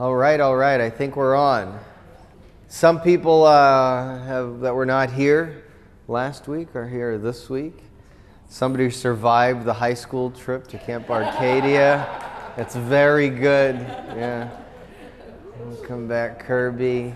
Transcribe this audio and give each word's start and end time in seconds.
All 0.00 0.16
right, 0.16 0.40
all 0.40 0.56
right. 0.56 0.80
I 0.80 0.90
think 0.90 1.14
we're 1.14 1.36
on. 1.36 1.78
Some 2.66 3.00
people 3.00 3.44
uh, 3.44 4.18
have, 4.24 4.58
that 4.58 4.74
were 4.74 4.84
not 4.84 5.12
here 5.12 5.62
last 6.08 6.48
week 6.48 6.74
are 6.74 6.88
here 6.88 7.16
this 7.16 7.48
week. 7.48 7.78
Somebody 8.48 8.90
survived 8.90 9.64
the 9.64 9.72
high 9.72 9.94
school 9.94 10.32
trip 10.32 10.66
to 10.68 10.78
Camp 10.78 11.08
Arcadia. 11.10 12.08
That's 12.56 12.74
very 12.74 13.28
good. 13.28 13.76
Yeah. 13.76 14.50
Welcome 15.60 16.08
back, 16.08 16.40
Kirby. 16.40 17.14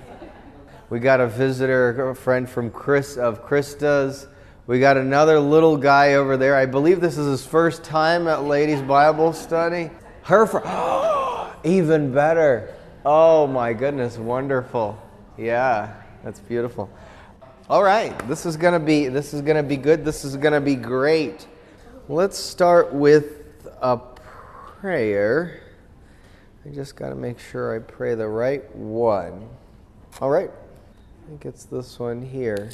We 0.89 1.01
got 1.01 1.19
a 1.19 1.27
visitor, 1.27 2.11
a 2.11 2.15
friend 2.15 2.49
from 2.49 2.71
Chris 2.71 3.17
of 3.17 3.45
Krista's. 3.45 4.29
We 4.69 4.79
got 4.79 4.97
another 4.97 5.41
little 5.41 5.77
guy 5.77 6.15
over 6.15 6.37
there. 6.37 6.55
I 6.55 6.67
believe 6.67 7.01
this 7.01 7.19
is 7.19 7.27
his 7.27 7.45
first 7.45 7.83
time 7.83 8.29
at 8.29 8.45
Ladies 8.45 8.83
Bible 8.83 9.33
Study. 9.33 9.91
Her 10.23 10.47
for 10.47 10.61
even 11.65 12.13
better. 12.13 12.75
Oh 13.05 13.47
my 13.47 13.73
goodness, 13.73 14.19
wonderful. 14.19 15.01
Yeah, 15.37 15.95
that's 16.25 16.41
beautiful. 16.41 16.91
All 17.71 17.83
right, 17.83 18.17
this 18.29 18.47
is 18.47 18.57
gonna 18.57 18.81
be 18.81 19.09
this 19.09 19.35
is 19.35 19.43
gonna 19.43 19.63
be 19.63 19.77
good. 19.77 20.05
This 20.05 20.25
is 20.25 20.37
gonna 20.37 20.61
be 20.61 20.75
great. 20.75 21.47
Let's 22.09 22.39
start 22.39 22.93
with 22.93 23.43
a 23.83 23.99
prayer. 24.81 25.61
I 26.65 26.71
just 26.71 26.97
got 26.97 27.11
to 27.11 27.15
make 27.15 27.39
sure 27.39 27.75
I 27.75 27.79
pray 27.79 28.15
the 28.15 28.29
right 28.29 28.75
one. 28.75 29.49
All 30.21 30.29
right, 30.29 30.51
I 30.51 31.29
think 31.29 31.47
it's 31.47 31.65
this 31.65 31.99
one 31.99 32.23
here. 32.23 32.71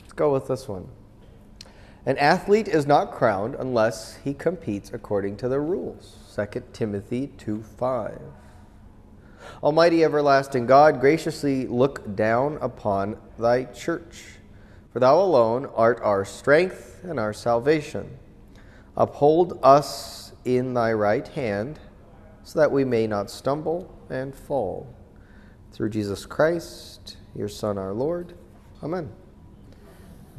Let's 0.00 0.12
go 0.14 0.32
with 0.32 0.48
this 0.48 0.68
one. 0.68 0.88
An 2.04 2.18
athlete 2.18 2.68
is 2.68 2.86
not 2.86 3.12
crowned 3.12 3.56
unless 3.56 4.18
he 4.22 4.32
competes 4.32 4.92
according 4.92 5.38
to 5.38 5.48
the 5.48 5.58
rules. 5.58 6.25
2 6.36 6.62
Timothy 6.74 7.28
2 7.38 7.62
5. 7.62 8.20
Almighty 9.62 10.04
everlasting 10.04 10.66
God, 10.66 11.00
graciously 11.00 11.66
look 11.66 12.14
down 12.14 12.58
upon 12.60 13.16
thy 13.38 13.64
church. 13.64 14.24
For 14.92 15.00
thou 15.00 15.18
alone 15.18 15.66
art 15.74 15.98
our 16.02 16.26
strength 16.26 17.00
and 17.04 17.18
our 17.18 17.32
salvation. 17.32 18.18
Uphold 18.98 19.58
us 19.62 20.32
in 20.44 20.74
thy 20.74 20.92
right 20.92 21.26
hand, 21.26 21.78
so 22.44 22.58
that 22.58 22.70
we 22.70 22.84
may 22.84 23.06
not 23.06 23.30
stumble 23.30 23.98
and 24.10 24.34
fall. 24.34 24.94
Through 25.72 25.90
Jesus 25.90 26.26
Christ, 26.26 27.16
your 27.34 27.48
Son, 27.48 27.78
our 27.78 27.94
Lord. 27.94 28.34
Amen. 28.82 29.10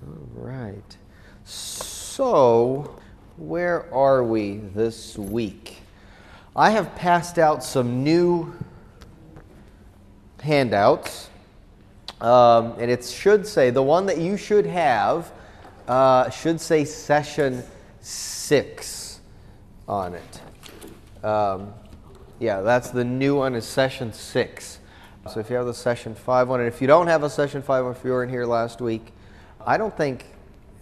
All 0.05 0.27
right. 0.33 0.97
So, 1.43 2.99
where 3.37 3.91
are 3.93 4.23
we 4.23 4.57
this 4.57 5.17
week? 5.17 5.76
I 6.57 6.71
have 6.71 6.95
passed 6.95 7.37
out 7.37 7.63
some 7.63 8.03
new 8.03 8.51
handouts, 10.41 11.29
um, 12.19 12.73
and 12.79 12.89
it 12.89 13.05
should 13.05 13.45
say 13.45 13.69
the 13.69 13.83
one 13.83 14.07
that 14.07 14.17
you 14.17 14.37
should 14.37 14.65
have 14.65 15.31
uh, 15.87 16.31
should 16.31 16.59
say 16.59 16.83
session 16.83 17.63
six 18.01 19.19
on 19.87 20.15
it. 20.15 21.23
Um, 21.23 21.73
yeah, 22.39 22.61
that's 22.61 22.89
the 22.89 23.03
new 23.03 23.35
one 23.35 23.53
is 23.53 23.63
session 23.63 24.11
six. 24.11 24.79
So 25.31 25.39
if 25.39 25.51
you 25.51 25.57
have 25.57 25.67
the 25.67 25.75
session 25.75 26.15
five 26.15 26.49
one, 26.49 26.59
and 26.59 26.67
if 26.67 26.81
you 26.81 26.87
don't 26.87 27.05
have 27.05 27.21
a 27.21 27.29
session 27.29 27.61
five 27.61 27.83
one, 27.83 27.93
if 27.93 28.03
you 28.03 28.09
weren't 28.09 28.31
here 28.31 28.47
last 28.47 28.81
week, 28.81 29.13
I 29.63 29.77
don't 29.77 29.95
think 29.95 30.25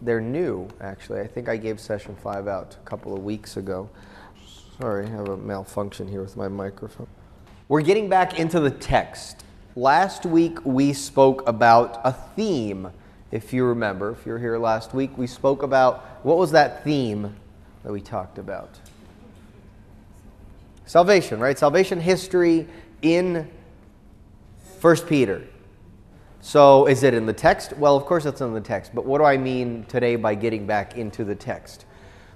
they're 0.01 0.21
new, 0.21 0.69
actually. 0.79 1.19
I 1.19 1.27
think 1.27 1.49
I 1.49 1.57
gave 1.57 1.81
session 1.81 2.15
five 2.15 2.47
out 2.47 2.77
a 2.81 2.85
couple 2.87 3.13
of 3.13 3.25
weeks 3.25 3.57
ago. 3.57 3.89
Sorry, 4.79 5.05
I 5.05 5.09
have 5.11 5.29
a 5.29 5.37
malfunction 5.37 6.05
here 6.05 6.21
with 6.21 6.35
my 6.35 6.49
microphone. 6.49 7.07
We're 7.69 7.79
getting 7.79 8.09
back 8.09 8.37
into 8.37 8.59
the 8.59 8.69
text. 8.69 9.45
Last 9.77 10.25
week 10.25 10.65
we 10.65 10.91
spoke 10.91 11.47
about 11.47 12.01
a 12.03 12.11
theme, 12.11 12.89
if 13.31 13.53
you 13.53 13.63
remember. 13.63 14.11
If 14.11 14.25
you 14.25 14.33
were 14.33 14.39
here 14.39 14.57
last 14.57 14.93
week, 14.93 15.17
we 15.17 15.27
spoke 15.27 15.63
about 15.63 16.03
what 16.23 16.37
was 16.37 16.51
that 16.51 16.83
theme 16.83 17.37
that 17.83 17.93
we 17.93 18.01
talked 18.01 18.37
about? 18.37 18.77
Salvation, 20.85 21.39
right? 21.39 21.57
Salvation 21.57 22.01
history 22.01 22.67
in 23.01 23.49
1 24.81 24.97
Peter. 25.07 25.41
So, 26.41 26.85
is 26.85 27.03
it 27.03 27.13
in 27.13 27.25
the 27.25 27.33
text? 27.33 27.77
Well, 27.77 27.95
of 27.95 28.03
course 28.03 28.25
it's 28.25 28.41
in 28.41 28.53
the 28.53 28.59
text, 28.59 28.93
but 28.93 29.05
what 29.05 29.19
do 29.19 29.23
I 29.23 29.37
mean 29.37 29.85
today 29.85 30.17
by 30.17 30.35
getting 30.35 30.67
back 30.67 30.97
into 30.97 31.23
the 31.23 31.33
text? 31.33 31.85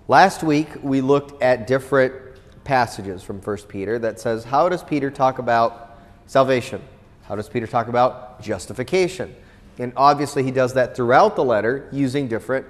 Last 0.07 0.41
week 0.41 0.69
we 0.81 1.01
looked 1.01 1.39
at 1.43 1.67
different 1.67 2.28
passages 2.63 3.23
from 3.23 3.41
1 3.41 3.57
Peter 3.67 3.99
that 3.99 4.19
says, 4.19 4.43
how 4.43 4.69
does 4.69 4.83
Peter 4.83 5.09
talk 5.09 5.39
about 5.39 5.99
salvation? 6.27 6.81
How 7.23 7.35
does 7.35 7.49
Peter 7.49 7.67
talk 7.67 7.87
about 7.87 8.41
justification? 8.41 9.35
And 9.77 9.93
obviously 9.95 10.43
he 10.43 10.51
does 10.51 10.73
that 10.73 10.95
throughout 10.95 11.35
the 11.35 11.43
letter 11.43 11.87
using 11.91 12.27
different 12.27 12.65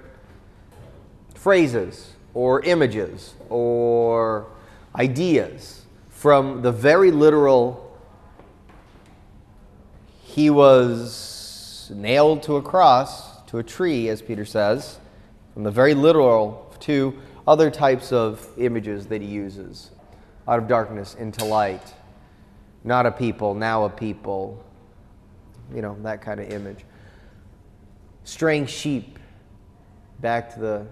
phrases 1.33 2.13
or 2.33 2.61
images 2.63 3.33
or 3.49 4.47
ideas 4.95 5.85
from 6.09 6.61
the 6.61 6.71
very 6.71 7.11
literal 7.11 7.85
he 10.23 10.49
was 10.49 11.91
nailed 11.93 12.43
to 12.43 12.57
a 12.57 12.61
cross, 12.61 13.41
to 13.47 13.57
a 13.57 13.63
tree, 13.63 14.09
as 14.09 14.21
Peter 14.21 14.45
says, 14.45 14.99
from 15.53 15.63
the 15.63 15.71
very 15.71 15.95
literal 15.95 16.71
to 16.81 17.17
other 17.49 17.71
types 17.71 18.11
of 18.11 18.47
images 18.59 19.07
that 19.07 19.23
he 19.23 19.27
uses 19.27 19.89
out 20.47 20.59
of 20.59 20.67
darkness 20.67 21.15
into 21.15 21.43
light. 21.43 21.95
Not 22.83 23.07
a 23.07 23.11
people, 23.11 23.55
now 23.55 23.85
a 23.85 23.89
people. 23.89 24.63
You 25.73 25.81
know, 25.81 25.97
that 26.03 26.21
kind 26.21 26.39
of 26.39 26.51
image. 26.51 26.85
Straying 28.23 28.67
sheep 28.67 29.17
back 30.19 30.53
to 30.53 30.59
the 30.59 30.85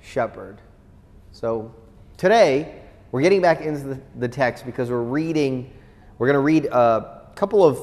shepherd. 0.00 0.60
So 1.30 1.72
today, 2.16 2.80
we're 3.12 3.22
getting 3.22 3.40
back 3.40 3.60
into 3.60 3.82
the, 3.82 4.00
the 4.18 4.28
text 4.28 4.66
because 4.66 4.90
we're 4.90 5.02
reading, 5.02 5.72
we're 6.18 6.26
going 6.26 6.34
to 6.34 6.40
read 6.40 6.64
a 6.64 7.28
couple 7.36 7.62
of 7.62 7.78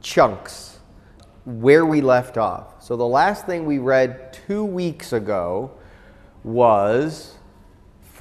chunks 0.00 0.80
where 1.44 1.86
we 1.86 2.00
left 2.00 2.38
off. 2.38 2.82
So 2.82 2.96
the 2.96 3.06
last 3.06 3.46
thing 3.46 3.66
we 3.66 3.78
read 3.78 4.32
two 4.32 4.64
weeks 4.64 5.12
ago 5.12 5.70
was 6.42 7.36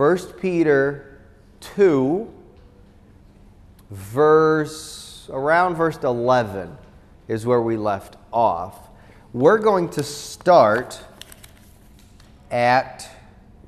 1 0.02 0.18
Peter 0.40 1.20
2, 1.60 2.28
verse 3.92 5.30
around 5.32 5.76
verse 5.76 5.98
11 5.98 6.76
is 7.28 7.46
where 7.46 7.62
we 7.62 7.78
left 7.78 8.16
off. 8.34 8.90
We're 9.32 9.60
going 9.60 9.90
to 9.92 10.02
start 10.02 11.00
at 12.50 13.08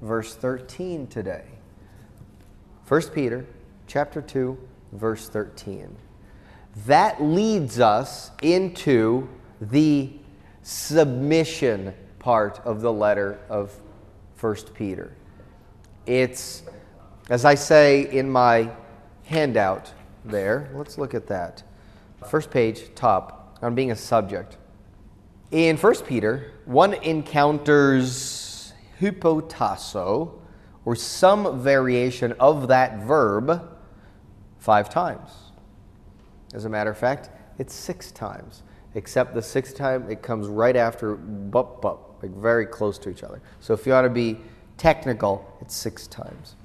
verse 0.01 0.33
13 0.33 1.05
today. 1.05 1.45
1 2.88 3.01
Peter 3.13 3.45
chapter 3.85 4.19
2 4.19 4.57
verse 4.93 5.29
13 5.29 5.95
that 6.88 7.22
leads 7.22 7.79
us 7.79 8.31
into 8.41 9.29
the 9.61 10.11
submission 10.63 11.93
part 12.17 12.59
of 12.66 12.81
the 12.81 12.91
letter 12.91 13.38
of 13.49 13.72
1 14.39 14.55
Peter. 14.73 15.16
It's, 16.06 16.64
as 17.30 17.46
I 17.46 17.56
say 17.56 18.12
in 18.12 18.30
my 18.30 18.69
handout 19.25 19.91
there, 20.25 20.69
let's 20.74 20.97
look 20.97 21.14
at 21.14 21.28
that. 21.28 21.64
First 22.30 22.52
page, 22.52 22.94
top, 22.96 23.58
on 23.62 23.75
being 23.75 23.91
a 23.91 23.96
subject. 23.96 24.58
In 25.52 25.78
1 25.78 25.96
Peter, 26.06 26.52
one 26.66 26.94
encounters 26.96 28.74
hypotasso, 29.00 30.40
or 30.86 30.96
some 30.96 31.62
variation 31.62 32.34
of 32.34 32.68
that 32.68 33.00
verb, 33.03 33.70
five 34.58 34.90
times. 34.90 35.30
As 36.53 36.66
a 36.66 36.70
matter 36.70 36.90
of 36.90 36.97
fact, 36.97 37.29
it's 37.58 37.73
six 37.73 38.11
times, 38.11 38.64
except 38.96 39.34
the 39.34 39.41
sixth 39.41 39.76
time 39.76 40.09
it 40.09 40.22
comes 40.22 40.47
right 40.47 40.76
after 40.76 41.16
bup 41.16 41.82
bup, 41.82 42.20
like 42.22 42.32
very 42.32 42.66
close 42.66 42.97
to 42.99 43.09
each 43.09 43.23
other. 43.23 43.41
So 43.59 43.73
if 43.73 43.85
you 43.85 43.94
want 43.94 44.06
to 44.06 44.09
be 44.09 44.40
technical, 44.84 45.58
it's 45.62 45.74
six 45.74 46.08
times. 46.08 46.56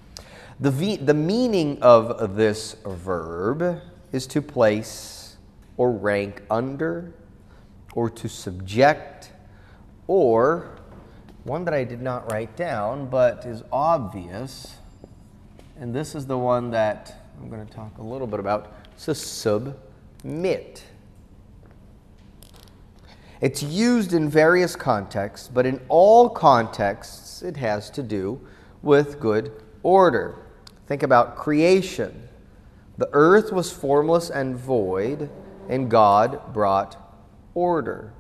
The, 0.59 0.73
v, 0.73 0.97
the 0.97 1.15
meaning 1.15 1.79
of 1.81 2.35
this 2.35 2.75
verb 2.85 3.81
is 4.11 4.27
to 4.27 4.43
place 4.43 5.37
or 5.77 5.93
rank 5.93 6.43
under, 6.51 7.15
or 7.93 8.11
to 8.11 8.29
subject, 8.29 9.31
or 10.09 10.81
one 11.45 11.65
that 11.65 11.73
I 11.73 11.85
did 11.85 12.03
not 12.03 12.33
write 12.33 12.57
down 12.57 13.09
but 13.09 13.47
is 13.47 13.63
obvious, 13.71 14.75
and 15.79 15.95
this 15.95 16.17
is 16.17 16.27
the 16.27 16.39
one 16.39 16.73
that 16.73 17.23
I'm 17.41 17.49
going 17.49 17.65
to 17.65 17.73
talk 17.73 17.99
a 17.99 18.03
little 18.03 18.27
bit 18.27 18.41
about 18.41 18.73
so 18.97 19.13
submit. 19.13 20.83
It's 23.41 23.63
used 23.63 24.13
in 24.13 24.29
various 24.29 24.75
contexts, 24.75 25.47
but 25.47 25.67
in 25.67 25.81
all 25.89 26.29
contexts, 26.29 27.28
it 27.43 27.57
has 27.57 27.91
to 27.91 28.03
do 28.03 28.41
with 28.83 29.21
good 29.21 29.53
order. 29.83 30.37
Think 30.87 31.03
about 31.03 31.37
creation. 31.37 32.29
The 32.97 33.09
earth 33.13 33.53
was 33.53 33.71
formless 33.71 34.31
and 34.31 34.57
void, 34.57 35.31
and 35.69 35.91
God 35.91 36.53
brought 36.53 36.97
order. 37.55 38.13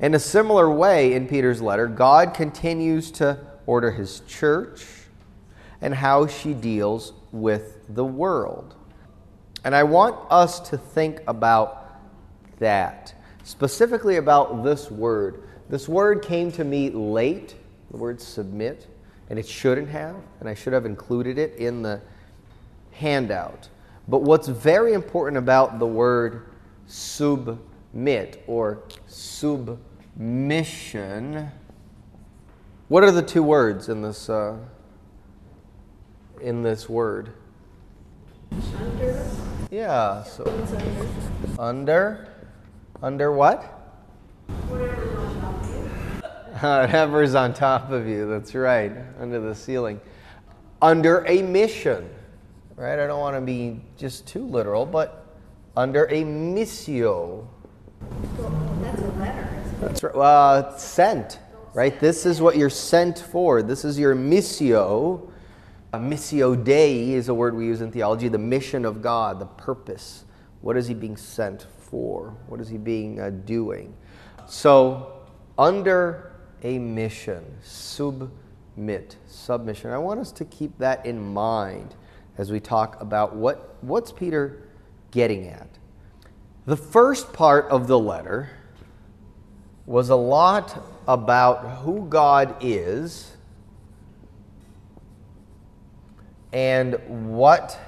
In 0.00 0.14
a 0.14 0.18
similar 0.18 0.70
way, 0.70 1.14
in 1.14 1.26
Peter's 1.26 1.60
letter, 1.60 1.86
God 1.86 2.34
continues 2.34 3.10
to 3.12 3.38
order 3.66 3.90
his 3.90 4.20
church 4.20 4.86
and 5.80 5.94
how 5.94 6.26
she 6.26 6.54
deals 6.54 7.12
with 7.32 7.80
the 7.88 8.04
world. 8.04 8.76
And 9.64 9.74
I 9.74 9.82
want 9.82 10.16
us 10.30 10.60
to 10.70 10.78
think 10.78 11.20
about 11.26 12.00
that, 12.58 13.14
specifically 13.44 14.16
about 14.16 14.62
this 14.62 14.90
word. 14.90 15.42
This 15.68 15.88
word 15.88 16.22
came 16.22 16.52
to 16.52 16.64
me 16.64 16.90
late, 16.90 17.56
the 17.92 17.98
word 17.98 18.20
submit, 18.20 18.88
and 19.30 19.38
it 19.38 19.46
shouldn't 19.46 19.90
have, 19.90 20.16
and 20.40 20.48
I 20.48 20.54
should 20.54 20.72
have 20.72 20.84
included 20.86 21.38
it 21.38 21.54
in 21.56 21.82
the 21.82 22.00
handout. 22.92 23.68
But 24.08 24.22
what's 24.22 24.48
very 24.48 24.94
important 24.94 25.36
about 25.36 25.78
the 25.78 25.86
word 25.86 26.46
submit 26.86 28.42
or 28.46 28.82
submission, 29.06 30.40
what 32.88 33.04
are 33.04 33.12
the 33.12 33.22
two 33.22 33.42
words 33.42 33.88
in 33.88 34.02
this, 34.02 34.28
uh, 34.28 34.56
in 36.40 36.62
this 36.62 36.88
word? 36.88 37.34
Under. 38.78 39.30
Yeah, 39.70 40.24
so 40.24 40.44
Under. 41.58 41.58
under, 41.58 42.28
under 43.02 43.32
what? 43.32 43.62
Whatever's 44.68 45.18
on 45.18 45.40
top 45.40 45.62
of 45.62 45.68
you. 45.70 45.90
Whatever's 46.62 47.34
on 47.34 47.54
top 47.54 47.90
of 47.90 48.06
you, 48.06 48.28
that's 48.28 48.54
right, 48.54 48.92
under 49.18 49.40
the 49.40 49.52
ceiling. 49.52 50.00
Under 50.80 51.26
a 51.26 51.42
mission, 51.42 52.08
right? 52.76 53.00
I 53.00 53.06
don't 53.08 53.18
want 53.18 53.34
to 53.34 53.40
be 53.40 53.80
just 53.98 54.28
too 54.28 54.46
literal, 54.46 54.86
but 54.86 55.26
under 55.76 56.04
a 56.04 56.22
missio. 56.22 57.48
That's 58.80 59.02
a 59.02 59.06
letter. 59.18 59.62
That's 59.80 60.02
right. 60.04 60.14
Well, 60.14 60.78
sent, 60.78 61.40
right? 61.74 61.98
This 61.98 62.26
is 62.26 62.40
what 62.40 62.56
you're 62.56 62.70
sent 62.70 63.18
for. 63.18 63.64
This 63.64 63.84
is 63.84 63.98
your 63.98 64.14
missio. 64.14 65.32
A 65.92 65.98
missio 65.98 66.62
Dei 66.62 67.10
is 67.10 67.28
a 67.28 67.34
word 67.34 67.56
we 67.56 67.66
use 67.66 67.80
in 67.80 67.90
theology, 67.90 68.28
the 68.28 68.38
mission 68.38 68.84
of 68.84 69.02
God, 69.02 69.40
the 69.40 69.46
purpose. 69.46 70.26
What 70.60 70.76
is 70.76 70.86
he 70.86 70.94
being 70.94 71.16
sent 71.16 71.66
for? 71.90 72.36
What 72.46 72.60
is 72.60 72.68
he 72.68 72.78
being 72.78 73.18
uh, 73.18 73.30
doing? 73.30 73.96
So, 74.46 75.24
under 75.58 76.31
a 76.62 76.78
mission, 76.78 77.44
submit, 77.62 79.16
submission. 79.26 79.90
I 79.90 79.98
want 79.98 80.20
us 80.20 80.32
to 80.32 80.44
keep 80.44 80.78
that 80.78 81.04
in 81.04 81.20
mind 81.20 81.94
as 82.38 82.50
we 82.50 82.60
talk 82.60 83.00
about 83.00 83.34
what, 83.34 83.76
what's 83.82 84.12
Peter 84.12 84.62
getting 85.10 85.48
at. 85.48 85.68
The 86.64 86.76
first 86.76 87.32
part 87.32 87.66
of 87.66 87.88
the 87.88 87.98
letter 87.98 88.50
was 89.84 90.10
a 90.10 90.16
lot 90.16 90.80
about 91.08 91.82
who 91.82 92.06
God 92.08 92.56
is 92.60 93.36
and 96.52 96.94
what 97.36 97.78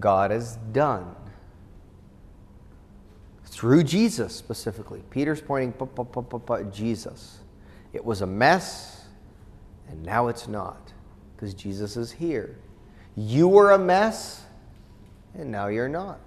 God 0.00 0.30
has 0.30 0.56
done. 0.72 1.14
Through 3.52 3.84
Jesus 3.84 4.34
specifically. 4.34 5.02
Peter's 5.10 5.42
pointing 5.42 5.72
Jesus. 6.72 7.40
It 7.92 8.02
was 8.02 8.22
a 8.22 8.26
mess, 8.26 9.04
and 9.88 10.02
now 10.02 10.28
it's 10.28 10.48
not, 10.48 10.90
because 11.36 11.52
Jesus 11.52 11.98
is 11.98 12.10
here. 12.10 12.56
You 13.14 13.48
were 13.48 13.72
a 13.72 13.78
mess, 13.78 14.42
and 15.34 15.52
now 15.52 15.66
you're 15.66 15.88
not, 15.88 16.18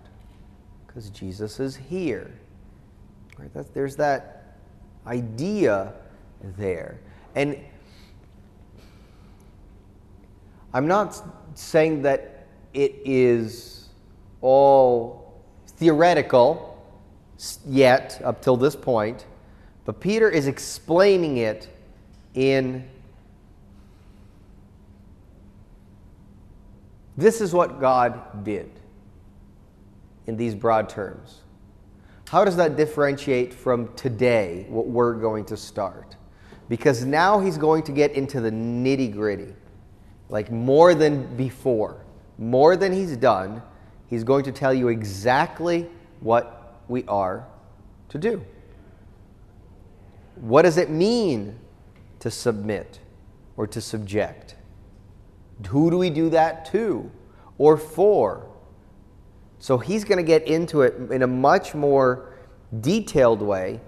because 0.86 1.10
Jesus 1.10 1.60
is 1.60 1.76
here. 1.76 2.32
Right? 3.40 3.52
That's, 3.56 3.70
there's 3.72 3.96
that 3.96 4.60
idea 5.08 5.94
there. 6.58 7.00
And 7.34 7.58
I'm 10.76 10.88
not 10.88 11.24
saying 11.58 12.04
that 12.04 12.46
it 12.76 13.02
is 13.04 13.90
all 14.42 15.42
theoretical 15.66 16.74
yet 17.66 18.22
up 18.24 18.42
till 18.42 18.58
this 18.58 18.76
point, 18.76 19.26
but 19.86 20.00
Peter 20.00 20.30
is 20.30 20.48
explaining 20.48 21.38
it 21.38 21.70
in 22.34 22.88
this 27.18 27.42
is 27.42 27.54
what 27.54 27.80
God 27.80 28.44
did 28.44 28.70
in 30.28 30.38
these 30.38 30.56
broad 30.56 30.90
terms. 30.90 31.42
How 32.30 32.44
does 32.44 32.56
that 32.58 32.76
differentiate 32.76 33.54
from 33.54 33.94
today, 33.96 34.66
what 34.70 34.88
we're 34.88 35.14
going 35.14 35.46
to 35.46 35.58
start? 35.58 36.16
Because 36.68 37.06
now 37.06 37.40
he's 37.40 37.58
going 37.58 37.84
to 37.84 37.92
get 37.92 38.14
into 38.14 38.42
the 38.42 38.50
nitty 38.50 39.14
gritty, 39.14 39.54
like 40.30 40.52
more 40.52 40.96
than 40.96 41.36
before, 41.38 42.04
more 42.40 42.76
than 42.76 42.92
he's 42.92 43.16
done. 43.16 43.62
He's 44.08 44.24
going 44.24 44.44
to 44.46 44.52
tell 44.52 44.74
you 44.74 44.88
exactly 44.88 45.88
what 46.22 46.55
we 46.88 47.04
are 47.08 47.48
to 48.10 48.18
do. 48.18 48.44
What 50.36 50.64
does 50.64 50.78
it 50.78 50.90
mean 50.90 51.60
to 52.20 52.30
submit 52.30 53.00
or 53.58 53.68
to 53.68 53.82
subject? 53.82 54.56
Who 55.68 55.90
do 55.90 55.98
we 55.98 56.10
do 56.10 56.30
that 56.32 56.66
to 56.72 57.10
or 57.58 57.78
for? 57.78 58.50
So 59.60 59.78
he's 59.78 60.04
going 60.04 60.18
to 60.18 60.24
get 60.24 60.48
into 60.48 60.82
it 60.82 61.12
in 61.12 61.22
a 61.22 61.28
much 61.28 61.74
more 61.74 62.34
detailed 62.82 63.42
way 63.42 63.80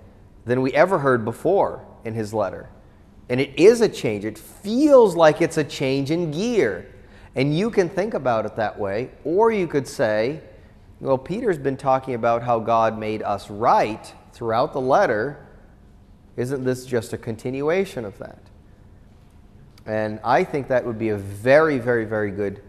than 0.46 0.62
we 0.62 0.72
ever 0.74 1.00
heard 1.00 1.26
before 1.26 1.86
in 2.06 2.14
his 2.14 2.34
letter. 2.34 2.70
And 3.30 3.42
it 3.42 3.60
is 3.60 3.82
a 3.82 3.90
change. 3.90 4.24
It 4.24 4.38
feels 4.38 5.16
like 5.16 5.42
it's 5.42 5.58
a 5.58 5.64
change 5.64 6.12
in 6.12 6.32
gear. 6.32 6.94
And 7.36 7.56
you 7.56 7.70
can 7.70 7.90
think 7.90 8.14
about 8.14 8.46
it 8.46 8.56
that 8.56 8.80
way. 8.80 9.12
Or 9.26 9.52
you 9.52 9.68
could 9.68 9.88
say, 9.88 10.40
well, 11.00 11.18
Peter's 11.18 11.60
been 11.60 11.78
talking 11.78 12.16
about 12.16 12.42
how 12.42 12.60
God 12.60 12.98
made 12.98 13.22
us 13.22 13.50
right 13.50 14.14
throughout 14.34 14.74
the 14.74 14.82
letter. 14.82 15.46
Isn't 16.36 16.64
this 16.64 16.86
just 16.86 17.14
a 17.14 17.18
continuation 17.18 18.04
of 18.04 18.18
that? 18.18 18.40
And 19.86 20.20
I 20.24 20.44
think 20.44 20.68
that 20.70 20.86
would 20.86 20.98
be 20.98 21.10
a 21.10 21.18
very, 21.18 21.78
very, 21.78 22.06
very 22.06 22.32
good 22.32 22.62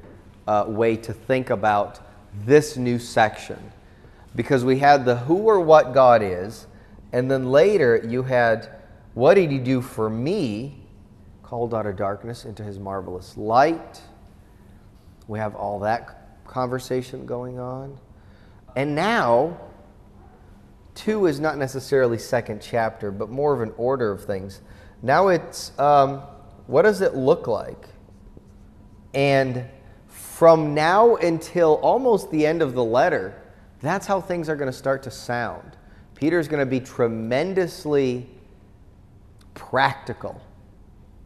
uh, 0.47 0.65
way 0.69 0.97
to 0.97 1.13
think 1.13 1.51
about 1.51 2.01
this 2.45 2.77
new 2.77 2.99
section. 2.99 3.59
Because 4.37 4.65
we 4.65 4.79
had 4.79 5.05
the 5.05 5.17
who 5.17 5.39
or 5.39 5.59
what 5.61 5.95
God 5.95 6.23
is, 6.23 6.67
and 7.13 7.31
then 7.31 7.51
later 7.51 8.01
you 8.07 8.23
had 8.23 8.69
what 9.15 9.35
did 9.35 9.51
he 9.51 9.59
do 9.59 9.81
for 9.81 10.09
me, 10.09 10.79
called 11.43 11.75
out 11.75 11.87
of 11.87 11.97
darkness 11.97 12.45
into 12.45 12.63
his 12.63 12.79
marvelous 12.79 13.37
light. 13.37 14.03
We 15.27 15.39
have 15.39 15.55
all 15.55 15.81
that 15.81 16.45
conversation 16.47 17.27
going 17.27 17.59
on. 17.59 17.99
And 18.77 18.95
now, 18.95 19.59
two 20.95 21.27
is 21.27 21.41
not 21.41 21.59
necessarily 21.59 22.19
second 22.19 22.61
chapter, 22.61 23.11
but 23.11 23.31
more 23.31 23.55
of 23.55 23.61
an 23.61 23.73
order 23.77 24.11
of 24.11 24.25
things. 24.25 24.61
Now 25.03 25.29
it's 25.29 25.79
um, 25.79 26.23
what 26.67 26.83
does 26.83 27.01
it 27.01 27.15
look 27.15 27.47
like? 27.47 27.89
And 29.15 29.65
from 30.07 30.75
now 30.75 31.17
until 31.17 31.75
almost 31.77 32.31
the 32.31 32.47
end 32.47 32.63
of 32.63 32.75
the 32.75 32.85
letter, 32.85 33.41
that's 33.81 34.07
how 34.07 34.21
things 34.21 34.49
are 34.49 34.57
going 34.57 34.71
to 34.71 34.77
start 34.77 35.03
to 35.05 35.11
sound. 35.11 35.77
Peter's 36.15 36.49
going 36.49 36.61
to 36.61 36.67
be 36.67 36.81
tremendously 36.81 38.29
practical 39.55 40.41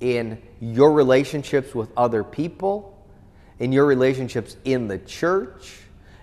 in 0.01 0.41
your 0.61 0.93
relationships 0.93 1.75
with 1.75 1.91
other 1.97 2.23
people, 2.23 3.07
in 3.59 3.73
your 3.73 3.87
relationships 3.87 4.57
in 4.65 4.87
the 4.87 4.99
church, 4.99 5.81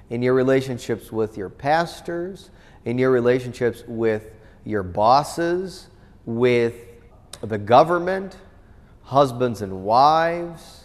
in 0.10 0.22
your 0.22 0.34
relationships 0.34 1.12
with 1.12 1.38
your 1.38 1.50
pastors, 1.50 2.50
in 2.86 2.98
your 2.98 3.12
relationships 3.12 3.84
with 3.88 4.32
your 4.66 4.84
bosses, 4.84 5.88
with 6.26 6.76
the 7.42 7.58
government, 7.58 8.38
husbands 9.04 9.62
and 9.62 9.84
wives. 9.84 10.84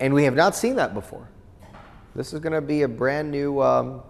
And 0.00 0.14
we 0.14 0.24
have 0.24 0.34
not 0.34 0.56
seen 0.56 0.76
that 0.76 0.94
before. 0.94 1.28
This 2.14 2.32
is 2.32 2.40
going 2.40 2.52
to 2.52 2.60
be 2.60 2.82
a 2.82 2.88
brand 2.88 3.30
new, 3.30 3.60
um, 3.62 4.02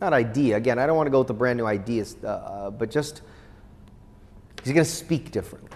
not 0.00 0.12
idea. 0.12 0.56
Again, 0.56 0.78
I 0.78 0.86
don't 0.86 0.96
want 0.96 1.06
to 1.06 1.10
go 1.10 1.18
with 1.18 1.28
the 1.28 1.34
brand 1.34 1.58
new 1.58 1.66
ideas, 1.66 2.16
uh, 2.22 2.28
uh, 2.28 2.70
but 2.70 2.90
just 2.90 3.22
he's 4.62 4.72
going 4.72 4.84
to 4.84 4.90
speak 4.90 5.30
differently, 5.30 5.70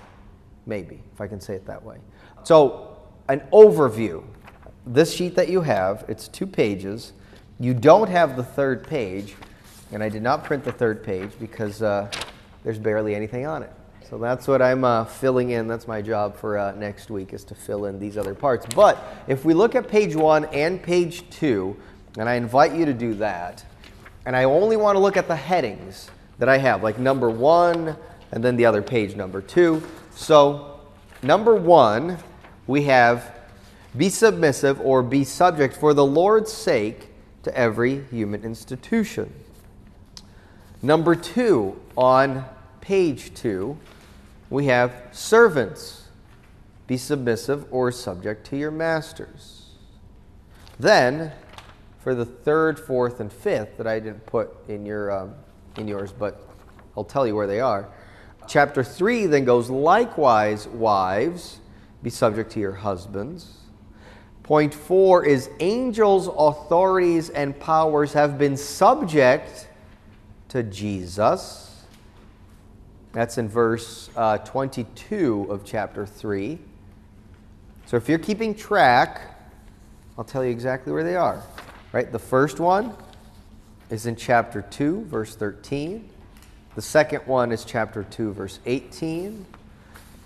maybe, 0.67 1.03
if 1.13 1.21
I 1.21 1.27
can 1.27 1.41
say 1.41 1.55
it 1.55 1.67
that 1.67 1.83
way. 1.83 1.99
So, 2.45 2.99
an 3.29 3.41
overview. 3.53 4.25
This 4.87 5.15
sheet 5.15 5.35
that 5.37 5.49
you 5.49 5.63
have, 5.63 6.05
it's 6.09 6.29
two 6.29 6.47
pages. 6.47 7.13
You 7.61 7.73
don't 7.73 8.09
have 8.09 8.37
the 8.37 8.43
third 8.43 8.85
page, 8.85 9.37
and 9.93 10.03
I 10.03 10.09
did 10.09 10.23
not 10.23 10.43
print 10.43 10.65
the 10.65 10.73
third 10.73 11.05
page 11.05 11.31
because 11.39 11.83
uh, 11.83 12.11
there's 12.65 12.81
barely 12.81 13.15
anything 13.15 13.47
on 13.47 13.63
it. 13.63 13.71
So 14.11 14.19
that's 14.19 14.49
what 14.49 14.61
I'm 14.61 14.85
uh, 14.85 15.05
filling 15.05 15.51
in. 15.51 15.69
That's 15.69 15.87
my 15.87 16.03
job 16.03 16.37
for 16.37 16.59
uh, 16.59 16.73
next 16.73 17.11
week 17.11 17.33
is 17.33 17.45
to 17.45 17.55
fill 17.55 17.85
in 17.87 18.01
these 18.01 18.19
other 18.19 18.35
parts. 18.35 18.67
But 18.75 18.99
if 19.29 19.45
we 19.45 19.55
look 19.55 19.77
at 19.77 19.87
page 19.87 20.17
one 20.17 20.47
and 20.47 20.83
page 20.83 21.31
two, 21.31 21.77
and 22.19 22.29
I 22.29 22.35
invite 22.35 22.75
you 22.75 22.85
to 22.87 22.93
do 22.93 23.15
that, 23.15 23.65
and 24.27 24.35
I 24.35 24.45
only 24.45 24.77
want 24.77 24.97
to 24.97 25.01
look 25.01 25.17
at 25.17 25.29
the 25.29 25.37
headings 25.37 26.11
that 26.39 26.49
I 26.49 26.59
have, 26.59 26.83
like 26.83 26.99
number 26.99 27.31
one, 27.31 27.97
and 28.33 28.43
then 28.43 28.57
the 28.57 28.67
other 28.67 28.83
page, 28.83 29.15
number 29.15 29.41
two. 29.41 29.81
So, 30.11 30.81
number 31.23 31.55
one, 31.55 32.19
we 32.67 32.83
have 32.85 33.33
be 33.97 34.09
submissive 34.09 34.81
or 34.81 35.05
be 35.05 35.23
subject 35.23 35.77
for 35.77 35.95
the 35.95 36.05
Lord's 36.05 36.53
sake 36.53 37.11
to 37.45 37.57
every 37.57 38.05
human 38.05 38.43
institution. 38.45 39.33
Number 40.83 41.15
two, 41.15 41.81
on 41.97 42.45
page 42.81 43.33
two, 43.35 43.79
we 44.51 44.67
have 44.67 44.93
servants. 45.13 46.09
Be 46.87 46.99
submissive 46.99 47.67
or 47.71 47.91
subject 47.91 48.47
to 48.49 48.57
your 48.57 48.71
masters. 48.71 49.71
Then, 50.79 51.33
for 52.01 52.15
the 52.15 52.27
third, 52.27 52.79
fourth, 52.79 53.21
and 53.21 53.33
fifth 53.33 53.79
that 53.79 53.87
I 53.87 53.99
didn't 54.01 54.27
put 54.27 54.51
in 54.69 54.85
your 54.85 55.11
um, 55.11 55.35
in 55.79 55.89
yours, 55.89 56.13
but 56.13 56.47
I'll 56.97 57.05
tell 57.05 57.27
you 57.27 57.35
where 57.35 57.47
they 57.47 57.61
are. 57.61 57.89
Chapter 58.47 58.85
three 58.85 59.25
then 59.25 59.47
goes 59.47 59.71
likewise, 59.71 60.69
wives, 60.69 61.61
be 62.03 62.11
subject 62.11 62.53
to 62.53 62.61
your 62.61 62.73
husbands. 62.73 63.64
Point 64.45 64.75
four 64.75 65.25
is 65.25 65.49
angels, 65.61 66.29
authorities, 66.29 67.31
and 67.31 67.59
powers 67.59 68.13
have 68.13 68.39
been 68.39 68.59
subject 68.59 69.69
to 70.51 70.63
Jesus. 70.63 71.87
That's 73.13 73.39
in 73.39 73.49
verse 73.49 74.11
uh, 74.17 74.39
22 74.39 75.47
of 75.49 75.65
chapter 75.65 76.05
3. 76.05 76.59
So 77.87 77.97
if 77.97 78.07
you're 78.07 78.19
keeping 78.19 78.55
track, 78.55 79.23
I'll 80.19 80.25
tell 80.25 80.45
you 80.45 80.51
exactly 80.51 80.93
where 80.93 81.05
they 81.05 81.17
are. 81.17 81.43
Right? 81.93 82.13
The 82.13 82.19
first 82.19 82.61
one 82.61 82.95
is 83.89 84.05
in 84.05 84.15
chapter 84.15 84.61
2, 84.61 85.07
verse 85.07 85.37
13. 85.37 86.07
The 86.75 86.83
second 86.83 87.21
one 87.27 87.51
is 87.51 87.65
chapter 87.65 88.05
2, 88.05 88.35
verse 88.35 88.59
18. 88.67 89.47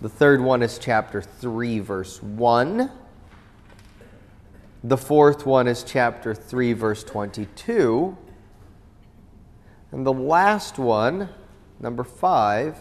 The 0.01 0.09
third 0.09 0.41
one 0.41 0.63
is 0.63 0.79
chapter 0.79 1.23
3, 1.23 1.79
verse 1.79 2.21
1. 2.21 2.91
The 4.85 4.97
fourth 4.97 5.45
one 5.45 5.67
is 5.67 5.83
chapter 5.83 6.35
3, 6.35 6.73
verse 6.73 7.03
22. 7.03 8.17
And 9.91 10.07
the 10.07 10.13
last 10.13 10.79
one, 10.79 11.31
number 11.81 12.05
5, 12.05 12.79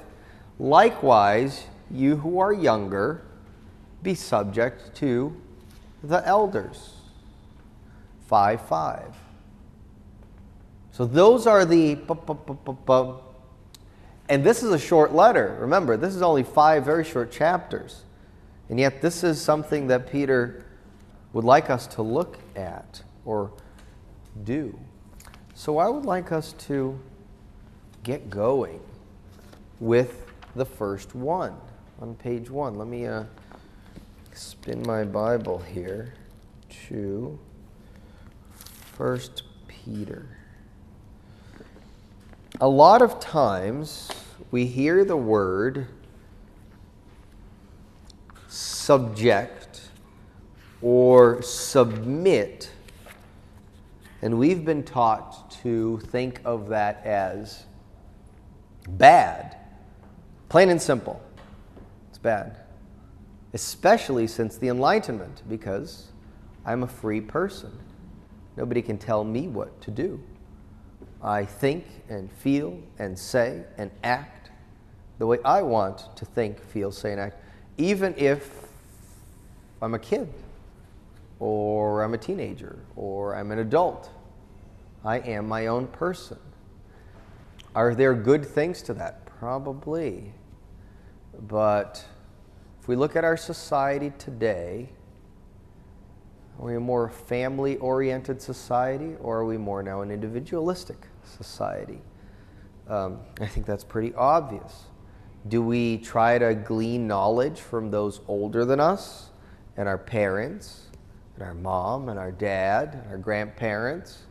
likewise, 0.60 1.66
you 1.90 2.18
who 2.18 2.40
are 2.40 2.54
younger, 2.54 3.24
be 4.04 4.14
subject 4.14 4.96
to 4.98 5.36
the 6.04 6.26
elders. 6.28 6.94
5 8.28 8.62
5. 8.68 9.16
So 10.92 11.06
those 11.06 11.48
are 11.48 11.66
the. 11.66 11.98
And 14.30 14.44
this 14.44 14.62
is 14.62 14.72
a 14.72 14.80
short 14.80 15.14
letter. 15.14 15.58
Remember, 15.60 15.98
this 15.98 16.14
is 16.14 16.22
only 16.22 16.44
five 16.44 16.84
very 16.84 17.06
short 17.06 17.32
chapters. 17.32 18.04
And 18.70 18.80
yet, 18.80 19.02
this 19.02 19.24
is 19.24 19.40
something 19.40 19.88
that 19.88 20.12
Peter 20.12 20.66
would 21.34 21.44
like 21.44 21.70
us 21.70 21.88
to 21.88 22.02
look 22.02 22.38
at 22.56 23.02
or 23.26 23.52
do. 24.44 24.78
So 25.54 25.78
I 25.78 25.90
would 25.90 26.06
like 26.06 26.32
us 26.32 26.54
to 26.68 27.00
get 28.04 28.30
going 28.30 28.80
with 29.80 30.26
the 30.56 30.66
first 30.66 31.14
one 31.16 31.56
on 32.00 32.16
page 32.16 32.50
one. 32.50 32.76
Let 32.76 32.88
me 32.88 33.06
uh, 33.06 33.24
spin 34.34 34.84
my 34.86 35.04
Bible 35.04 35.60
here 35.60 36.14
to 36.88 37.38
First 38.96 39.44
Peter. 39.68 40.38
A 42.62 42.68
lot 42.68 43.02
of 43.02 43.20
times 43.20 44.10
we 44.52 44.66
hear 44.66 45.04
the 45.06 45.18
word 45.18 45.88
subject 48.48 49.57
or 50.82 51.42
submit. 51.42 52.72
And 54.22 54.38
we've 54.38 54.66
been 54.66 54.84
taught 54.84 55.52
to 55.64 56.00
think 56.08 56.42
of 56.46 56.70
that 56.70 57.06
as 57.06 57.66
bad. 58.90 59.58
Plain 60.50 60.70
and 60.70 60.82
simple. 60.82 61.22
It's 62.10 62.18
bad. 62.18 62.58
Especially 63.54 64.28
since 64.28 64.58
the 64.58 64.70
Enlightenment, 64.70 65.44
because 65.50 66.12
I'm 66.66 66.84
a 66.84 66.88
free 66.88 67.22
person. 67.22 67.72
Nobody 68.56 68.82
can 68.82 68.98
tell 68.98 69.24
me 69.24 69.48
what 69.48 69.80
to 69.82 69.92
do. 69.92 70.20
I 71.22 71.46
think 71.46 71.86
and 72.10 72.32
feel 72.32 72.80
and 73.00 73.18
say 73.18 73.64
and 73.78 73.92
act 74.04 74.52
the 75.20 75.26
way 75.26 75.40
I 75.44 75.64
want 75.64 76.16
to 76.16 76.26
think, 76.26 76.62
feel, 76.62 76.92
say, 76.92 77.12
and 77.12 77.20
act, 77.20 77.42
even 77.78 78.14
if 78.18 78.68
I'm 79.82 79.96
a 79.96 80.00
kid 80.00 80.32
or 81.40 82.04
I'm 82.04 82.14
a 82.14 82.18
teenager, 82.18 82.80
or 82.96 83.36
I'm 83.36 83.52
an 83.52 83.60
adult. 83.60 84.10
I 85.04 85.20
am 85.20 85.48
my 85.48 85.68
own 85.68 85.88
person. 85.88 86.40
Are 87.76 87.94
there 87.94 88.14
good 88.16 88.46
things 88.46 88.82
to 88.84 88.94
that? 88.96 89.26
Probably. 89.26 90.34
But 91.48 92.04
if 92.82 92.88
we 92.88 92.96
look 92.96 93.16
at 93.16 93.24
our 93.24 93.38
society 93.38 94.12
today, 94.18 94.90
are 96.60 96.66
we 96.66 96.76
a 96.76 96.80
more 96.80 97.08
family 97.08 97.78
oriented 97.78 98.42
society, 98.42 99.16
or 99.22 99.38
are 99.38 99.46
we 99.46 99.58
more 99.58 99.84
now 99.84 100.02
an 100.02 100.10
individualistic 100.10 101.08
society? 101.24 102.02
Um, 102.90 103.20
I 103.40 103.46
think 103.46 103.66
that's 103.66 103.84
pretty 103.84 104.16
obvious. 104.16 104.86
Do 105.48 105.62
we 105.62 106.00
try 106.00 106.40
to 106.40 106.56
glean 106.56 107.08
knowledge 107.08 107.60
from 107.60 107.92
those 107.92 108.22
older 108.28 108.66
than 108.66 108.80
us 108.80 109.30
and 109.76 109.88
our 109.88 110.00
parents? 110.00 110.87
And 111.38 111.48
our 111.48 111.54
mom 111.54 112.10
and 112.10 112.18
our 112.18 112.32
dad 112.32 112.96
and 112.96 113.12
our 113.12 113.18
grandparents? 113.18 114.24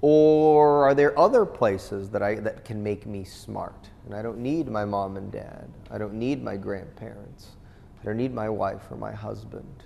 Or 0.00 0.88
are 0.88 0.94
there 0.94 1.18
other 1.18 1.44
places 1.44 2.08
that, 2.10 2.22
I, 2.22 2.36
that 2.36 2.64
can 2.64 2.82
make 2.82 3.04
me 3.04 3.24
smart? 3.24 3.90
And 4.06 4.14
I 4.14 4.22
don't 4.22 4.38
need 4.38 4.68
my 4.68 4.84
mom 4.84 5.16
and 5.16 5.30
dad. 5.30 5.68
I 5.90 5.98
don't 5.98 6.14
need 6.14 6.42
my 6.42 6.56
grandparents. 6.56 7.48
I 8.00 8.06
don't 8.06 8.16
need 8.16 8.32
my 8.32 8.48
wife 8.48 8.82
or 8.90 8.96
my 8.96 9.12
husband. 9.12 9.84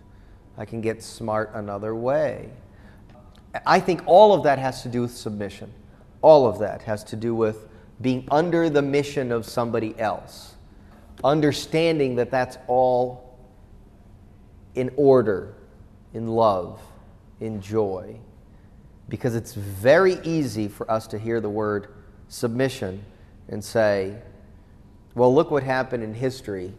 I 0.57 0.65
can 0.65 0.81
get 0.81 1.03
smart 1.03 1.51
another 1.55 1.97
way. 1.97 2.51
I 3.67 3.81
think 3.81 4.03
all 4.07 4.33
of 4.33 4.45
that 4.45 4.59
has 4.59 4.83
to 4.83 4.89
do 4.89 5.03
with 5.03 5.17
submission. 5.17 5.73
All 6.23 6.47
of 6.47 6.59
that 6.61 6.83
has 6.83 7.03
to 7.05 7.17
do 7.17 7.35
with 7.35 7.69
being 8.01 8.27
under 8.31 8.69
the 8.71 8.83
mission 8.83 9.33
of 9.33 9.47
somebody 9.47 9.99
else, 9.99 10.55
understanding 11.23 12.17
that 12.17 12.31
that's 12.31 12.59
all 12.67 13.37
in 14.75 14.93
order 14.97 15.55
in 16.14 16.28
love, 16.28 16.80
in 17.40 17.61
joy. 17.61 18.16
Because 19.09 19.35
it's 19.35 19.54
very 19.54 20.18
easy 20.25 20.68
for 20.68 20.90
us 20.90 21.06
to 21.09 21.18
hear 21.18 21.40
the 21.40 21.50
word 21.50 21.88
submission 22.28 23.04
and 23.49 23.62
say, 23.62 24.16
well, 25.14 25.33
look 25.35 25.50
what 25.50 25.62
happened 25.62 26.02
in 26.02 26.14
history 26.14 26.73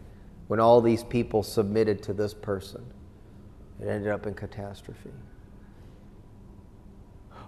when 0.48 0.60
all 0.60 0.82
these 0.82 1.04
people 1.04 1.44
submitted 1.44 2.02
to 2.04 2.14
this 2.14 2.34
person. 2.34 2.84
It 3.82 3.88
ended 3.88 4.12
up 4.12 4.26
in 4.26 4.34
catastrophe. 4.34 5.12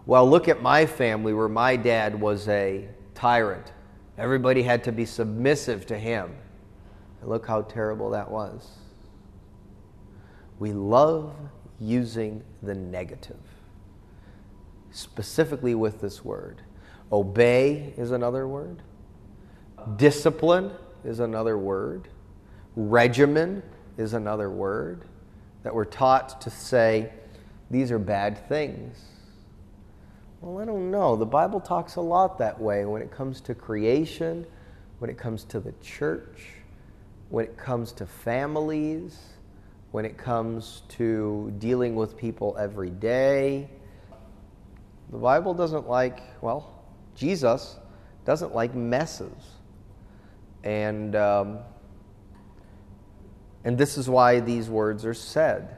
Well, 0.06 0.30
look 0.30 0.48
at 0.48 0.62
my 0.62 0.86
family 0.86 1.34
where 1.34 1.50
my 1.50 1.76
dad 1.76 2.20
was 2.20 2.48
a 2.48 2.88
tyrant. 3.14 3.72
Everybody 4.18 4.64
had 4.64 4.84
to 4.86 4.92
be 4.92 5.06
submissive 5.06 5.86
to 5.88 5.98
him. 5.98 6.34
And 7.22 7.30
look 7.30 7.46
how 7.46 7.64
terrible 7.64 8.10
that 8.12 8.30
was. 8.30 8.70
We 10.60 10.72
love 10.72 11.36
using 11.80 12.44
the 12.64 12.74
negative, 12.74 13.38
specifically 14.92 15.76
with 15.76 16.02
this 16.02 16.24
word. 16.26 16.62
Obey 17.12 17.94
is 17.98 18.12
another 18.12 18.48
word, 18.48 18.82
discipline 19.96 20.72
is 21.06 21.20
another 21.20 21.58
word, 21.58 22.10
regimen 22.76 23.64
is 23.98 24.14
another 24.14 24.50
word 24.50 25.06
that 25.64 25.74
we're 25.74 25.86
taught 25.86 26.42
to 26.42 26.50
say 26.50 27.12
these 27.70 27.92
are 27.92 28.00
bad 28.00 28.48
things. 28.48 28.98
Well, 30.42 30.62
I 30.62 30.66
don't 30.66 30.92
know. 30.92 31.16
The 31.16 31.26
Bible 31.26 31.60
talks 31.60 31.96
a 31.96 32.02
lot 32.02 32.38
that 32.38 32.60
way 32.60 32.86
when 32.86 33.02
it 33.02 33.12
comes 33.12 33.42
to 33.42 33.56
creation, 33.56 34.46
when 35.00 35.10
it 35.10 35.18
comes 35.18 35.44
to 35.46 35.60
the 35.60 35.74
church, 35.82 36.50
when 37.30 37.46
it 37.46 37.58
comes 37.58 37.92
to 37.94 38.06
families 38.06 39.37
when 39.92 40.06
it 40.06 40.18
comes 40.18 40.84
to 40.90 41.54
dealing 41.60 41.96
with 41.96 42.18
people 42.18 42.56
every 42.60 42.90
day. 42.90 43.70
The 45.10 45.18
Bible 45.18 45.54
doesn't 45.54 45.88
like, 45.88 46.20
well, 46.42 46.84
Jesus 47.16 47.78
doesn't 48.26 48.54
like 48.54 48.76
messes. 48.76 49.32
And, 50.64 51.16
um, 51.16 51.60
and 53.64 53.78
this 53.78 53.98
is 53.98 54.10
why 54.10 54.42
these 54.42 54.70
words 54.70 55.06
are 55.06 55.14
said. 55.14 55.78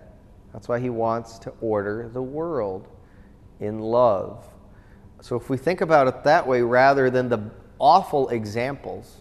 That's 0.53 0.67
why 0.67 0.79
he 0.79 0.89
wants 0.89 1.37
to 1.39 1.53
order 1.61 2.09
the 2.11 2.21
world 2.21 2.87
in 3.59 3.79
love. 3.79 4.45
So 5.21 5.35
if 5.35 5.49
we 5.49 5.57
think 5.57 5.81
about 5.81 6.07
it 6.07 6.23
that 6.23 6.47
way, 6.47 6.61
rather 6.61 7.09
than 7.09 7.29
the 7.29 7.51
awful 7.77 8.29
examples 8.29 9.17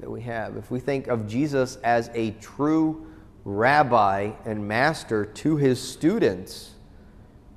that 0.00 0.10
we 0.10 0.22
have, 0.22 0.56
if 0.56 0.70
we 0.70 0.80
think 0.80 1.06
of 1.06 1.28
Jesus 1.28 1.76
as 1.84 2.10
a 2.14 2.32
true 2.32 3.06
rabbi 3.44 4.32
and 4.44 4.66
master 4.66 5.24
to 5.24 5.56
his 5.56 5.80
students, 5.80 6.72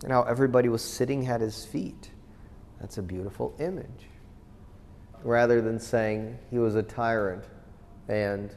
and 0.03 0.11
how 0.11 0.23
everybody 0.23 0.69
was 0.69 0.83
sitting 0.83 1.27
at 1.27 1.41
his 1.41 1.65
feet, 1.65 2.11
that's 2.79 2.97
a 2.97 3.01
beautiful 3.01 3.55
image. 3.59 4.07
Rather 5.23 5.61
than 5.61 5.79
saying 5.79 6.37
he 6.51 6.59
was 6.59 6.75
a 6.75 6.83
tyrant 6.83 7.43
and 8.07 8.55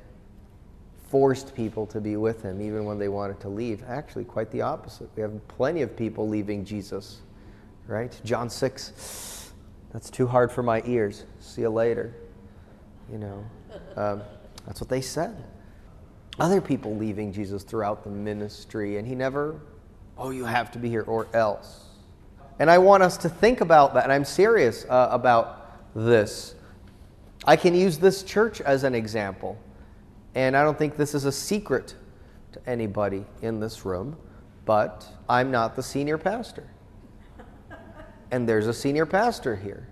forced 1.10 1.54
people 1.56 1.86
to 1.86 2.00
be 2.00 2.16
with 2.16 2.42
him 2.42 2.60
even 2.60 2.84
when 2.84 2.98
they 2.98 3.08
wanted 3.08 3.40
to 3.40 3.48
leave. 3.48 3.82
Actually, 3.88 4.24
quite 4.24 4.50
the 4.50 4.60
opposite. 4.60 5.08
We 5.16 5.22
have 5.22 5.48
plenty 5.48 5.82
of 5.82 5.96
people 5.96 6.28
leaving 6.28 6.64
Jesus, 6.64 7.22
right? 7.86 8.18
John 8.24 8.48
6, 8.48 9.52
that's 9.92 10.08
too 10.08 10.26
hard 10.26 10.52
for 10.52 10.62
my 10.62 10.82
ears. 10.86 11.24
See 11.40 11.62
you 11.62 11.70
later. 11.70 12.14
You 13.10 13.18
know, 13.18 13.44
um, 13.96 14.22
that's 14.66 14.80
what 14.80 14.88
they 14.88 15.00
said. 15.00 15.42
Other 16.40 16.62
people 16.62 16.96
leaving 16.96 17.32
Jesus 17.32 17.62
throughout 17.62 18.02
the 18.02 18.10
ministry, 18.10 18.96
and 18.96 19.06
he 19.06 19.14
never, 19.14 19.60
oh, 20.16 20.30
you 20.30 20.46
have 20.46 20.72
to 20.72 20.78
be 20.78 20.88
here 20.88 21.02
or 21.02 21.28
else. 21.34 21.84
And 22.58 22.70
I 22.70 22.78
want 22.78 23.02
us 23.02 23.18
to 23.18 23.28
think 23.28 23.60
about 23.60 23.92
that, 23.94 24.04
and 24.04 24.12
I'm 24.12 24.24
serious 24.24 24.86
uh, 24.88 25.08
about 25.10 25.94
this. 25.94 26.54
I 27.44 27.56
can 27.56 27.74
use 27.74 27.98
this 27.98 28.22
church 28.22 28.62
as 28.62 28.84
an 28.84 28.94
example. 28.94 29.58
And 30.34 30.56
I 30.56 30.62
don't 30.62 30.78
think 30.78 30.96
this 30.96 31.14
is 31.14 31.26
a 31.26 31.32
secret 31.32 31.94
to 32.52 32.60
anybody 32.68 33.24
in 33.42 33.60
this 33.60 33.84
room, 33.84 34.16
but 34.64 35.06
I'm 35.28 35.50
not 35.50 35.76
the 35.76 35.82
senior 35.82 36.16
pastor. 36.18 36.66
And 38.30 38.48
there's 38.48 38.66
a 38.66 38.74
senior 38.74 39.06
pastor 39.06 39.56
here. 39.56 39.88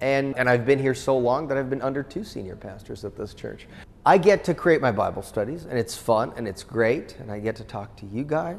And, 0.00 0.36
and 0.36 0.48
I've 0.48 0.66
been 0.66 0.78
here 0.78 0.94
so 0.94 1.16
long 1.16 1.48
that 1.48 1.56
I've 1.56 1.70
been 1.70 1.82
under 1.82 2.02
two 2.02 2.22
senior 2.22 2.54
pastors 2.54 3.04
at 3.04 3.16
this 3.16 3.32
church. 3.32 3.66
I 4.06 4.18
get 4.18 4.44
to 4.44 4.54
create 4.54 4.80
my 4.80 4.92
Bible 4.92 5.22
studies, 5.22 5.64
and 5.64 5.76
it's 5.76 5.96
fun 5.96 6.32
and 6.36 6.46
it's 6.46 6.62
great, 6.62 7.16
and 7.18 7.28
I 7.30 7.40
get 7.40 7.56
to 7.56 7.64
talk 7.64 7.96
to 7.96 8.06
you 8.06 8.22
guys. 8.22 8.56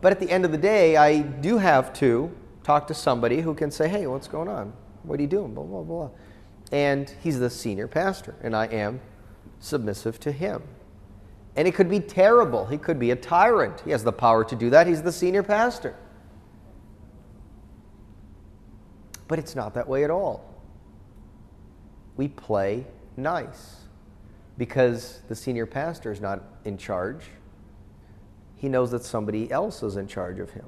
But 0.00 0.10
at 0.10 0.18
the 0.18 0.28
end 0.28 0.44
of 0.44 0.50
the 0.50 0.58
day, 0.58 0.96
I 0.96 1.20
do 1.20 1.56
have 1.58 1.92
to 1.94 2.32
talk 2.64 2.88
to 2.88 2.94
somebody 2.94 3.40
who 3.42 3.54
can 3.54 3.70
say, 3.70 3.86
hey, 3.86 4.08
what's 4.08 4.26
going 4.26 4.48
on? 4.48 4.72
What 5.04 5.20
are 5.20 5.22
you 5.22 5.28
doing? 5.28 5.54
Blah, 5.54 5.62
blah, 5.62 5.82
blah. 5.82 6.10
And 6.72 7.08
he's 7.22 7.38
the 7.38 7.48
senior 7.48 7.86
pastor, 7.86 8.34
and 8.42 8.56
I 8.56 8.66
am 8.66 9.00
submissive 9.60 10.18
to 10.20 10.32
him. 10.32 10.64
And 11.54 11.68
it 11.68 11.76
could 11.76 11.88
be 11.88 12.00
terrible. 12.00 12.66
He 12.66 12.76
could 12.76 12.98
be 12.98 13.12
a 13.12 13.16
tyrant. 13.16 13.82
He 13.82 13.92
has 13.92 14.02
the 14.02 14.12
power 14.12 14.44
to 14.44 14.56
do 14.56 14.68
that. 14.70 14.88
He's 14.88 15.00
the 15.00 15.12
senior 15.12 15.44
pastor. 15.44 15.94
But 19.28 19.38
it's 19.38 19.54
not 19.54 19.74
that 19.74 19.86
way 19.86 20.02
at 20.02 20.10
all. 20.10 20.44
We 22.16 22.26
play 22.26 22.84
nice 23.16 23.85
because 24.58 25.20
the 25.28 25.34
senior 25.34 25.66
pastor 25.66 26.10
is 26.10 26.20
not 26.20 26.42
in 26.64 26.78
charge. 26.78 27.24
He 28.56 28.68
knows 28.68 28.90
that 28.90 29.04
somebody 29.04 29.50
else 29.50 29.82
is 29.82 29.96
in 29.96 30.06
charge 30.06 30.38
of 30.38 30.50
him. 30.50 30.66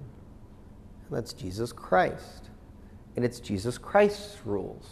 And 1.08 1.16
that's 1.16 1.32
Jesus 1.32 1.72
Christ. 1.72 2.50
And 3.16 3.24
it's 3.24 3.40
Jesus 3.40 3.78
Christ's 3.78 4.38
rules, 4.44 4.86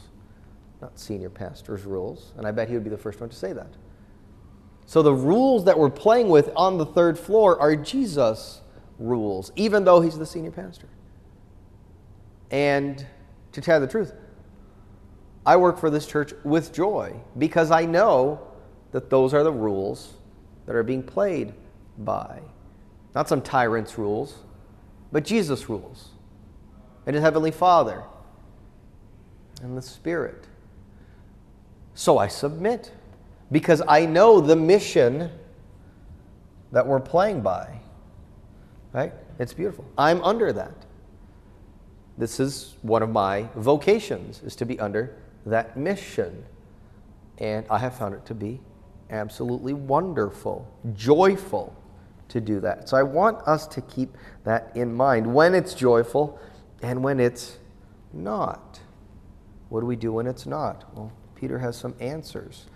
not 0.81 0.99
senior 0.99 1.31
pastor's 1.31 1.85
rules. 1.85 2.33
And 2.37 2.47
I 2.47 2.51
bet 2.53 2.69
he 2.69 2.75
would 2.75 2.85
be 2.85 2.91
the 2.91 2.97
first 2.97 3.21
one 3.21 3.29
to 3.29 3.37
say 3.37 3.53
that. 3.53 3.75
So 4.87 5.03
the 5.03 5.13
rules 5.13 5.65
that 5.65 5.79
we're 5.79 5.91
playing 5.91 6.29
with 6.29 6.51
on 6.57 6.79
the 6.79 6.87
third 6.87 7.19
floor 7.19 7.61
are 7.61 7.77
Jesus' 7.77 8.63
rules, 8.99 9.53
even 9.57 9.85
though 9.85 10.01
he's 10.01 10.19
the 10.19 10.27
senior 10.27 10.53
pastor. 10.53 10.89
And 12.51 13.05
to 13.53 13.61
tell 13.61 13.79
you 13.79 13.87
the 13.87 13.91
truth, 13.91 14.15
I 15.45 15.57
work 15.57 15.79
for 15.79 15.91
this 15.91 16.07
church 16.07 16.33
with 16.45 16.73
joy 16.73 17.15
because 17.37 17.71
I 17.71 17.85
know 17.85 18.41
that 18.93 19.11
those 19.11 19.35
are 19.35 19.43
the 19.43 19.53
rules 19.53 20.15
that 20.67 20.75
are 20.75 20.83
being 20.83 21.03
played 21.03 21.53
by. 21.99 22.41
Not 23.15 23.29
some 23.29 23.41
tyrant's 23.41 23.99
rules, 23.99 24.35
but 25.13 25.25
Jesus' 25.25 25.69
rules 25.69 26.09
and 27.07 27.15
his 27.15 27.23
heavenly 27.23 27.51
Father 27.51 28.03
and 29.63 29.77
the 29.77 29.83
Spirit. 29.83 30.47
So 31.95 32.19
I 32.19 32.29
submit 32.29 32.93
because 33.51 33.81
I 33.89 34.05
know 34.05 34.41
the 34.41 34.57
mission 34.57 35.31
that 36.73 36.87
we're 36.87 37.01
playing 37.01 37.41
by. 37.41 37.81
Right? 38.93 39.13
It's 39.39 39.55
beautiful. 39.55 39.85
I'm 39.97 40.23
under 40.23 40.53
that. 40.53 40.75
This 42.19 42.41
is 42.41 42.75
one 42.83 43.03
of 43.03 43.11
my 43.11 43.49
vocations 43.57 44.43
is 44.43 44.57
to 44.57 44.67
be 44.67 44.79
under 44.81 45.17
that 45.45 45.77
mission. 45.77 46.45
And 47.39 47.67
I 47.71 47.79
have 47.79 47.97
found 47.97 48.15
it 48.15 48.25
to 48.27 48.35
be 48.35 48.61
absolutely 49.11 49.73
wonderful, 49.73 50.71
joyful 50.95 51.75
to 52.29 52.41
do 52.41 52.61
that. 52.61 52.89
So 52.89 52.97
I 52.97 53.03
want 53.03 53.39
us 53.47 53.67
to 53.69 53.81
keep 53.83 54.17
that 54.45 54.73
in 54.75 54.93
mind 54.93 55.33
when 55.33 55.55
it's 55.55 55.75
joyful 55.75 56.39
and 56.83 57.03
when 57.03 57.21
it's 57.21 57.59
not. 58.13 58.81
What 59.69 59.81
do 59.81 59.87
we 59.87 59.97
do 59.97 60.13
when 60.13 60.27
it's 60.27 60.47
not? 60.47 60.85
Well, 60.95 61.13
Peter 61.35 61.59
has 61.59 61.77
some 61.77 61.95
answers 62.01 62.67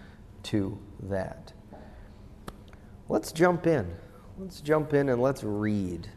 to 0.45 0.79
that. 1.05 1.53
Let's 3.09 3.33
jump 3.33 3.67
in. 3.67 3.93
Let's 4.39 4.61
jump 4.61 4.95
in 4.95 5.09
and 5.09 5.21
let's 5.21 5.43
read. 5.43 6.09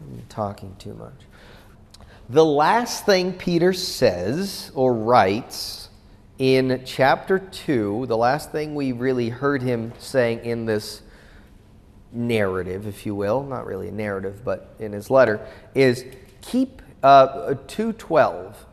I'm 0.00 0.22
talking 0.28 0.74
too 0.78 0.94
much. 0.94 1.26
The 2.30 2.44
last 2.44 3.04
thing 3.06 3.32
Peter 3.32 3.72
says 3.72 4.72
or 4.74 4.94
writes 4.94 5.89
in 6.40 6.80
chapter 6.86 7.38
2, 7.38 8.06
the 8.06 8.16
last 8.16 8.50
thing 8.50 8.74
we 8.74 8.92
really 8.92 9.28
heard 9.28 9.60
him 9.60 9.92
saying 9.98 10.42
in 10.42 10.64
this 10.64 11.02
narrative, 12.12 12.86
if 12.86 13.04
you 13.04 13.14
will, 13.14 13.44
not 13.44 13.66
really 13.66 13.88
a 13.88 13.92
narrative, 13.92 14.40
but 14.42 14.74
in 14.78 14.92
his 14.92 15.10
letter, 15.10 15.46
is 15.74 16.06
keep 16.40 16.80
uh, 17.02 17.54
212 17.68 18.66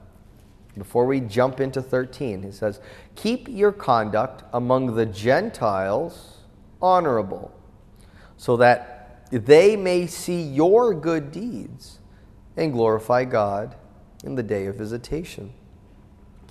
before 0.78 1.06
we 1.06 1.20
jump 1.20 1.60
into 1.60 1.82
13, 1.82 2.44
he 2.44 2.52
says, 2.52 2.80
Keep 3.16 3.50
your 3.50 3.74
conduct 3.74 4.44
among 4.54 4.96
the 4.96 5.06
Gentiles 5.06 6.38
honorable, 6.82 7.54
so 8.38 8.56
that 8.58 9.28
they 9.30 9.76
may 9.76 10.08
see 10.08 10.42
your 10.42 10.94
good 10.94 11.34
deeds 11.34 12.00
and 12.56 12.72
glorify 12.72 13.26
God 13.26 13.76
in 14.24 14.36
the 14.36 14.44
day 14.44 14.68
of 14.68 14.76
visitation. 14.76 15.54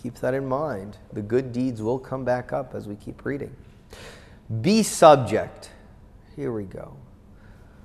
Keep 0.06 0.20
that 0.20 0.34
in 0.34 0.46
mind. 0.46 0.98
The 1.14 1.20
good 1.20 1.50
deeds 1.50 1.82
will 1.82 1.98
come 1.98 2.24
back 2.24 2.52
up 2.52 2.76
as 2.76 2.86
we 2.86 2.94
keep 2.94 3.24
reading. 3.24 3.52
Be 4.60 4.84
subject. 4.84 5.72
Here 6.36 6.52
we 6.52 6.62
go. 6.62 6.96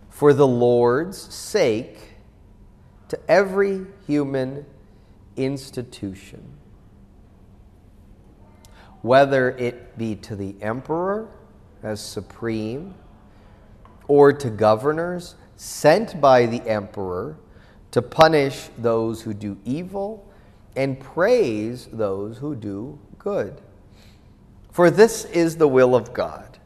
For 0.08 0.32
the 0.32 0.46
Lord's 0.46 1.18
sake, 1.18 1.98
to 3.08 3.20
every 3.28 3.88
human 4.06 4.68
institution. 5.36 6.44
Whether 9.02 9.50
it 9.58 9.98
be 9.98 10.14
to 10.18 10.36
the 10.36 10.54
emperor 10.62 11.28
as 11.82 12.06
supreme, 12.06 12.94
or 14.08 14.32
to 14.32 14.52
governors 14.52 15.34
sent 15.56 16.22
by 16.22 16.46
the 16.46 16.62
emperor 16.70 17.40
to 17.90 18.04
punish 18.04 18.70
those 18.78 19.24
who 19.24 19.34
do 19.34 19.58
evil 19.66 20.31
and 20.76 21.00
praise 21.00 21.88
those 21.92 22.38
who 22.38 22.56
do 22.56 23.00
good. 23.18 23.62
For 24.72 24.90
this 24.90 25.26
is 25.26 25.58
the 25.58 25.68
will 25.68 25.96
of 25.96 26.14
God, 26.14 26.58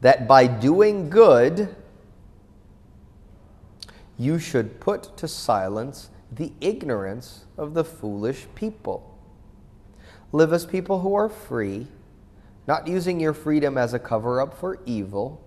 that 0.00 0.26
by 0.26 0.46
doing 0.46 1.08
good, 1.08 1.74
you 4.18 4.38
should 4.38 4.80
put 4.80 5.16
to 5.16 5.28
silence 5.28 6.10
the 6.32 6.52
ignorance 6.60 7.44
of 7.56 7.74
the 7.74 7.84
foolish 7.84 8.46
people. 8.54 9.18
Live 10.32 10.52
as 10.52 10.66
people 10.66 11.00
who 11.00 11.14
are 11.14 11.28
free, 11.28 11.86
not 12.66 12.88
using 12.88 13.20
your 13.20 13.34
freedom 13.34 13.78
as 13.78 13.94
a 13.94 13.98
cover 13.98 14.40
up 14.40 14.58
for 14.58 14.80
evil, 14.84 15.40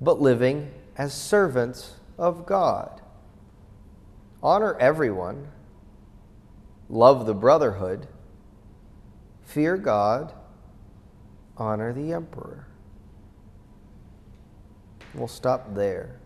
but 0.00 0.20
living 0.20 0.70
as 0.98 1.14
servants 1.14 1.94
of 2.18 2.44
God. 2.44 3.00
Honor 4.42 4.76
everyone, 4.78 5.48
love 6.94 7.26
the 7.26 7.34
brotherhood, 7.34 8.06
fear 9.42 9.76
God, 9.76 10.32
honor 11.56 11.92
the 11.92 12.12
emperor. 12.12 12.66
We'll 15.12 15.28
stop 15.28 15.74
there. 15.74 16.18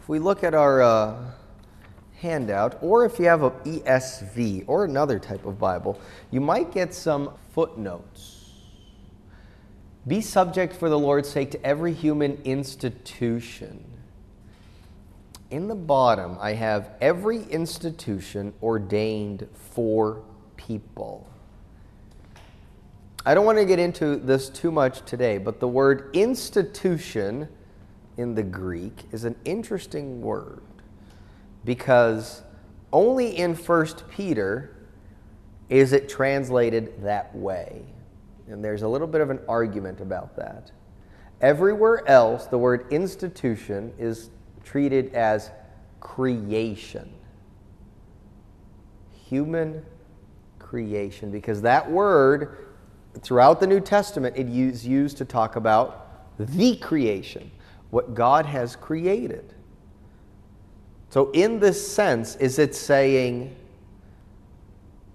If 0.00 0.08
we 0.08 0.18
look 0.18 0.44
at 0.44 0.54
our. 0.54 0.82
Uh, 0.82 1.16
handout, 2.20 2.78
or 2.80 3.04
if 3.04 3.18
you 3.18 3.26
have 3.26 3.42
an 3.42 3.50
ESV 3.64 4.64
or 4.66 4.84
another 4.84 5.18
type 5.18 5.44
of 5.46 5.58
Bible, 5.58 6.00
you 6.30 6.40
might 6.40 6.72
get 6.72 6.94
some 6.94 7.30
footnotes. 7.52 8.50
Be 10.06 10.20
subject 10.20 10.74
for 10.74 10.88
the 10.88 10.98
Lord's 10.98 11.28
sake 11.28 11.50
to 11.50 11.66
every 11.66 11.92
human 11.92 12.40
institution. 12.44 13.84
In 15.50 15.68
the 15.68 15.74
bottom, 15.74 16.36
I 16.40 16.54
have 16.54 16.90
every 17.00 17.42
institution 17.44 18.52
ordained 18.62 19.46
for 19.52 20.22
people. 20.56 21.28
I 23.24 23.34
don't 23.34 23.46
want 23.46 23.58
to 23.58 23.64
get 23.64 23.78
into 23.78 24.16
this 24.16 24.48
too 24.48 24.70
much 24.70 25.04
today, 25.04 25.38
but 25.38 25.60
the 25.60 25.68
word 25.68 26.10
institution 26.14 27.48
in 28.16 28.34
the 28.34 28.42
Greek 28.42 29.04
is 29.12 29.24
an 29.24 29.36
interesting 29.44 30.20
word 30.20 30.62
because 31.64 32.42
only 32.92 33.36
in 33.36 33.54
1 33.54 33.86
Peter 34.10 34.76
is 35.68 35.92
it 35.92 36.08
translated 36.08 37.02
that 37.02 37.34
way. 37.34 37.82
And 38.48 38.64
there's 38.64 38.82
a 38.82 38.88
little 38.88 39.08
bit 39.08 39.20
of 39.20 39.30
an 39.30 39.40
argument 39.48 40.00
about 40.00 40.36
that. 40.36 40.70
Everywhere 41.40 42.08
else, 42.08 42.46
the 42.46 42.58
word 42.58 42.86
institution 42.92 43.92
is 43.98 44.30
treated 44.66 45.14
as 45.14 45.52
creation. 46.00 47.08
Human 49.28 49.86
creation, 50.58 51.30
because 51.30 51.62
that 51.62 51.90
word, 51.90 52.66
throughout 53.20 53.60
the 53.60 53.66
New 53.66 53.80
Testament, 53.80 54.36
it 54.36 54.48
is 54.48 54.84
used 54.86 55.16
to 55.18 55.24
talk 55.24 55.54
about 55.54 56.36
the 56.38 56.76
creation, 56.76 57.50
what 57.90 58.14
God 58.14 58.44
has 58.44 58.74
created. 58.74 59.54
So, 61.10 61.30
in 61.30 61.60
this 61.60 61.90
sense, 61.90 62.34
is 62.36 62.58
it 62.58 62.74
saying 62.74 63.54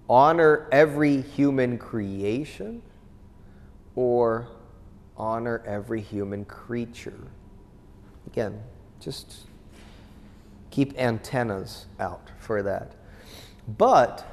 honor 0.10 0.70
every 0.72 1.22
human 1.22 1.78
creation 1.78 2.82
or 3.96 4.48
honor 5.18 5.62
every 5.68 6.00
human 6.00 6.46
creature? 6.46 7.28
Again, 8.28 8.62
just 9.02 9.48
keep 10.70 10.98
antennas 10.98 11.88
out 12.00 12.30
for 12.40 12.64
that. 12.64 12.94
But 13.78 14.26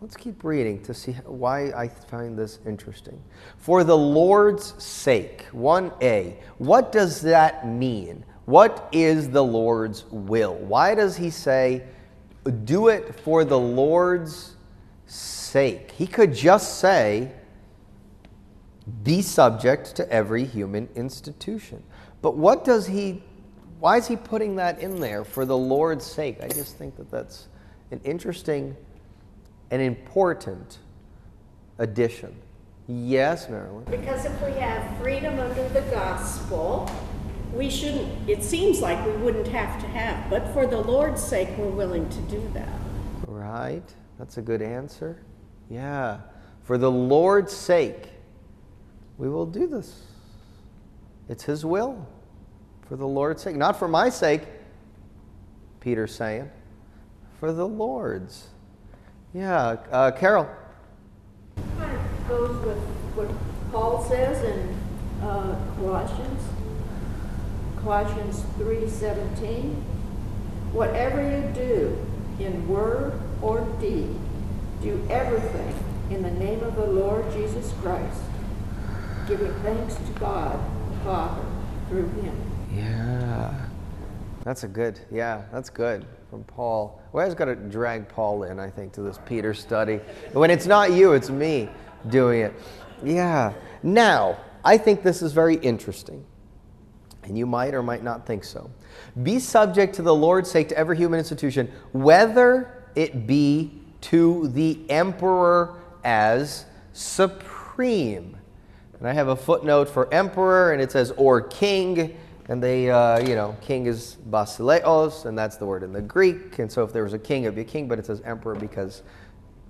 let's 0.00 0.16
keep 0.16 0.44
reading 0.44 0.82
to 0.84 0.94
see 0.94 1.12
why 1.24 1.70
I 1.72 1.88
find 1.88 2.38
this 2.38 2.58
interesting. 2.66 3.22
For 3.58 3.84
the 3.84 3.96
Lord's 3.96 4.82
sake, 4.82 5.46
1a, 5.52 6.36
what 6.58 6.92
does 6.92 7.20
that 7.22 7.66
mean? 7.66 8.24
What 8.46 8.88
is 8.92 9.28
the 9.30 9.44
Lord's 9.44 10.04
will? 10.10 10.54
Why 10.54 10.94
does 10.94 11.16
he 11.16 11.30
say, 11.30 11.84
do 12.64 12.88
it 12.88 13.14
for 13.20 13.44
the 13.44 13.58
Lord's 13.58 14.54
sake? 15.06 15.90
He 15.90 16.06
could 16.06 16.32
just 16.32 16.78
say, 16.78 17.32
be 19.02 19.20
subject 19.20 19.96
to 19.96 20.08
every 20.12 20.44
human 20.44 20.88
institution. 20.94 21.82
But 22.26 22.36
what 22.36 22.64
does 22.64 22.88
he, 22.88 23.22
why 23.78 23.98
is 23.98 24.08
he 24.08 24.16
putting 24.16 24.56
that 24.56 24.80
in 24.80 24.98
there 24.98 25.24
for 25.24 25.44
the 25.44 25.56
Lord's 25.56 26.04
sake? 26.04 26.38
I 26.42 26.48
just 26.48 26.76
think 26.76 26.96
that 26.96 27.08
that's 27.08 27.46
an 27.92 28.00
interesting 28.02 28.76
and 29.70 29.80
important 29.80 30.78
addition. 31.78 32.34
Yes, 32.88 33.48
Marilyn? 33.48 33.84
Because 33.84 34.24
if 34.24 34.42
we 34.42 34.50
have 34.54 34.98
freedom 34.98 35.38
under 35.38 35.68
the 35.68 35.82
gospel, 35.82 36.90
we 37.54 37.70
shouldn't, 37.70 38.28
it 38.28 38.42
seems 38.42 38.80
like 38.80 39.06
we 39.06 39.12
wouldn't 39.12 39.46
have 39.46 39.80
to 39.80 39.86
have, 39.86 40.28
but 40.28 40.52
for 40.52 40.66
the 40.66 40.78
Lord's 40.78 41.22
sake, 41.22 41.50
we're 41.56 41.68
willing 41.68 42.08
to 42.08 42.20
do 42.22 42.42
that. 42.54 42.68
Right. 43.28 43.88
That's 44.18 44.36
a 44.36 44.42
good 44.42 44.62
answer. 44.62 45.22
Yeah. 45.70 46.18
For 46.64 46.76
the 46.76 46.90
Lord's 46.90 47.52
sake, 47.52 48.08
we 49.16 49.28
will 49.28 49.46
do 49.46 49.68
this. 49.68 50.02
It's 51.28 51.44
His 51.44 51.64
will. 51.64 52.04
For 52.88 52.96
the 52.96 53.06
Lord's 53.06 53.42
sake. 53.42 53.56
Not 53.56 53.78
for 53.78 53.88
my 53.88 54.08
sake, 54.08 54.42
Peter's 55.80 56.14
saying. 56.14 56.50
For 57.40 57.52
the 57.52 57.66
Lord's. 57.66 58.48
Yeah. 59.34 59.76
Uh, 59.90 60.10
Carol. 60.12 60.48
kind 61.78 61.96
of 61.96 62.28
goes 62.28 62.64
with 62.64 62.78
what 63.14 63.28
Paul 63.72 64.04
says 64.04 64.42
in 64.44 64.78
uh, 65.22 65.56
Colossians, 65.76 66.42
Colossians 67.82 68.40
3:17. 68.58 69.74
Whatever 70.72 71.22
you 71.22 71.52
do 71.54 71.98
in 72.38 72.68
word 72.68 73.20
or 73.40 73.60
deed, 73.80 74.14
do 74.82 75.06
everything 75.10 75.74
in 76.10 76.22
the 76.22 76.30
name 76.30 76.62
of 76.62 76.76
the 76.76 76.86
Lord 76.86 77.30
Jesus 77.32 77.72
Christ, 77.82 78.20
giving 79.26 79.52
thanks 79.62 79.94
to 79.94 80.12
God 80.20 80.58
the 80.90 81.04
Father 81.04 81.42
through 81.88 82.08
him. 82.20 82.45
Yeah. 82.76 83.66
That's 84.44 84.62
a 84.62 84.68
good, 84.68 85.00
yeah, 85.10 85.42
that's 85.52 85.70
good 85.70 86.06
from 86.30 86.44
Paul. 86.44 87.02
We 87.12 87.20
always 87.20 87.34
got 87.34 87.46
to 87.46 87.56
drag 87.56 88.08
Paul 88.08 88.44
in, 88.44 88.60
I 88.60 88.70
think, 88.70 88.92
to 88.92 89.02
this 89.02 89.18
Peter 89.26 89.54
study. 89.54 89.96
When 90.32 90.50
it's 90.50 90.66
not 90.66 90.92
you, 90.92 91.12
it's 91.14 91.30
me 91.30 91.68
doing 92.10 92.42
it. 92.42 92.54
Yeah. 93.02 93.54
Now, 93.82 94.38
I 94.64 94.78
think 94.78 95.02
this 95.02 95.22
is 95.22 95.32
very 95.32 95.56
interesting, 95.56 96.24
and 97.24 97.36
you 97.36 97.46
might 97.46 97.74
or 97.74 97.82
might 97.82 98.04
not 98.04 98.26
think 98.26 98.44
so. 98.44 98.70
Be 99.22 99.38
subject 99.38 99.94
to 99.96 100.02
the 100.02 100.14
Lord's 100.14 100.50
sake 100.50 100.68
to 100.68 100.78
every 100.78 100.96
human 100.96 101.18
institution, 101.18 101.70
whether 101.92 102.84
it 102.94 103.26
be 103.26 103.80
to 104.02 104.48
the 104.48 104.78
emperor 104.90 105.80
as 106.04 106.66
supreme. 106.92 108.36
And 108.98 109.08
I 109.08 109.12
have 109.12 109.28
a 109.28 109.36
footnote 109.36 109.88
for 109.88 110.12
emperor, 110.12 110.72
and 110.72 110.80
it 110.80 110.92
says, 110.92 111.12
or 111.16 111.40
king. 111.40 112.16
And 112.48 112.62
they, 112.62 112.90
uh, 112.90 113.18
you 113.26 113.34
know, 113.34 113.56
king 113.60 113.86
is 113.86 114.18
basileos, 114.30 115.24
and 115.24 115.36
that's 115.36 115.56
the 115.56 115.66
word 115.66 115.82
in 115.82 115.92
the 115.92 116.02
Greek. 116.02 116.58
And 116.60 116.70
so 116.70 116.84
if 116.84 116.92
there 116.92 117.02
was 117.02 117.12
a 117.12 117.18
king, 117.18 117.42
it 117.42 117.48
would 117.48 117.56
be 117.56 117.62
a 117.62 117.64
king, 117.64 117.88
but 117.88 117.98
it 117.98 118.06
says 118.06 118.20
emperor 118.24 118.54
because 118.54 119.02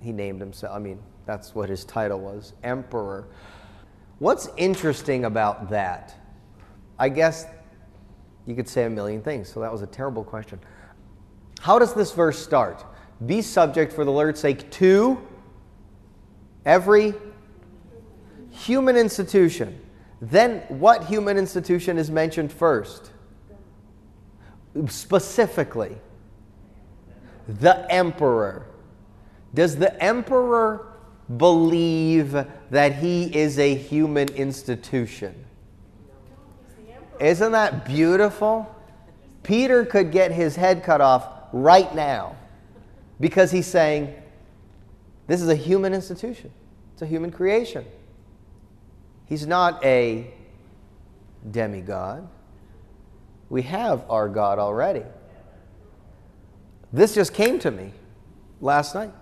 he 0.01 0.13
named 0.13 0.41
himself. 0.41 0.77
I 0.77 0.79
mean, 0.79 0.99
that's 1.25 1.55
what 1.55 1.69
his 1.71 1.85
title 1.85 2.21
was 2.21 2.53
emperor. 2.63 3.27
What's 4.19 4.49
interesting 4.57 5.25
about 5.25 5.71
that? 5.71 6.15
I 6.99 7.09
guess 7.09 7.47
you 8.47 8.55
could 8.55 8.69
say 8.69 8.85
a 8.85 8.91
million 8.91 9.23
things, 9.23 9.51
so 9.51 9.61
that 9.61 9.73
was 9.73 9.83
a 9.83 9.87
terrible 9.87 10.25
question. 10.25 10.61
How 11.61 11.79
does 11.79 11.95
this 11.95 12.13
verse 12.13 12.39
start? 12.39 12.85
Be 13.25 13.41
subject 13.41 13.93
for 13.93 14.05
the 14.05 14.11
Lord's 14.11 14.41
sake 14.41 14.71
to 14.73 15.19
every 16.65 17.15
human 18.51 18.97
institution. 18.97 19.81
Then, 20.21 20.61
what 20.69 21.05
human 21.05 21.37
institution 21.37 21.99
is 21.99 22.11
mentioned 22.11 22.53
first? 22.53 23.11
Specifically, 24.89 25.97
the 27.49 27.91
emperor. 27.93 28.67
Does 29.55 29.77
the 29.77 30.03
emperor 30.03 30.93
believe 31.37 32.33
that 32.71 32.95
he 32.95 33.25
is 33.37 33.59
a 33.59 33.75
human 33.75 34.29
institution? 34.29 35.45
Isn't 37.21 37.53
that 37.53 37.87
beautiful? 37.87 38.75
Peter 39.43 39.85
could 39.85 40.11
get 40.11 40.33
his 40.33 40.57
head 40.57 40.83
cut 40.83 41.01
off 41.01 41.29
right 41.53 41.95
now 41.95 42.37
because 43.21 43.51
he's 43.51 43.67
saying, 43.67 44.15
This 45.27 45.41
is 45.41 45.49
a 45.49 45.55
human 45.55 45.95
institution, 45.95 46.51
it's 46.93 47.03
a 47.03 47.07
human 47.07 47.31
creation. 47.31 47.85
He's 49.27 49.47
not 49.47 49.85
a 49.85 50.33
demigod. 51.51 52.29
We 53.49 53.63
have 53.63 54.05
our 54.11 54.29
God 54.29 54.59
already. 54.59 55.03
This 56.93 57.15
just 57.15 57.35
came 57.35 57.59
to 57.61 57.71
me 57.71 57.93
last 58.61 58.95
night. 58.95 59.13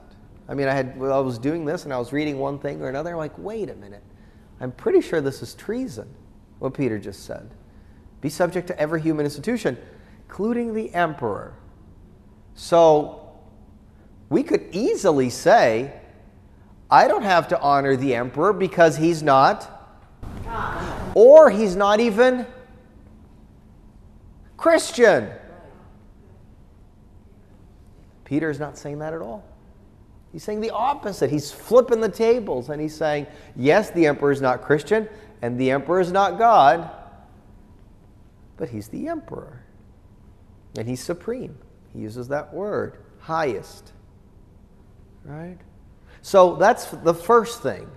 I 0.48 0.54
mean, 0.54 0.68
I 0.68 0.74
had 0.74 0.98
well, 0.98 1.12
I 1.12 1.20
was 1.20 1.38
doing 1.38 1.64
this 1.64 1.84
and 1.84 1.92
I 1.92 1.98
was 1.98 2.12
reading 2.12 2.38
one 2.38 2.58
thing 2.58 2.80
or 2.82 2.88
another. 2.88 3.10
I'm 3.10 3.16
like, 3.16 3.36
wait 3.38 3.70
a 3.70 3.74
minute. 3.74 4.02
I'm 4.60 4.72
pretty 4.72 5.00
sure 5.00 5.20
this 5.20 5.42
is 5.42 5.54
treason, 5.54 6.08
what 6.58 6.74
Peter 6.74 6.98
just 6.98 7.24
said. 7.24 7.50
Be 8.20 8.28
subject 8.28 8.66
to 8.68 8.78
every 8.78 9.00
human 9.00 9.24
institution, 9.24 9.76
including 10.26 10.74
the 10.74 10.92
emperor. 10.94 11.54
So 12.54 13.32
we 14.28 14.42
could 14.42 14.68
easily 14.72 15.30
say, 15.30 15.92
I 16.90 17.08
don't 17.08 17.22
have 17.22 17.48
to 17.48 17.60
honor 17.60 17.96
the 17.96 18.14
emperor 18.14 18.52
because 18.52 18.96
he's 18.96 19.22
not 19.22 19.73
or 21.14 21.50
he's 21.50 21.76
not 21.76 22.00
even 22.00 22.46
Christian. 24.56 25.30
Peter 28.24 28.50
is 28.50 28.58
not 28.58 28.78
saying 28.78 28.98
that 28.98 29.12
at 29.12 29.20
all. 29.20 29.44
He's 30.32 30.42
saying 30.42 30.60
the 30.60 30.70
opposite. 30.70 31.30
He's 31.30 31.52
flipping 31.52 32.00
the 32.00 32.08
tables 32.08 32.68
and 32.68 32.80
he's 32.80 32.94
saying, 32.94 33.26
yes, 33.54 33.90
the 33.90 34.06
emperor 34.06 34.32
is 34.32 34.40
not 34.40 34.62
Christian 34.62 35.08
and 35.42 35.60
the 35.60 35.70
emperor 35.70 36.00
is 36.00 36.10
not 36.10 36.38
God, 36.38 36.90
but 38.56 38.68
he's 38.68 38.88
the 38.88 39.08
emperor. 39.08 39.62
And 40.76 40.88
he's 40.88 41.02
supreme. 41.02 41.56
He 41.92 42.00
uses 42.00 42.26
that 42.28 42.52
word, 42.52 42.98
highest. 43.20 43.92
Right? 45.24 45.58
So 46.22 46.56
that's 46.56 46.86
the 46.86 47.14
first 47.14 47.62
thing. 47.62 47.88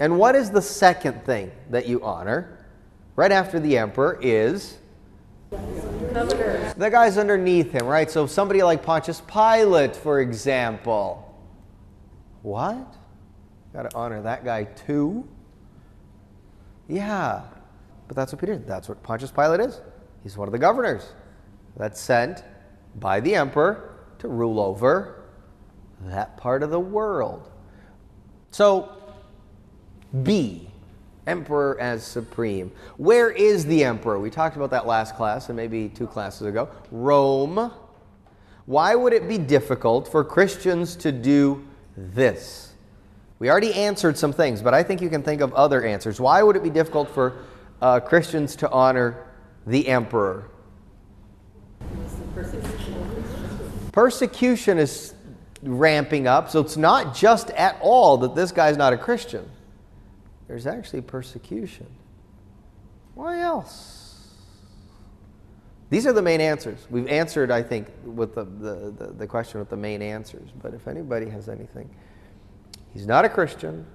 And 0.00 0.18
what 0.18 0.34
is 0.34 0.50
the 0.50 0.62
second 0.62 1.24
thing 1.24 1.52
that 1.68 1.86
you 1.86 2.02
honor? 2.02 2.58
Right 3.16 3.30
after 3.30 3.60
the 3.60 3.76
emperor 3.76 4.18
is 4.22 4.78
Governor. 5.50 6.72
the 6.76 6.90
guys 6.90 7.18
underneath 7.18 7.70
him, 7.70 7.86
right? 7.86 8.10
So 8.10 8.26
somebody 8.26 8.62
like 8.62 8.82
Pontius 8.82 9.20
Pilate, 9.20 9.94
for 9.94 10.20
example. 10.20 11.26
What? 12.42 12.96
Got 13.74 13.90
to 13.90 13.96
honor 13.96 14.22
that 14.22 14.44
guy 14.44 14.64
too? 14.64 15.28
Yeah. 16.88 17.42
But 18.08 18.16
that's 18.16 18.32
what 18.32 18.40
Peter 18.40 18.54
did. 18.54 18.66
That's 18.66 18.88
what 18.88 19.02
Pontius 19.02 19.30
Pilate 19.30 19.60
is. 19.60 19.80
He's 20.22 20.36
one 20.36 20.48
of 20.48 20.52
the 20.52 20.58
governors 20.58 21.12
that's 21.76 22.00
sent 22.00 22.42
by 22.96 23.20
the 23.20 23.34
emperor 23.34 23.98
to 24.18 24.28
rule 24.28 24.58
over 24.60 25.24
that 26.00 26.36
part 26.36 26.62
of 26.62 26.70
the 26.70 26.80
world. 26.80 27.50
So, 28.50 28.99
B, 30.22 30.68
emperor 31.26 31.80
as 31.80 32.04
supreme. 32.04 32.72
Where 32.96 33.30
is 33.30 33.66
the 33.66 33.84
emperor? 33.84 34.18
We 34.18 34.30
talked 34.30 34.56
about 34.56 34.70
that 34.70 34.86
last 34.86 35.16
class 35.16 35.48
and 35.48 35.56
maybe 35.56 35.88
two 35.88 36.06
classes 36.06 36.46
ago. 36.46 36.68
Rome. 36.90 37.72
Why 38.66 38.94
would 38.94 39.12
it 39.12 39.28
be 39.28 39.38
difficult 39.38 40.06
for 40.06 40.22
Christians 40.24 40.94
to 40.96 41.10
do 41.12 41.66
this? 41.96 42.72
We 43.38 43.50
already 43.50 43.72
answered 43.72 44.18
some 44.18 44.32
things, 44.32 44.60
but 44.60 44.74
I 44.74 44.82
think 44.82 45.00
you 45.00 45.08
can 45.08 45.22
think 45.22 45.40
of 45.40 45.52
other 45.54 45.82
answers. 45.82 46.20
Why 46.20 46.42
would 46.42 46.56
it 46.56 46.62
be 46.62 46.70
difficult 46.70 47.08
for 47.08 47.38
uh, 47.80 47.98
Christians 48.00 48.54
to 48.56 48.70
honor 48.70 49.26
the 49.66 49.88
emperor? 49.88 50.50
Persecution 53.92 54.78
is 54.78 55.14
ramping 55.62 56.26
up, 56.26 56.50
so 56.50 56.60
it's 56.60 56.76
not 56.76 57.14
just 57.14 57.50
at 57.50 57.78
all 57.80 58.18
that 58.18 58.34
this 58.34 58.52
guy's 58.52 58.76
not 58.76 58.92
a 58.92 58.98
Christian. 58.98 59.48
There's 60.50 60.66
actually 60.66 61.02
persecution. 61.02 61.86
Why 63.14 63.38
else? 63.38 64.26
These 65.90 66.08
are 66.08 66.12
the 66.12 66.22
main 66.22 66.40
answers. 66.40 66.88
We've 66.90 67.06
answered, 67.06 67.52
I 67.52 67.62
think, 67.62 67.86
with 68.04 68.34
the, 68.34 68.42
the, 68.42 68.90
the, 68.98 69.12
the 69.12 69.26
question 69.28 69.60
with 69.60 69.70
the 69.70 69.76
main 69.76 70.02
answers. 70.02 70.50
But 70.60 70.74
if 70.74 70.88
anybody 70.88 71.28
has 71.28 71.48
anything, 71.48 71.88
he's 72.92 73.06
not 73.06 73.24
a 73.24 73.28
Christian. 73.28 73.86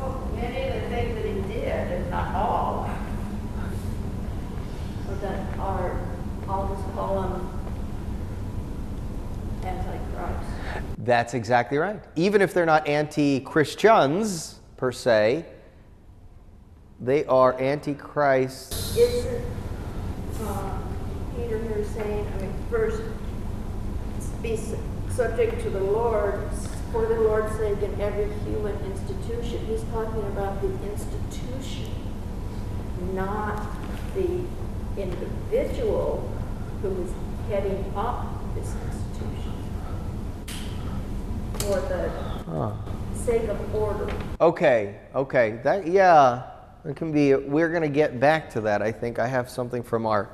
Oh, 0.00 0.28
many 0.34 0.76
of 0.76 0.82
the 0.82 0.88
things 0.88 1.14
that 1.14 1.24
he 1.24 1.54
did, 1.54 2.00
if 2.00 2.10
not 2.10 2.34
all, 2.34 2.90
or 5.08 5.14
that 5.20 5.56
are, 5.56 6.00
I'll 6.48 6.74
just 6.74 6.94
call 6.96 7.22
them 7.22 7.48
antichrist. 9.62 10.50
That's 10.98 11.34
exactly 11.34 11.78
right. 11.78 12.02
Even 12.16 12.42
if 12.42 12.52
they're 12.52 12.66
not 12.66 12.88
anti 12.88 13.38
Christians 13.38 14.58
per 14.76 14.90
se, 14.90 15.46
they 17.00 17.24
are 17.24 17.58
antichrist. 17.60 18.96
Isn't, 18.96 19.44
uh, 20.42 20.78
Peter 21.36 21.58
here 21.58 21.84
saying, 21.84 22.26
I 22.26 22.42
mean, 22.42 22.54
first, 22.70 23.02
be 24.42 24.58
subject 25.08 25.62
to 25.62 25.70
the 25.70 25.80
Lord, 25.80 26.48
for 26.92 27.06
the 27.06 27.20
Lord's 27.20 27.56
sake 27.56 27.82
in 27.82 28.00
every 28.00 28.26
human 28.44 28.76
institution. 28.84 29.64
He's 29.66 29.82
talking 29.84 30.22
about 30.28 30.60
the 30.60 30.68
institution, 30.90 31.90
not 33.14 33.66
the 34.14 34.44
individual 35.00 36.30
who's 36.82 37.10
heading 37.48 37.92
up 37.96 38.26
this 38.54 38.74
institution. 38.74 39.52
For 41.60 41.80
the 41.80 42.10
sake 43.14 43.48
of 43.48 43.74
order. 43.74 44.12
Okay, 44.40 44.96
okay. 45.14 45.60
That 45.62 45.86
yeah, 45.86 46.49
it 46.84 46.96
can 46.96 47.12
be. 47.12 47.34
We're 47.34 47.68
going 47.68 47.82
to 47.82 47.88
get 47.88 48.20
back 48.20 48.50
to 48.50 48.60
that. 48.62 48.82
I 48.82 48.92
think 48.92 49.18
I 49.18 49.26
have 49.26 49.50
something 49.50 49.82
from 49.82 50.06
our 50.06 50.30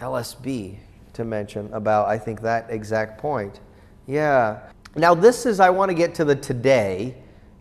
LSB 0.00 0.78
to 1.14 1.24
mention 1.24 1.72
about. 1.72 2.08
I 2.08 2.18
think 2.18 2.42
that 2.42 2.70
exact 2.70 3.20
point. 3.20 3.60
Yeah. 4.06 4.60
Now 4.94 5.14
this 5.14 5.46
is. 5.46 5.60
I 5.60 5.70
want 5.70 5.90
to 5.90 5.94
get 5.94 6.14
to 6.16 6.24
the 6.24 6.36
today 6.36 7.16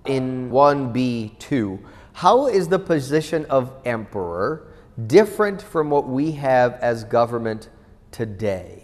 in 0.05 0.49
one 0.49 0.93
B 0.93 1.35
two. 1.39 1.79
How 2.13 2.47
is 2.47 2.67
the 2.67 2.79
position 2.79 3.45
of 3.45 3.73
emperor 3.85 4.67
different 5.07 5.61
from 5.61 5.89
what 5.89 6.07
we 6.07 6.31
have 6.31 6.73
as 6.75 7.03
government 7.03 7.69
today? 8.11 8.83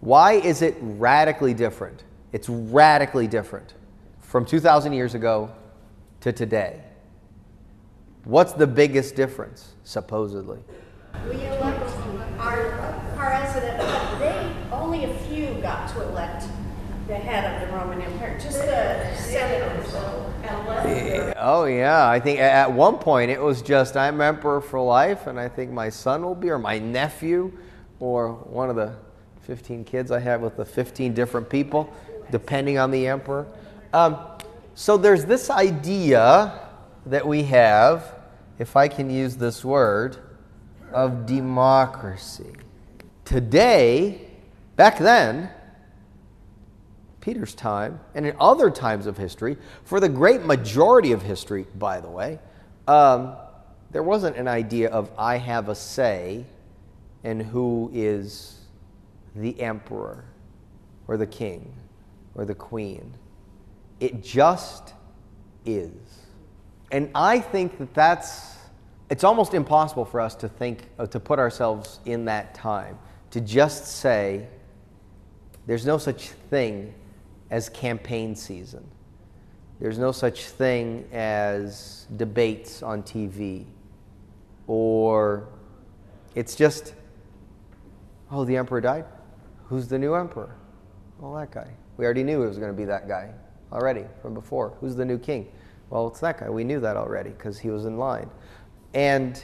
Why 0.00 0.32
is 0.32 0.62
it 0.62 0.76
radically 0.80 1.54
different? 1.54 2.04
It's 2.32 2.48
radically 2.48 3.28
different 3.28 3.74
from 4.20 4.44
2,000 4.44 4.92
years 4.92 5.14
ago 5.14 5.52
to 6.20 6.32
today. 6.32 6.82
What's 8.24 8.52
the 8.52 8.66
biggest 8.66 9.16
difference, 9.16 9.72
supposedly? 9.84 10.58
We 11.28 11.46
elect 11.46 11.80
our 12.38 13.02
president, 13.16 13.78
but 13.78 14.18
they, 14.18 14.54
only 14.70 15.04
a 15.04 15.14
few 15.20 15.54
got 15.62 15.88
to 15.90 16.02
elect 16.08 16.44
the 17.08 17.16
head 17.16 17.62
of 17.62 17.68
the 17.68 17.74
Roman 17.74 18.00
Empire, 18.02 18.38
just 18.38 18.58
the 18.58 19.14
senators. 19.16 19.94
Oh, 21.42 21.64
yeah. 21.64 22.08
I 22.08 22.20
think 22.20 22.38
at 22.38 22.70
one 22.70 22.98
point 22.98 23.30
it 23.30 23.40
was 23.40 23.62
just, 23.62 23.96
I'm 23.96 24.20
emperor 24.20 24.60
for 24.60 24.80
life, 24.80 25.26
and 25.26 25.40
I 25.40 25.48
think 25.48 25.72
my 25.72 25.88
son 25.88 26.22
will 26.22 26.34
be, 26.34 26.50
or 26.50 26.58
my 26.58 26.78
nephew, 26.78 27.56
or 27.98 28.32
one 28.32 28.68
of 28.70 28.76
the 28.76 28.94
15 29.42 29.84
kids 29.84 30.10
I 30.10 30.20
have 30.20 30.42
with 30.42 30.56
the 30.56 30.64
15 30.64 31.14
different 31.14 31.48
people, 31.48 31.92
depending 32.30 32.78
on 32.78 32.90
the 32.90 33.06
emperor. 33.06 33.46
Um, 33.92 34.18
so 34.74 34.96
there's 34.96 35.24
this 35.24 35.50
idea 35.50 36.69
that 37.06 37.26
we 37.26 37.44
have, 37.44 38.14
if 38.58 38.76
I 38.76 38.88
can 38.88 39.10
use 39.10 39.36
this 39.36 39.64
word, 39.64 40.16
of 40.92 41.26
democracy. 41.26 42.52
Today, 43.24 44.28
back 44.76 44.98
then, 44.98 45.50
Peter's 47.20 47.54
time, 47.54 48.00
and 48.14 48.26
in 48.26 48.34
other 48.40 48.70
times 48.70 49.06
of 49.06 49.16
history, 49.16 49.56
for 49.84 50.00
the 50.00 50.08
great 50.08 50.44
majority 50.44 51.12
of 51.12 51.22
history, 51.22 51.66
by 51.76 52.00
the 52.00 52.08
way, 52.08 52.38
um, 52.88 53.36
there 53.90 54.02
wasn't 54.02 54.36
an 54.36 54.48
idea 54.48 54.88
of 54.90 55.10
I 55.18 55.36
have 55.36 55.68
a 55.68 55.74
say 55.74 56.44
in 57.22 57.40
who 57.40 57.90
is 57.92 58.60
the 59.34 59.60
emperor 59.60 60.24
or 61.06 61.16
the 61.16 61.26
king 61.26 61.72
or 62.34 62.44
the 62.44 62.54
queen. 62.54 63.14
It 64.00 64.22
just 64.22 64.94
is. 65.66 65.92
And 66.90 67.10
I 67.14 67.38
think 67.40 67.78
that 67.78 67.94
that's, 67.94 68.56
it's 69.10 69.24
almost 69.24 69.54
impossible 69.54 70.04
for 70.04 70.20
us 70.20 70.34
to 70.36 70.48
think, 70.48 70.88
uh, 70.98 71.06
to 71.06 71.20
put 71.20 71.38
ourselves 71.38 72.00
in 72.04 72.24
that 72.26 72.54
time, 72.54 72.98
to 73.30 73.40
just 73.40 73.86
say, 73.86 74.48
there's 75.66 75.86
no 75.86 75.98
such 75.98 76.30
thing 76.50 76.94
as 77.50 77.68
campaign 77.68 78.34
season. 78.34 78.88
There's 79.80 79.98
no 79.98 80.12
such 80.12 80.44
thing 80.44 81.08
as 81.12 82.06
debates 82.16 82.82
on 82.82 83.02
TV. 83.02 83.64
Or 84.66 85.48
it's 86.34 86.54
just, 86.54 86.94
oh, 88.30 88.44
the 88.44 88.56
emperor 88.56 88.80
died? 88.80 89.04
Who's 89.66 89.88
the 89.88 89.98
new 89.98 90.14
emperor? 90.14 90.54
Well, 91.18 91.34
that 91.34 91.50
guy. 91.50 91.68
We 91.96 92.04
already 92.04 92.22
knew 92.22 92.42
it 92.42 92.48
was 92.48 92.58
going 92.58 92.70
to 92.70 92.76
be 92.76 92.84
that 92.86 93.08
guy 93.08 93.30
already 93.72 94.04
from 94.20 94.34
before. 94.34 94.76
Who's 94.80 94.96
the 94.96 95.04
new 95.04 95.18
king? 95.18 95.48
Well, 95.90 96.06
it's 96.08 96.20
that 96.20 96.38
guy. 96.38 96.48
We 96.48 96.64
knew 96.64 96.80
that 96.80 96.96
already 96.96 97.30
because 97.30 97.58
he 97.58 97.70
was 97.70 97.84
in 97.84 97.98
line. 97.98 98.30
And 98.94 99.42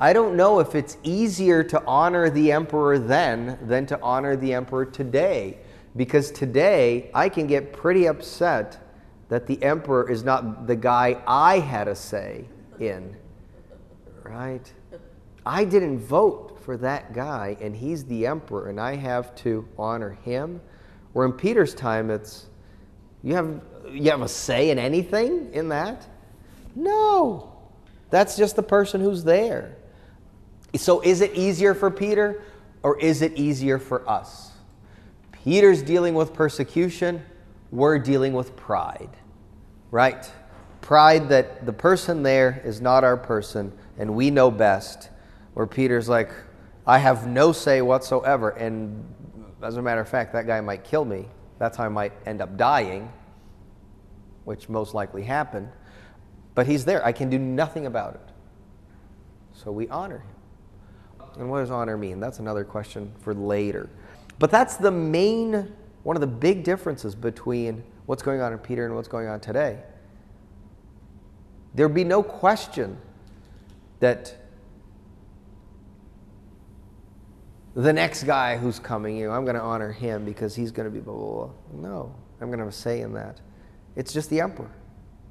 I 0.00 0.12
don't 0.12 0.36
know 0.36 0.58
if 0.58 0.74
it's 0.74 0.96
easier 1.02 1.62
to 1.64 1.82
honor 1.86 2.28
the 2.28 2.52
emperor 2.52 2.98
then 2.98 3.58
than 3.62 3.86
to 3.86 4.00
honor 4.02 4.36
the 4.36 4.52
emperor 4.52 4.84
today. 4.84 5.58
Because 5.96 6.30
today 6.30 7.10
I 7.14 7.28
can 7.28 7.46
get 7.46 7.72
pretty 7.72 8.06
upset 8.06 8.78
that 9.28 9.46
the 9.46 9.62
emperor 9.62 10.10
is 10.10 10.24
not 10.24 10.66
the 10.66 10.76
guy 10.76 11.22
I 11.26 11.60
had 11.60 11.86
a 11.86 11.94
say 11.94 12.46
in. 12.80 13.16
Right? 14.22 14.72
I 15.46 15.64
didn't 15.64 16.00
vote 16.00 16.58
for 16.62 16.76
that 16.78 17.12
guy, 17.12 17.56
and 17.60 17.74
he's 17.74 18.04
the 18.04 18.26
emperor, 18.26 18.68
and 18.68 18.80
I 18.80 18.96
have 18.96 19.34
to 19.36 19.66
honor 19.78 20.18
him. 20.24 20.60
Where 21.12 21.26
in 21.26 21.32
Peter's 21.32 21.74
time, 21.74 22.10
it's 22.10 22.46
you 23.22 23.34
have 23.34 23.60
you 23.92 24.10
have 24.10 24.22
a 24.22 24.28
say 24.28 24.70
in 24.70 24.78
anything 24.78 25.52
in 25.52 25.68
that? 25.68 26.06
No. 26.74 27.52
That's 28.10 28.36
just 28.36 28.56
the 28.56 28.62
person 28.62 29.00
who's 29.00 29.24
there. 29.24 29.76
So 30.76 31.00
is 31.00 31.20
it 31.20 31.34
easier 31.34 31.74
for 31.74 31.90
Peter 31.90 32.42
or 32.82 32.98
is 32.98 33.22
it 33.22 33.34
easier 33.36 33.78
for 33.78 34.08
us? 34.08 34.50
Peter's 35.32 35.82
dealing 35.82 36.14
with 36.14 36.32
persecution, 36.32 37.22
we're 37.70 37.98
dealing 37.98 38.32
with 38.32 38.56
pride. 38.56 39.10
Right? 39.90 40.30
Pride 40.80 41.28
that 41.28 41.66
the 41.66 41.72
person 41.72 42.22
there 42.22 42.62
is 42.64 42.80
not 42.80 43.04
our 43.04 43.16
person 43.16 43.72
and 43.98 44.14
we 44.14 44.30
know 44.30 44.50
best. 44.50 45.10
Where 45.54 45.66
Peter's 45.66 46.08
like, 46.08 46.30
I 46.86 46.98
have 46.98 47.26
no 47.26 47.52
say 47.52 47.82
whatsoever. 47.82 48.50
And 48.50 49.04
as 49.62 49.76
a 49.76 49.82
matter 49.82 50.00
of 50.00 50.08
fact, 50.08 50.32
that 50.32 50.46
guy 50.46 50.60
might 50.60 50.84
kill 50.84 51.04
me. 51.04 51.26
That's 51.58 51.76
how 51.76 51.84
I 51.84 51.88
might 51.88 52.12
end 52.24 52.40
up 52.40 52.56
dying, 52.56 53.12
which 54.44 54.68
most 54.68 54.94
likely 54.94 55.22
happened. 55.22 55.68
But 56.54 56.66
he's 56.66 56.84
there. 56.84 57.04
I 57.04 57.12
can 57.12 57.30
do 57.30 57.38
nothing 57.38 57.86
about 57.86 58.14
it. 58.14 58.28
So 59.52 59.70
we 59.70 59.88
honor 59.88 60.18
him. 60.18 60.34
And 61.38 61.50
what 61.50 61.60
does 61.60 61.70
honor 61.70 61.96
mean? 61.96 62.20
That's 62.20 62.38
another 62.38 62.64
question 62.64 63.12
for 63.20 63.34
later. 63.34 63.88
But 64.38 64.50
that's 64.50 64.76
the 64.76 64.90
main, 64.90 65.72
one 66.02 66.16
of 66.16 66.20
the 66.20 66.26
big 66.26 66.64
differences 66.64 67.14
between 67.14 67.84
what's 68.06 68.22
going 68.22 68.40
on 68.40 68.52
in 68.52 68.58
Peter 68.58 68.84
and 68.86 68.94
what's 68.94 69.08
going 69.08 69.28
on 69.28 69.40
today. 69.40 69.78
There'd 71.74 71.94
be 71.94 72.04
no 72.04 72.22
question 72.22 72.98
that 74.00 74.36
the 77.74 77.92
next 77.92 78.24
guy 78.24 78.56
who's 78.56 78.78
coming, 78.78 79.16
you 79.16 79.28
know, 79.28 79.32
I'm 79.32 79.44
going 79.44 79.54
to 79.54 79.62
honor 79.62 79.92
him 79.92 80.24
because 80.24 80.56
he's 80.56 80.72
going 80.72 80.86
to 80.86 80.90
be 80.90 81.00
blah, 81.00 81.14
blah, 81.14 81.46
blah. 81.46 81.50
No, 81.88 82.14
I'm 82.40 82.48
going 82.48 82.58
to 82.58 82.64
have 82.64 82.72
a 82.72 82.76
say 82.76 83.02
in 83.02 83.12
that. 83.12 83.40
It's 83.96 84.12
just 84.12 84.30
the 84.30 84.40
emperor. 84.40 84.70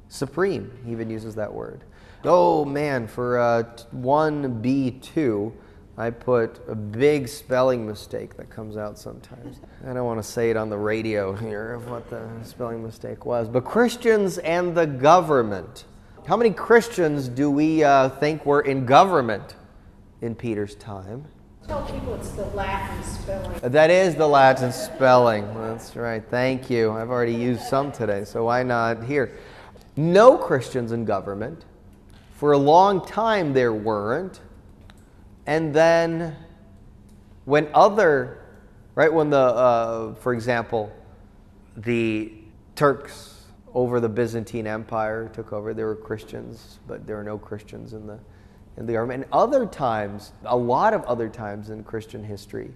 Supreme, 0.10 0.72
he 0.86 0.92
even 0.92 1.10
uses 1.10 1.36
that 1.36 1.54
word. 1.54 1.84
Oh 2.24 2.66
man, 2.66 3.08
for 3.08 3.40
uh, 3.40 3.64
1b2, 3.96 5.54
I 5.98 6.10
put 6.10 6.62
a 6.68 6.76
big 6.76 7.28
spelling 7.28 7.86
mistake 7.86 8.38
that 8.38 8.50
comes 8.50 8.78
out 8.78 8.98
sometimes. 8.98 9.60
I 9.86 9.94
don't 9.94 10.06
want 10.06 10.24
to 10.24 10.30
say 10.30 10.50
it 10.50 10.58
on 10.58 10.70
the 10.70 10.78
radio 10.78 11.34
here 11.34 11.74
of 11.74 11.90
what 11.90 12.10
the 12.10 12.28
spelling 12.44 12.82
mistake 12.82 13.26
was. 13.26 13.50
But 13.50 13.66
Christians 13.66 14.38
and 14.40 14.76
the 14.76 14.88
government. 14.88 15.86
How 16.26 16.38
many 16.38 16.52
Christians 16.52 17.28
do 17.28 17.52
we 17.52 17.84
uh, 17.84 18.10
think 18.10 18.46
were 18.46 18.62
in 18.62 18.86
government 18.86 19.56
in 20.22 20.36
Peter's 20.36 20.76
time? 20.76 21.26
Tell 21.70 21.84
people 21.84 22.16
it's 22.16 22.32
the 22.32 22.46
Latin 22.46 23.04
spelling. 23.04 23.60
That 23.62 23.92
is 23.92 24.16
the 24.16 24.28
Latin 24.28 24.72
spelling. 24.72 25.46
That's 25.54 25.96
right. 25.96 26.24
Thank 26.32 26.68
you. 26.68 26.92
I've 26.92 27.12
already 27.12 27.36
used 27.36 27.62
some 27.62 27.92
today, 27.92 28.24
so 28.26 28.46
why 28.46 28.64
not 28.64 29.04
here? 29.04 29.38
No 29.96 30.36
Christians 30.36 30.94
in 30.94 31.06
government. 31.06 31.66
For 32.34 32.54
a 32.54 32.58
long 32.58 33.06
time, 33.06 33.54
there 33.54 33.72
weren't. 33.72 34.40
And 35.46 35.72
then, 35.72 36.36
when 37.46 37.68
other, 37.76 38.40
right, 38.96 39.14
when 39.14 39.30
the, 39.30 39.38
uh, 39.38 40.16
for 40.16 40.34
example, 40.34 40.92
the 41.78 42.34
Turks 42.74 43.44
over 43.76 44.00
the 44.00 44.10
Byzantine 44.10 44.66
Empire 44.66 45.30
took 45.36 45.54
over, 45.54 45.76
there 45.76 45.86
were 45.86 45.96
Christians, 45.96 46.80
but 46.88 47.06
there 47.06 47.18
were 47.18 47.24
no 47.24 47.38
Christians 47.38 47.94
in 47.94 48.08
the 48.08 48.18
in 48.80 48.86
the 48.86 48.94
government. 48.94 49.24
And 49.24 49.34
other 49.34 49.66
times, 49.66 50.32
a 50.46 50.56
lot 50.56 50.94
of 50.94 51.04
other 51.04 51.30
times 51.30 51.70
in 51.70 51.84
Christian 51.84 52.24
history 52.24 52.72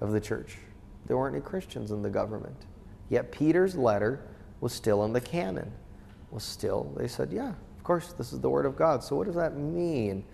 of 0.00 0.10
the 0.10 0.20
church, 0.20 0.58
there 1.06 1.16
weren't 1.16 1.36
any 1.36 1.42
Christians 1.42 1.92
in 1.92 2.02
the 2.02 2.10
government. 2.10 2.66
Yet 3.08 3.30
Peter's 3.30 3.76
letter 3.76 4.20
was 4.60 4.72
still 4.72 5.04
in 5.04 5.12
the 5.12 5.20
canon. 5.20 5.72
Was 6.32 6.42
still, 6.42 6.92
they 6.96 7.06
said, 7.06 7.32
yeah, 7.32 7.50
of 7.50 7.84
course, 7.84 8.12
this 8.12 8.32
is 8.32 8.40
the 8.40 8.50
word 8.50 8.66
of 8.66 8.76
God. 8.76 9.04
So 9.04 9.14
what 9.14 9.26
does 9.26 9.36
that 9.36 9.56
mean 9.56 10.24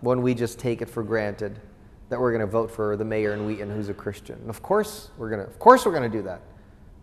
when 0.00 0.22
we 0.22 0.32
just 0.32 0.60
take 0.60 0.80
it 0.80 0.88
for 0.88 1.02
granted 1.02 1.60
that 2.08 2.20
we're 2.20 2.30
going 2.30 2.40
to 2.40 2.46
vote 2.46 2.70
for 2.70 2.96
the 2.96 3.04
mayor 3.04 3.34
in 3.34 3.44
Wheaton 3.44 3.68
who's 3.68 3.88
a 3.88 3.94
Christian? 3.94 4.40
Of 4.48 4.62
course 4.62 5.10
we're 5.18 5.28
going 5.28 5.42
to. 5.42 5.46
Of 5.48 5.58
course 5.58 5.84
we're 5.84 5.92
going 5.92 6.08
to 6.08 6.16
do 6.16 6.22
that. 6.22 6.40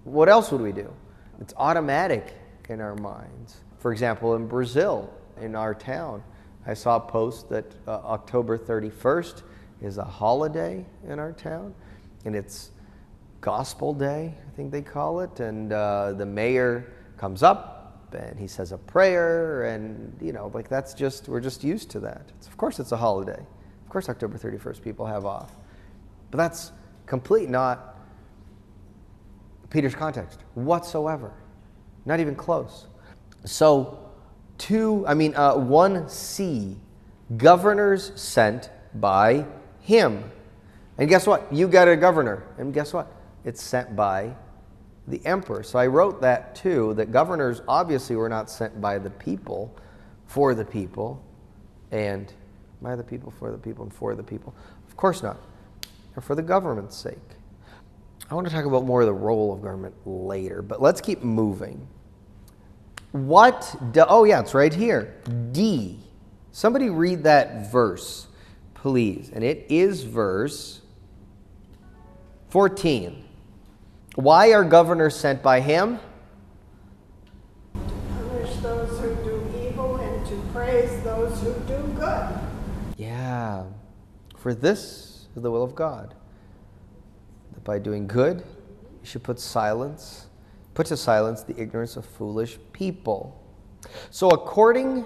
What 0.06 0.30
else 0.30 0.52
would 0.52 0.62
we 0.62 0.72
do? 0.72 0.92
It's 1.42 1.54
automatic 1.58 2.34
in 2.70 2.80
our 2.80 2.96
minds. 2.96 3.58
For 3.80 3.92
example, 3.92 4.36
in 4.36 4.48
Brazil, 4.48 5.14
in 5.42 5.56
our 5.56 5.76
town, 5.76 6.24
I 6.66 6.74
saw 6.74 6.96
a 6.96 7.00
post 7.00 7.50
that 7.50 7.66
uh, 7.88 7.92
October 8.06 8.58
31st 8.58 9.44
is 9.82 9.98
a 9.98 10.04
holiday 10.04 10.86
in 11.08 11.20
our 11.20 11.34
town, 11.34 11.74
and 12.26 12.36
it's 12.36 12.72
Gospel 13.42 13.94
Day, 13.94 14.34
I 14.48 14.56
think 14.56 14.72
they 14.72 14.82
call 14.82 15.20
it. 15.20 15.42
And 15.42 15.74
uh, 15.74 16.14
the 16.14 16.26
mayor 16.26 16.94
comes 17.18 17.44
up 17.44 18.10
and 18.14 18.40
he 18.40 18.48
says 18.48 18.72
a 18.72 18.78
prayer, 18.78 19.66
and 19.66 20.16
you 20.22 20.32
know, 20.32 20.52
like 20.54 20.70
that's 20.70 20.94
just 20.94 21.28
we're 21.28 21.42
just 21.42 21.64
used 21.64 21.90
to 21.92 22.00
that. 22.02 22.32
It's, 22.38 22.48
of 22.48 22.56
course, 22.58 22.80
it's 22.80 22.92
a 22.92 22.98
holiday. 22.98 23.40
Of 23.84 23.90
course, 23.90 24.08
October 24.08 24.38
31st 24.38 24.82
people 24.82 25.06
have 25.06 25.26
off, 25.26 25.56
but 26.32 26.38
that's 26.38 26.72
complete 27.06 27.50
not 27.50 27.98
Peter's 29.70 29.96
context 29.96 30.40
whatsoever, 30.54 31.34
not 32.06 32.20
even 32.20 32.36
close. 32.36 32.88
So 33.46 34.03
two, 34.58 35.06
I 35.08 35.14
mean, 35.14 35.34
uh, 35.36 35.56
1C, 35.56 36.76
governors 37.38 38.12
sent 38.16 38.70
by 38.96 39.46
him. 39.82 40.32
And 40.98 41.10
guess 41.10 41.26
what? 41.26 41.52
You 41.52 41.68
got 41.68 41.88
a 41.88 41.96
governor. 41.96 42.44
And 42.58 42.74
guess 42.74 42.94
what? 42.94 43.12
It's 43.44 43.62
sent 43.62 43.96
by 43.96 44.36
the 45.08 45.26
emperor. 45.26 45.64
So 45.64 45.80
I 45.80 45.88
wrote 45.88 46.22
that 46.22 46.56
too, 46.56 46.94
that 46.96 47.12
governors 47.12 47.62
obviously 47.68 48.16
were 48.16 48.30
not 48.30 48.50
sent 48.50 48.80
by 48.80 48.98
the 48.98 49.10
people, 49.10 49.76
for 50.28 50.56
the 50.56 50.66
people, 50.66 51.22
and 51.92 52.32
by 52.82 52.96
the 52.96 53.04
people, 53.04 53.32
for 53.32 53.52
the 53.52 53.58
people, 53.58 53.84
and 53.84 53.94
for 53.94 54.16
the 54.16 54.24
people. 54.24 54.56
Of 54.88 54.96
course 54.96 55.22
not. 55.24 55.38
Or 56.16 56.22
for 56.22 56.36
the 56.36 56.42
government's 56.42 56.96
sake. 56.96 57.18
I 58.30 58.36
want 58.36 58.48
to 58.48 58.54
talk 58.54 58.66
about 58.66 58.86
more 58.86 59.02
of 59.02 59.08
the 59.08 59.14
role 59.14 59.54
of 59.54 59.62
government 59.62 59.96
later, 60.06 60.62
but 60.62 60.82
let's 60.82 61.02
keep 61.02 61.24
moving. 61.24 61.88
What, 63.14 63.76
do, 63.92 64.04
oh 64.08 64.24
yeah, 64.24 64.40
it's 64.40 64.56
right 64.56 64.74
here. 64.74 65.14
D. 65.52 66.00
Somebody 66.52 66.90
read 66.90 67.24
that 67.24 67.72
verse, 67.72 68.26
please. 68.74 69.30
And 69.32 69.44
it 69.44 69.68
is 69.70 70.02
verse 70.02 70.82
14. 72.50 73.24
Why 74.16 74.52
are 74.54 74.64
governors 74.64 75.16
sent 75.16 75.44
by 75.44 75.60
him? 75.60 76.00
To 77.74 77.80
punish 78.18 78.56
those 78.58 79.00
who 79.00 79.16
do 79.24 79.48
evil 79.64 79.98
and 79.98 80.26
to 80.26 80.36
praise 80.52 81.04
those 81.04 81.40
who 81.42 81.54
do 81.68 81.94
good. 81.94 82.40
Yeah. 82.98 83.66
For 84.38 84.56
this 84.56 85.28
is 85.36 85.44
the 85.44 85.52
will 85.52 85.64
of 85.64 85.76
God. 85.76 86.16
That 87.54 87.64
by 87.64 87.78
doing 87.78 88.08
good, 88.08 88.40
you 88.40 89.06
should 89.06 89.22
put 89.22 89.40
silence 89.40 90.26
put 90.74 90.88
to 90.88 90.98
silence 90.98 91.44
the 91.44 91.60
ignorance 91.60 91.96
of 91.96 92.06
foolish 92.06 92.58
people. 92.72 93.40
So, 94.10 94.30
according 94.30 95.06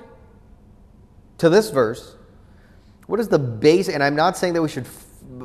to 1.39 1.49
this 1.49 1.69
verse, 1.69 2.15
what 3.07 3.19
is 3.19 3.27
the 3.27 3.39
base? 3.39 3.89
And 3.89 4.03
I'm 4.03 4.15
not 4.15 4.37
saying 4.37 4.53
that 4.53 4.61
we 4.61 4.69
should, 4.69 4.85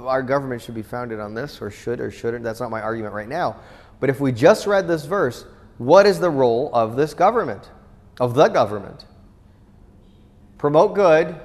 our 0.04 0.22
government 0.22 0.62
should 0.62 0.74
be 0.74 0.82
founded 0.82 1.20
on 1.20 1.34
this 1.34 1.60
or 1.60 1.70
should 1.70 2.00
or 2.00 2.10
shouldn't. 2.10 2.44
That's 2.44 2.60
not 2.60 2.70
my 2.70 2.80
argument 2.82 3.14
right 3.14 3.28
now. 3.28 3.56
But 4.00 4.10
if 4.10 4.20
we 4.20 4.32
just 4.32 4.66
read 4.66 4.86
this 4.86 5.04
verse, 5.04 5.44
what 5.78 6.06
is 6.06 6.20
the 6.20 6.30
role 6.30 6.70
of 6.74 6.96
this 6.96 7.14
government, 7.14 7.70
of 8.20 8.34
the 8.34 8.48
government? 8.48 9.06
Promote 10.58 10.94
good, 10.94 11.40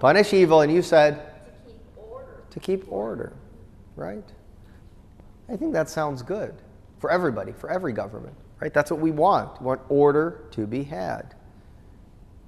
punish 0.00 0.32
evil, 0.32 0.62
and 0.62 0.72
you 0.72 0.82
said 0.82 1.16
To 1.16 1.70
keep 1.70 1.96
order. 1.96 2.44
to 2.50 2.60
keep 2.60 2.92
order, 2.92 3.32
right? 3.94 4.24
I 5.48 5.56
think 5.56 5.72
that 5.72 5.88
sounds 5.88 6.22
good 6.22 6.54
for 6.98 7.10
everybody, 7.10 7.52
for 7.52 7.70
every 7.70 7.92
government, 7.92 8.34
right? 8.60 8.72
That's 8.72 8.90
what 8.90 9.00
we 9.00 9.10
want. 9.10 9.60
We 9.60 9.66
want 9.66 9.80
order 9.88 10.44
to 10.52 10.66
be 10.66 10.82
had. 10.82 11.34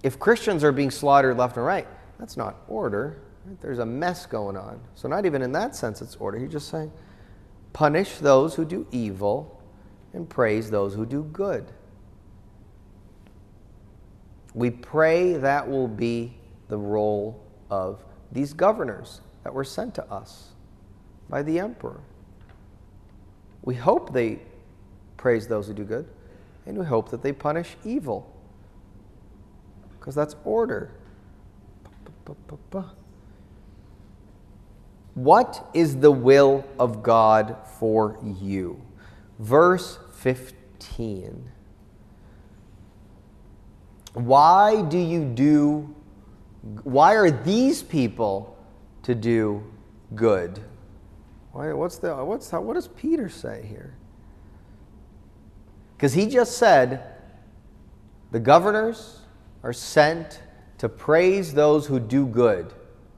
If 0.02 0.18
Christians 0.18 0.64
are 0.64 0.72
being 0.72 0.90
slaughtered 0.90 1.37
left 1.37 1.56
and 1.56 1.66
right, 1.66 1.88
that's 2.18 2.37
not 2.37 2.56
order. 2.68 3.22
Right? 3.44 3.61
There's 3.61 3.78
a 3.78 3.87
mess 3.87 4.26
going 4.26 4.56
on. 4.56 4.80
So, 4.94 5.08
not 5.08 5.26
even 5.26 5.42
in 5.42 5.52
that 5.52 5.74
sense, 5.74 6.00
it's 6.00 6.16
order. 6.16 6.38
He's 6.38 6.52
just 6.52 6.68
saying, 6.68 6.92
punish 7.72 8.18
those 8.18 8.54
who 8.54 8.64
do 8.64 8.87
evil 8.90 9.61
and 10.12 10.28
praise 10.28 10.70
those 10.70 10.94
who 10.94 11.04
do 11.04 11.24
good. 11.24 11.72
We 14.54 14.70
pray 14.70 15.34
that 15.34 15.68
will 15.68 15.88
be 15.88 16.34
the 16.68 16.78
role 16.78 17.44
of 17.70 18.04
these 18.32 18.52
governors 18.52 19.20
that 19.44 19.52
were 19.52 19.64
sent 19.64 19.94
to 19.96 20.11
us 20.11 20.48
by 21.28 21.42
the 21.42 21.58
emperor. 21.58 22.00
We 23.68 23.74
hope 23.74 24.14
they 24.14 24.38
praise 25.18 25.46
those 25.46 25.66
who 25.66 25.74
do 25.74 25.85
good, 25.85 26.09
and 26.64 26.78
we 26.78 26.87
hope 26.87 27.11
that 27.11 27.22
they 27.22 27.35
punish 27.35 27.76
evil. 27.85 28.35
Because 30.00 30.14
that's 30.14 30.37
order. 30.42 30.90
What 35.12 35.68
is 35.74 35.99
the 35.99 36.11
will 36.11 36.64
of 36.78 37.03
God 37.03 37.59
for 37.78 38.18
you? 38.40 38.80
Verse 39.38 39.99
15. 40.14 41.51
Why 44.14 44.80
do 44.80 44.97
you 44.97 45.26
do, 45.26 45.95
why 46.84 47.16
are 47.16 47.30
these 47.30 47.82
people 47.82 48.57
to 49.03 49.14
do 49.14 49.62
good? 50.14 50.59
Why, 51.59 51.72
what's 51.72 51.96
the, 51.98 52.14
what's, 52.24 52.52
what 52.52 52.74
does 52.74 52.86
Peter 52.86 53.28
say 53.28 53.66
here? 53.68 53.96
Because 55.96 56.14
he 56.14 56.26
just 56.26 56.56
said 56.56 57.02
the 58.30 58.38
governors 58.38 59.22
are 59.64 59.72
sent 59.72 60.40
to 60.78 60.88
praise 60.88 61.52
those 61.52 61.84
who 61.84 61.98
do 61.98 62.26
good. 62.26 62.72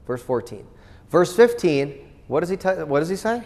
Verse 0.07 0.23
14. 0.23 0.65
Verse 1.11 1.35
15, 1.35 1.93
what 2.25 2.39
does 2.39 2.49
he, 2.49 2.57
t- 2.57 2.69
what 2.69 3.01
does 3.01 3.09
he 3.09 3.15
say? 3.15 3.43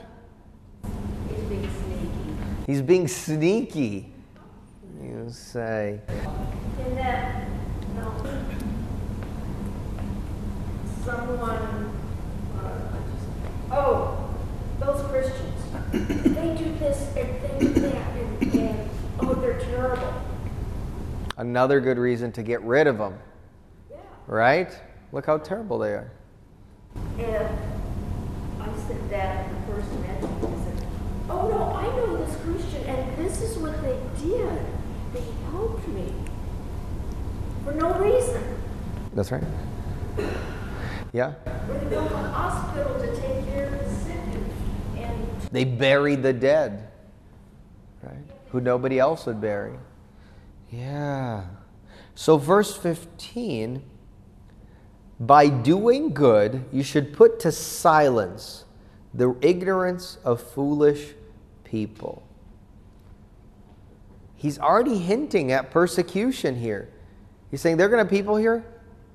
He's 1.28 1.42
being 1.42 1.68
sneaky. 1.68 2.66
He's 2.66 2.82
being 2.82 3.08
sneaky. 3.10 4.14
You 5.04 5.26
say. 5.30 6.00
In 6.88 6.96
that, 6.96 7.50
no, 7.96 8.16
someone, 11.04 11.92
uh, 12.58 13.74
oh, 13.74 14.26
those 14.80 15.02
Christians, 15.08 15.62
they 15.92 16.56
do 16.56 16.76
this 16.78 17.16
and 17.16 17.42
they 17.42 17.60
do 17.60 17.74
that 17.82 18.16
and, 18.16 18.54
and, 18.54 18.90
oh, 19.22 19.34
they're 19.36 19.60
terrible. 19.60 20.14
Another 21.46 21.80
good 21.80 22.00
reason 22.00 22.32
to 22.32 22.42
get 22.42 22.60
rid 22.64 22.88
of 22.88 22.98
them, 22.98 23.20
Yeah. 23.92 23.98
right? 24.26 24.76
Look 25.12 25.28
how 25.28 25.38
terrible 25.38 25.78
they 25.78 25.92
are. 25.92 26.10
And 27.20 27.48
I 28.60 28.76
said 28.88 29.10
that 29.12 29.46
in 29.46 29.54
the 29.54 29.62
first 29.72 29.92
mention, 30.00 30.26
I 30.26 30.66
said, 30.66 30.88
oh 31.30 31.48
no, 31.48 31.66
I 31.76 31.86
know 31.96 32.18
this 32.18 32.36
Christian 32.38 32.84
and 32.86 33.18
this 33.24 33.44
is 33.44 33.60
what 33.60 33.80
they 33.84 33.96
did. 34.24 34.60
They 35.14 35.24
helped 35.52 35.88
me 35.90 36.16
for 37.64 37.74
no 37.74 37.94
reason. 37.94 38.44
That's 39.14 39.32
right. 39.32 39.44
Yeah. 41.14 41.36
They 41.46 41.90
built 41.90 42.12
a 42.12 42.18
hospital 42.18 43.00
to 43.00 43.22
take 43.22 43.46
care 43.46 43.68
of 43.68 43.88
the 43.88 43.96
sick 44.04 44.16
and, 44.96 44.98
and 44.98 45.42
They 45.52 45.64
buried 45.64 46.24
the 46.24 46.34
dead, 46.34 46.90
right? 48.02 48.18
Who 48.50 48.62
nobody 48.62 48.98
else 48.98 49.28
would 49.28 49.40
bury. 49.40 49.74
Yeah. 50.72 51.46
So, 52.16 52.38
verse 52.38 52.76
15 52.76 53.84
by 55.20 55.48
doing 55.48 56.14
good, 56.14 56.66
you 56.72 56.84
should 56.84 57.14
put 57.14 57.40
to 57.42 57.52
silence 57.52 58.66
the 59.14 59.36
ignorance 59.42 60.18
of 60.26 60.42
foolish 60.42 61.14
people. 61.64 62.28
He's 64.36 64.60
already 64.60 64.98
hinting 64.98 65.52
at 65.54 65.72
persecution 65.72 66.56
here. 66.56 66.90
He's 67.50 67.62
saying 67.62 67.78
there 67.78 67.88
are 67.88 67.90
going 67.90 68.06
to 68.06 68.10
be 68.10 68.18
people 68.18 68.36
here 68.36 68.66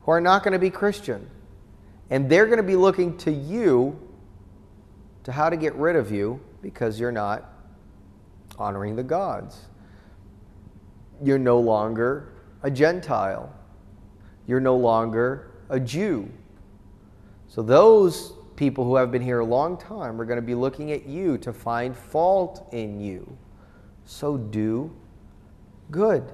who 0.01 0.11
are 0.11 0.21
not 0.21 0.43
going 0.43 0.53
to 0.53 0.59
be 0.59 0.71
Christian. 0.71 1.29
And 2.09 2.29
they're 2.31 2.47
going 2.47 2.57
to 2.57 2.63
be 2.63 2.77
looking 2.77 3.17
to 3.19 3.31
you 3.31 4.01
to 5.25 5.33
how 5.33 5.51
to 5.51 5.57
get 5.57 5.75
rid 5.75 5.97
of 5.97 6.11
you 6.11 6.41
because 6.63 6.99
you're 6.99 7.13
not 7.13 7.53
honoring 8.59 8.97
the 8.97 9.03
gods. 9.03 9.67
You're 11.23 11.39
no 11.39 11.59
longer 11.61 12.33
a 12.63 12.71
Gentile. 12.71 13.53
You're 14.47 14.61
no 14.61 14.77
longer 14.77 15.51
a 15.69 15.79
Jew. 15.79 16.29
So, 17.49 17.63
those 17.63 18.33
people 18.57 18.85
who 18.85 18.97
have 18.97 19.11
been 19.11 19.23
here 19.23 19.41
a 19.41 19.45
long 19.45 19.77
time 19.77 20.21
are 20.21 20.25
going 20.25 20.37
to 20.37 20.43
be 20.43 20.55
looking 20.55 20.93
at 20.93 21.07
you 21.07 21.39
to 21.39 21.53
find 21.53 21.97
fault 21.97 22.69
in 22.73 23.01
you. 23.01 23.37
So, 24.05 24.37
do 24.37 24.95
good. 25.91 26.33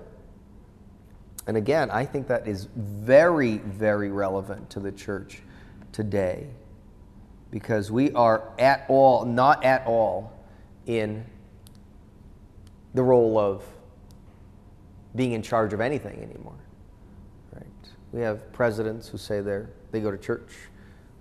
And 1.47 1.57
again, 1.57 1.91
I 1.91 2.05
think 2.05 2.27
that 2.29 2.49
is 2.49 2.69
very, 2.75 3.59
very 3.59 4.11
relevant 4.11 4.69
to 4.71 4.81
the 4.81 4.91
church 4.91 5.43
today 5.93 6.49
because 7.51 7.91
we 7.91 8.13
are 8.13 8.53
at 8.59 8.85
all, 8.89 9.25
not 9.25 9.65
at 9.65 9.87
all, 9.87 10.33
in 10.87 11.25
the 12.95 13.03
role 13.03 13.39
of 13.39 13.65
being 15.17 15.33
in 15.33 15.43
charge 15.43 15.73
of 15.73 15.81
anything 15.81 16.23
anymore. 16.23 16.59
Right? 17.53 17.65
We 18.13 18.21
have 18.21 18.53
presidents 18.53 19.09
who 19.09 19.19
say 19.19 19.41
they 19.41 19.63
they 19.91 20.01
go 20.01 20.11
to 20.11 20.19
church. 20.19 20.53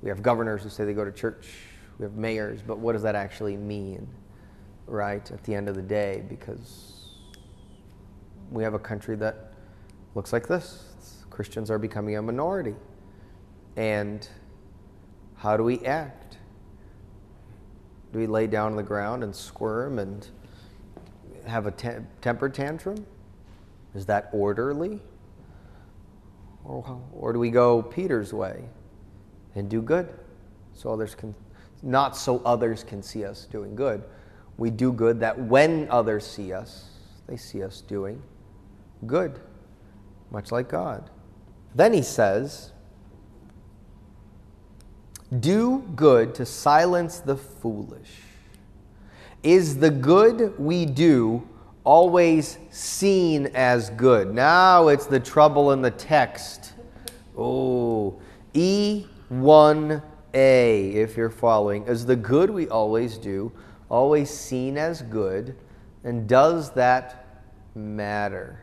We 0.02 0.10
have 0.10 0.22
governors 0.22 0.64
who 0.64 0.70
say 0.70 0.86
they 0.86 0.94
go 0.94 1.06
to 1.06 1.12
church. 1.12 1.48
We 1.98 2.04
have 2.04 2.14
mayors, 2.16 2.62
but 2.62 2.78
what 2.78 2.94
does 2.94 3.04
that 3.04 3.16
actually 3.16 3.56
mean, 3.56 4.08
right? 4.86 5.30
At 5.32 5.44
the 5.46 5.56
end 5.56 5.70
of 5.70 5.76
the 5.76 5.82
day, 5.82 6.24
because 6.28 6.96
we 8.52 8.64
have 8.64 8.74
a 8.74 8.80
country 8.80 9.16
that 9.16 9.54
looks 10.14 10.34
like 10.34 10.48
this. 10.48 11.24
Christians 11.30 11.72
are 11.72 11.80
becoming 11.80 12.18
a 12.18 12.22
minority. 12.22 12.76
And 13.78 14.28
how 15.36 15.58
do 15.58 15.64
we 15.64 15.80
act? 15.86 16.38
Do 18.12 18.20
we 18.20 18.28
lay 18.28 18.48
down 18.48 18.72
on 18.72 18.78
the 18.78 18.84
ground 18.84 19.24
and 19.24 19.36
squirm 19.36 20.00
and 20.00 20.28
have 21.46 21.66
a 21.66 21.72
te- 21.72 22.06
temper 22.22 22.50
tantrum? 22.50 23.06
Is 23.96 24.06
that 24.08 24.30
orderly? 24.34 25.02
Or, 26.64 27.02
or 27.14 27.34
do 27.34 27.40
we 27.40 27.50
go 27.50 27.82
Peter's 27.82 28.34
way 28.34 28.66
and 29.56 29.70
do 29.70 29.82
good 29.82 30.10
so 30.74 30.92
others 30.92 31.16
can 31.16 31.34
not 31.86 32.18
so 32.18 32.42
others 32.46 32.84
can 32.84 33.04
see 33.04 33.24
us 33.24 33.46
doing 33.46 33.76
good. 33.76 34.04
We 34.58 34.72
do 34.72 34.92
good 34.92 35.20
that 35.20 35.38
when 35.38 35.88
others 35.90 36.26
see 36.26 36.52
us, 36.52 36.90
they 37.28 37.38
see 37.38 37.64
us 37.64 37.82
doing 37.82 38.22
good, 39.06 39.40
much 40.32 40.52
like 40.52 40.68
God. 40.68 41.10
Then 41.76 41.94
he 41.94 42.02
says, 42.02 42.72
Do 45.40 45.84
good 45.96 46.34
to 46.36 46.46
silence 46.46 47.20
the 47.20 47.38
foolish. 47.38 48.22
Is 49.44 49.78
the 49.78 49.92
good 49.92 50.58
we 50.58 50.86
do 50.86 51.48
always 51.86 52.58
seen 52.72 53.48
as 53.54 53.90
good? 53.92 54.34
Now 54.34 54.90
it's 54.90 55.06
the 55.06 55.20
trouble 55.20 55.72
in 55.72 55.82
the 55.82 55.92
text. 55.92 56.74
Oh, 57.38 58.20
E1A, 58.54 60.02
if 60.34 61.16
you're 61.16 61.30
following, 61.30 61.86
is 61.88 62.06
the 62.06 62.16
good 62.16 62.50
we 62.50 62.68
always 62.68 63.18
do 63.18 63.52
always 63.90 64.30
seen 64.30 64.78
as 64.78 65.02
good? 65.02 65.56
And 66.04 66.28
does 66.28 66.72
that 66.72 67.44
matter? 67.76 68.60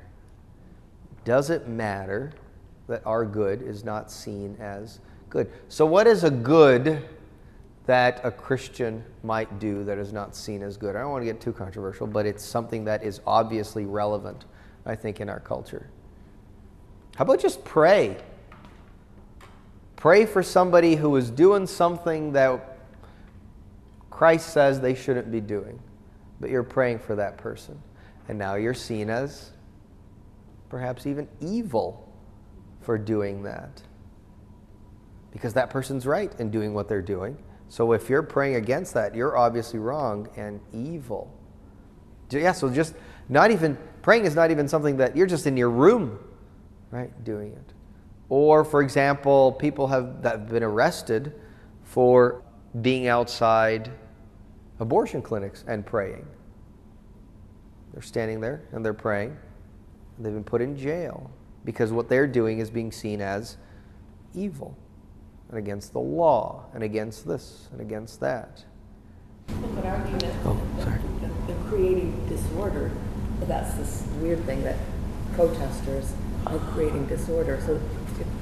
Does 1.25 1.51
it 1.51 1.69
matter 1.69 2.33
that 2.89 3.03
our 3.07 3.25
good 3.25 3.63
is 3.63 3.85
not 3.85 4.11
seen 4.11 4.57
as 4.61 5.01
good? 5.31 5.51
So, 5.69 5.87
what 5.87 6.07
is 6.07 6.25
a 6.25 6.31
good 6.31 7.03
that 7.87 8.21
a 8.25 8.31
Christian 8.31 9.05
might 9.23 9.59
do 9.59 9.85
that 9.85 9.99
is 9.99 10.13
not 10.13 10.37
seen 10.37 10.63
as 10.63 10.77
good? 10.77 10.95
I 10.95 11.01
don't 11.01 11.11
want 11.11 11.23
to 11.23 11.27
get 11.27 11.41
too 11.41 11.53
controversial, 11.53 12.07
but 12.07 12.27
it's 12.27 12.45
something 12.45 12.85
that 12.85 13.03
is 13.03 13.21
obviously 13.27 13.87
relevant, 13.87 14.45
I 14.87 14.95
think, 14.95 15.21
in 15.21 15.29
our 15.29 15.41
culture. 15.41 15.89
How 17.17 17.25
about 17.25 17.41
just 17.41 17.65
pray? 17.65 18.17
Pray 19.97 20.27
for 20.27 20.43
somebody 20.43 20.97
who 20.97 21.15
is 21.17 21.31
doing 21.31 21.67
something 21.67 22.33
that 22.33 22.79
Christ 24.11 24.53
says 24.53 24.81
they 24.81 24.95
shouldn't 24.95 25.31
be 25.31 25.41
doing, 25.41 25.81
but 26.41 26.51
you're 26.51 26.63
praying 26.63 27.01
for 27.01 27.17
that 27.17 27.39
person. 27.39 27.81
And 28.29 28.39
now 28.39 28.55
you're 28.55 28.75
seen 28.75 29.11
as 29.11 29.51
perhaps 30.69 31.07
even 31.07 31.29
evil 31.41 32.09
for 32.81 32.97
doing 32.97 33.43
that. 33.43 33.83
Because 35.33 35.55
that 35.55 35.71
person's 35.71 36.07
right 36.07 36.33
in 36.39 36.51
doing 36.51 36.73
what 36.75 36.89
they're 36.89 37.03
doing. 37.03 37.37
So 37.73 37.93
if 37.93 38.11
you're 38.11 38.23
praying 38.23 38.57
against 38.57 38.93
that, 38.93 39.15
you're 39.15 39.35
obviously 39.35 39.79
wrong 39.79 40.29
and 40.37 40.61
evil. 40.75 41.33
Yeah, 42.29 42.53
so 42.53 42.69
just 42.69 42.93
not 43.31 43.51
even, 43.51 43.79
praying 44.03 44.27
is 44.27 44.35
not 44.35 44.51
even 44.51 44.69
something 44.69 44.99
that 44.99 45.17
you're 45.17 45.27
just 45.27 45.47
in 45.47 45.57
your 45.57 45.71
room, 45.71 46.19
right, 46.91 47.25
doing 47.25 47.53
it. 47.53 47.73
Or, 48.29 48.63
for 48.63 48.83
example, 48.83 49.53
people 49.53 49.87
have, 49.87 50.21
that 50.21 50.41
have 50.41 50.49
been 50.51 50.63
arrested 50.63 51.33
for 51.83 52.43
being 52.83 53.09
outside 53.09 53.91
abortion 54.79 55.23
clinics 55.23 55.65
and 55.67 55.87
praying. 55.87 56.27
They're 57.95 58.03
standing 58.03 58.39
there 58.39 58.65
and 58.73 58.85
they're 58.85 58.93
praying. 58.93 59.35
They've 60.19 60.35
been 60.35 60.45
put 60.45 60.61
in 60.61 60.77
jail 60.77 61.31
because 61.65 61.91
what 61.91 62.11
they're 62.11 62.27
doing 62.27 62.59
is 62.59 62.71
being 62.71 62.93
seen 62.93 63.23
as 63.23 63.57
evil 64.35 64.77
and 65.53 65.59
against 65.59 65.93
the 65.93 66.01
law 66.01 66.65
and 66.75 66.83
against 66.83 67.29
this 67.29 67.69
and 67.73 67.81
against 67.81 68.21
that. 68.21 68.65
One 69.49 69.77
could 69.77 69.85
argue 69.85 70.19
that 70.19 70.33
Oh, 70.47 70.59
sorry. 70.83 70.99
the 71.47 71.55
creating 71.69 72.27
disorder, 72.27 72.91
that's 73.43 73.75
this 73.75 74.07
weird 74.21 74.43
thing 74.45 74.63
that 74.65 74.77
protesters 75.35 76.11
are 76.47 76.59
creating 76.73 77.05
disorder. 77.07 77.61
So 77.67 77.79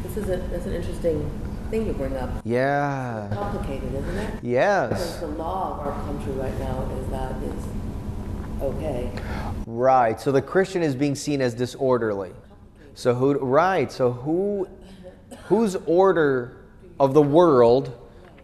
this 0.04 0.16
is 0.16 0.28
a, 0.28 0.36
that's 0.36 0.66
an 0.66 0.72
interesting 0.72 1.28
thing 1.70 1.86
you 1.88 1.94
bring 1.94 2.16
up. 2.16 2.30
Yeah. 2.44 3.28
Complicated, 3.32 3.92
isn't 3.92 4.16
it? 4.16 4.44
Yes. 4.44 4.90
Because 4.90 5.20
the 5.20 5.26
law 5.26 5.80
of 5.80 5.86
our 5.88 6.04
country 6.04 6.32
right 6.34 6.56
now 6.60 6.88
is 7.00 7.08
that 7.10 7.34
is 7.42 8.62
okay. 8.62 9.10
Right. 9.66 10.20
So 10.20 10.30
the 10.30 10.42
Christian 10.42 10.82
is 10.82 10.94
being 10.94 11.16
seen 11.16 11.40
as 11.40 11.54
disorderly. 11.54 12.30
So 12.94 13.14
who 13.14 13.34
right. 13.38 13.90
So 13.90 14.12
who 14.12 14.68
whose 15.46 15.74
order 15.86 16.59
of 17.00 17.14
the 17.14 17.22
world 17.22 17.96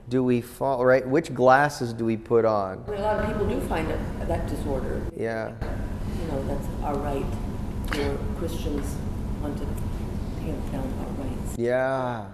do 0.09 0.25
we 0.25 0.41
follow, 0.41 0.85
right? 0.85 1.07
Which 1.07 1.35
glasses 1.35 1.93
do 1.93 2.05
we 2.05 2.17
put 2.17 2.45
on? 2.45 2.83
I 2.87 2.91
mean, 2.91 3.01
a 3.01 3.03
lot 3.03 3.21
of 3.21 3.27
people 3.27 3.47
do 3.47 3.61
find 3.69 3.91
it, 3.91 4.01
that 4.29 4.47
disorder. 4.49 5.03
Yeah. 5.17 5.53
You 6.21 6.29
know, 6.29 6.43
that's 6.49 6.67
our 6.83 6.97
right. 6.97 7.25
Where 7.95 8.17
Christians 8.39 8.95
want 9.43 9.59
to 9.59 9.65
tamp 10.41 10.73
down 10.73 10.95
our 11.01 11.25
rights. 11.25 11.59
Yeah. 11.59 12.27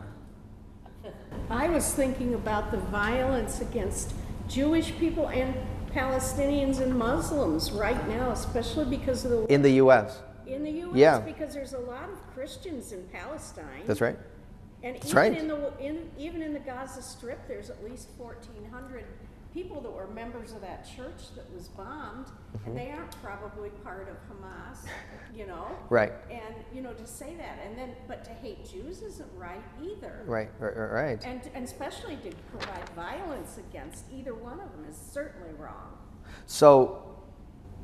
I 1.51 1.69
was 1.69 1.93
thinking 1.93 2.35
about 2.35 2.71
the 2.71 2.79
violence 2.79 3.61
against 3.61 4.15
Jewish 4.49 4.97
people 4.99 5.29
and 5.29 5.55
Palestinians 5.93 6.81
and 6.81 6.97
Muslims 6.97 7.73
right 7.73 8.09
now, 8.09 8.31
especially 8.31 8.85
because 8.85 9.25
of 9.25 9.31
the 9.31 9.53
In 9.53 9.63
the 9.63 9.73
US. 9.73 10.21
In 10.47 10.63
the 10.63 10.71
U.S., 10.71 10.97
Yeah. 10.97 11.19
because 11.21 11.55
there's 11.55 11.73
a 11.73 11.79
lot 11.79 12.05
of 12.05 12.35
Christians 12.35 12.93
in 12.93 13.03
Palestine. 13.13 13.83
That's 13.87 14.01
right. 14.01 14.19
And 14.83 14.97
That's 14.97 15.07
even 15.07 15.17
right. 15.17 15.39
in 15.39 15.49
the, 15.49 15.73
in, 15.81 16.11
even 16.19 16.43
in 16.43 16.53
the 16.53 16.59
Gaza 16.59 17.03
Strip, 17.03 17.47
there's 17.47 17.71
at 17.71 17.83
least 17.85 18.09
fourteen 18.19 18.69
hundred 18.71 19.05
people 19.55 19.81
that 19.83 19.93
were 19.93 20.07
members 20.09 20.53
of 20.53 20.63
that 20.63 20.85
church 20.97 21.35
that 21.37 21.45
was 21.55 21.69
bombed, 21.69 22.27
Mm-hmm. 22.27 22.69
and 22.71 22.79
they 22.79 22.91
aren't 22.91 23.23
probably 23.23 23.69
part 23.83 24.09
of 24.09 24.17
Hamas, 24.29 24.79
you 25.35 25.47
know? 25.47 25.67
Right. 25.91 26.13
And, 26.31 26.55
you 26.75 26.81
know, 26.83 26.93
to 26.95 27.07
say 27.07 27.35
that, 27.37 27.59
and 27.67 27.77
then, 27.79 27.91
but 28.09 28.25
to 28.25 28.31
hate 28.31 28.69
Jews 28.71 29.01
isn't 29.03 29.29
right 29.39 29.63
either. 29.83 30.23
Right, 30.27 30.49
right, 30.59 30.77
right, 30.77 30.91
right. 30.93 31.25
And, 31.25 31.41
and 31.55 31.65
especially 31.65 32.17
to 32.17 32.31
provide 32.57 32.89
violence 32.91 33.59
against 33.59 34.05
either 34.13 34.35
one 34.35 34.61
of 34.61 34.71
them 34.73 34.85
is 34.89 34.97
certainly 34.97 35.51
wrong. 35.59 35.97
So, 36.47 37.17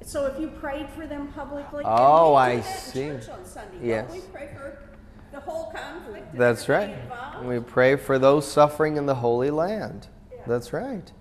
So 0.03 0.27
if 0.27 0.39
you 0.41 0.49
prayed 0.49 0.89
for 0.91 1.07
them 1.07 1.29
publicly, 1.29 1.83
Oh, 1.87 2.35
I 2.35 2.57
do 2.57 2.63
that 2.63 2.75
in 2.75 2.81
see. 2.93 3.01
church 3.09 3.29
on 3.31 3.45
Sunday, 3.45 3.79
Yes. 3.83 4.07
don't 4.11 4.17
we 4.23 4.27
pray 4.29 4.49
for 4.55 4.79
the 5.33 5.41
whole 5.41 5.73
conflict? 5.73 6.37
that's 6.37 6.69
right. 6.69 6.97
We 7.45 7.61
pray 7.61 7.97
for 7.97 8.19
those 8.19 8.51
suffering 8.51 8.97
in 8.97 9.07
the 9.07 9.15
Holy 9.15 9.51
Land. 9.51 10.09
That's 10.47 10.73
right. 10.73 11.13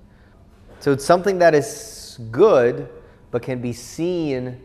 So 0.79 0.91
it's 0.91 1.05
something 1.05 1.39
that 1.39 1.55
is 1.55 2.19
good, 2.31 2.89
but 3.31 3.41
can 3.41 3.61
be 3.61 3.73
seen 3.73 4.61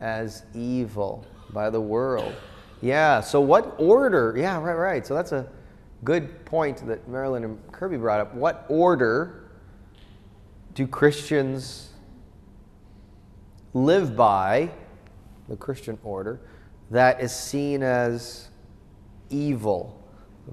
as 0.00 0.44
evil 0.54 1.26
by 1.50 1.70
the 1.70 1.80
world. 1.80 2.34
Yeah, 2.80 3.20
so 3.20 3.40
what 3.40 3.74
order? 3.78 4.34
Yeah, 4.36 4.60
right, 4.60 4.74
right. 4.74 5.06
So 5.06 5.14
that's 5.14 5.32
a 5.32 5.48
good 6.04 6.44
point 6.44 6.84
that 6.86 7.06
Marilyn 7.08 7.44
and 7.44 7.72
Kirby 7.72 7.96
brought 7.96 8.20
up. 8.20 8.34
What 8.34 8.66
order 8.68 9.50
do 10.74 10.86
Christians 10.86 11.90
live 13.74 14.16
by, 14.16 14.70
the 15.48 15.56
Christian 15.56 15.98
order, 16.02 16.40
that 16.90 17.20
is 17.20 17.34
seen 17.34 17.82
as 17.82 18.48
evil 19.32 19.98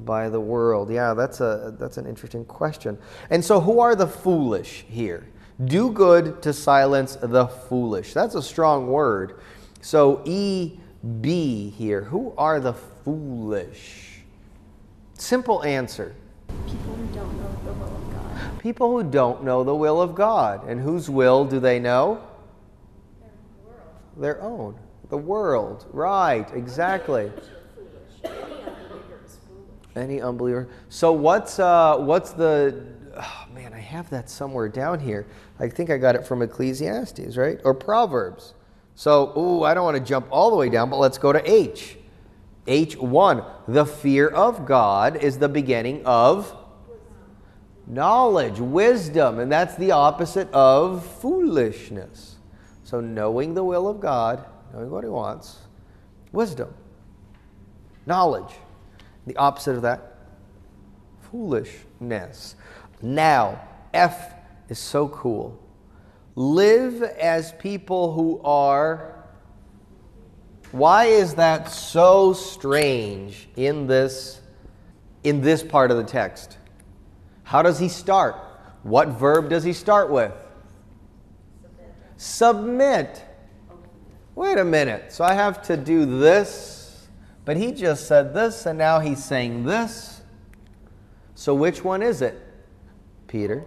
by 0.05 0.29
the 0.29 0.39
world? 0.39 0.91
Yeah, 0.91 1.13
that's 1.13 1.41
a 1.41 1.75
that's 1.79 1.97
an 1.97 2.05
interesting 2.05 2.45
question. 2.45 2.97
And 3.29 3.43
so 3.43 3.59
who 3.59 3.79
are 3.79 3.95
the 3.95 4.07
foolish 4.07 4.85
here? 4.87 5.27
Do 5.65 5.91
good 5.91 6.41
to 6.43 6.53
silence 6.53 7.17
the 7.21 7.47
foolish. 7.47 8.13
That's 8.13 8.35
a 8.35 8.41
strong 8.41 8.87
word. 8.87 9.39
So 9.81 10.21
E 10.25 10.79
B 11.21 11.69
here. 11.71 12.03
Who 12.03 12.33
are 12.37 12.59
the 12.59 12.73
foolish? 12.73 14.21
Simple 15.15 15.63
answer. 15.63 16.15
People 16.65 16.95
who 16.95 17.05
don't 17.13 17.37
know 17.37 17.51
the 17.65 17.73
will 17.73 17.95
of 17.95 18.13
God. 18.13 18.59
People 18.59 18.91
who 18.91 19.03
don't 19.03 19.43
know 19.43 19.63
the 19.63 19.75
will 19.75 20.01
of 20.01 20.15
God. 20.15 20.67
And 20.67 20.79
whose 20.79 21.09
will 21.09 21.45
do 21.45 21.59
they 21.59 21.79
know? 21.79 22.23
Their 24.17 24.41
own. 24.41 24.77
The 25.09 25.17
world. 25.17 25.85
Right, 25.91 26.49
exactly. 26.53 27.31
Any 29.99 30.21
unbeliever. 30.21 30.69
So 30.87 31.11
what's 31.11 31.59
uh, 31.59 31.97
what's 31.97 32.31
the 32.31 32.85
oh, 33.17 33.45
man? 33.53 33.73
I 33.73 33.79
have 33.79 34.09
that 34.11 34.29
somewhere 34.29 34.69
down 34.69 34.99
here. 34.99 35.27
I 35.59 35.67
think 35.67 35.89
I 35.89 35.97
got 35.97 36.15
it 36.15 36.25
from 36.25 36.41
Ecclesiastes, 36.41 37.35
right? 37.35 37.59
Or 37.65 37.73
Proverbs. 37.73 38.53
So 38.95 39.37
ooh, 39.37 39.63
I 39.63 39.73
don't 39.73 39.83
want 39.83 39.97
to 39.97 40.03
jump 40.03 40.27
all 40.31 40.49
the 40.49 40.55
way 40.55 40.69
down, 40.69 40.89
but 40.89 40.99
let's 40.99 41.17
go 41.17 41.33
to 41.33 41.51
H. 41.51 41.97
H 42.65 42.95
one. 42.95 43.43
The 43.67 43.85
fear 43.85 44.29
of 44.29 44.65
God 44.65 45.17
is 45.17 45.37
the 45.37 45.49
beginning 45.49 46.05
of 46.05 46.55
knowledge, 47.85 48.59
wisdom, 48.59 49.39
and 49.39 49.51
that's 49.51 49.75
the 49.75 49.91
opposite 49.91 50.49
of 50.53 51.05
foolishness. 51.05 52.37
So 52.83 53.01
knowing 53.01 53.53
the 53.53 53.63
will 53.63 53.87
of 53.87 53.99
God, 53.99 54.45
knowing 54.73 54.89
what 54.89 55.03
He 55.03 55.09
wants, 55.09 55.57
wisdom, 56.31 56.73
knowledge. 58.05 58.53
The 59.29 59.37
opposite 59.37 59.75
of 59.75 59.83
that, 59.83 60.15
foolishness. 61.29 62.55
Now, 62.99 63.61
F 63.93 64.33
is 64.69 64.79
so 64.79 65.07
cool. 65.09 65.61
Live 66.33 67.03
as 67.03 67.51
people 67.51 68.11
who 68.13 68.41
are. 68.43 69.23
Why 70.71 71.05
is 71.05 71.35
that 71.35 71.69
so 71.69 72.33
strange 72.33 73.49
in 73.55 73.85
this 73.85 74.41
in 75.23 75.41
this 75.41 75.61
part 75.61 75.91
of 75.91 75.97
the 75.97 76.03
text? 76.03 76.57
How 77.43 77.61
does 77.61 77.77
he 77.77 77.87
start? 77.87 78.35
What 78.81 79.09
verb 79.09 79.51
does 79.51 79.63
he 79.63 79.73
start 79.73 80.09
with? 80.09 80.33
Submit. 82.17 83.23
Wait 84.33 84.57
a 84.57 84.65
minute. 84.65 85.11
So 85.11 85.23
I 85.23 85.35
have 85.35 85.61
to 85.67 85.77
do 85.77 86.19
this, 86.19 86.78
but 87.49 87.57
he 87.57 87.71
just 87.71 88.05
said 88.05 88.31
this, 88.31 88.67
and 88.67 88.77
now 88.77 88.99
he's 88.99 89.25
saying 89.25 89.63
this. 89.63 90.21
So 91.33 91.55
which 91.55 91.83
one 91.83 92.03
is 92.03 92.21
it? 92.21 92.39
Peter. 93.25 93.65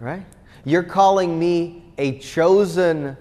Right? 0.00 0.26
You're 0.64 0.82
calling 0.82 1.38
me 1.38 1.84
a 1.98 2.18
chosen 2.18 3.16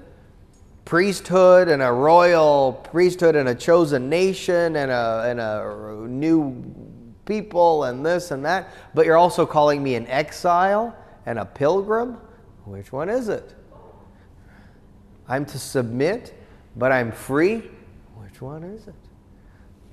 priesthood 0.85 1.67
and 1.67 1.83
a 1.83 1.91
royal 1.91 2.81
priesthood 2.83 3.35
and 3.35 3.47
a 3.47 3.53
chosen 3.53 4.09
nation 4.09 4.75
and 4.75 4.89
a, 4.89 5.23
and 5.27 5.39
a 5.39 6.07
new 6.07 6.65
people 7.25 7.83
and 7.83 8.03
this 8.03 8.31
and 8.31 8.43
that, 8.45 8.73
but 8.95 9.05
you're 9.05 9.17
also 9.17 9.45
calling 9.45 9.83
me 9.83 9.93
an 9.93 10.07
exile 10.07 10.97
and 11.27 11.37
a 11.37 11.45
pilgrim? 11.45 12.17
Which 12.65 12.91
one 12.91 13.07
is 13.07 13.29
it? 13.29 13.53
I'm 15.27 15.45
to 15.45 15.59
submit, 15.59 16.33
but 16.75 16.91
I'm 16.91 17.11
free? 17.11 17.61
Which 18.15 18.41
one 18.41 18.63
is 18.63 18.87
it? 18.87 18.95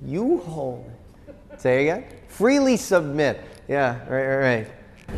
You 0.03 0.37
hold. 0.39 0.89
It. 1.27 1.35
Say 1.59 1.89
again? 1.89 2.05
Freely 2.27 2.77
submit. 2.77 3.41
Yeah, 3.67 3.99
right, 4.07 4.25
right, 4.27 4.37
right. 4.37 4.67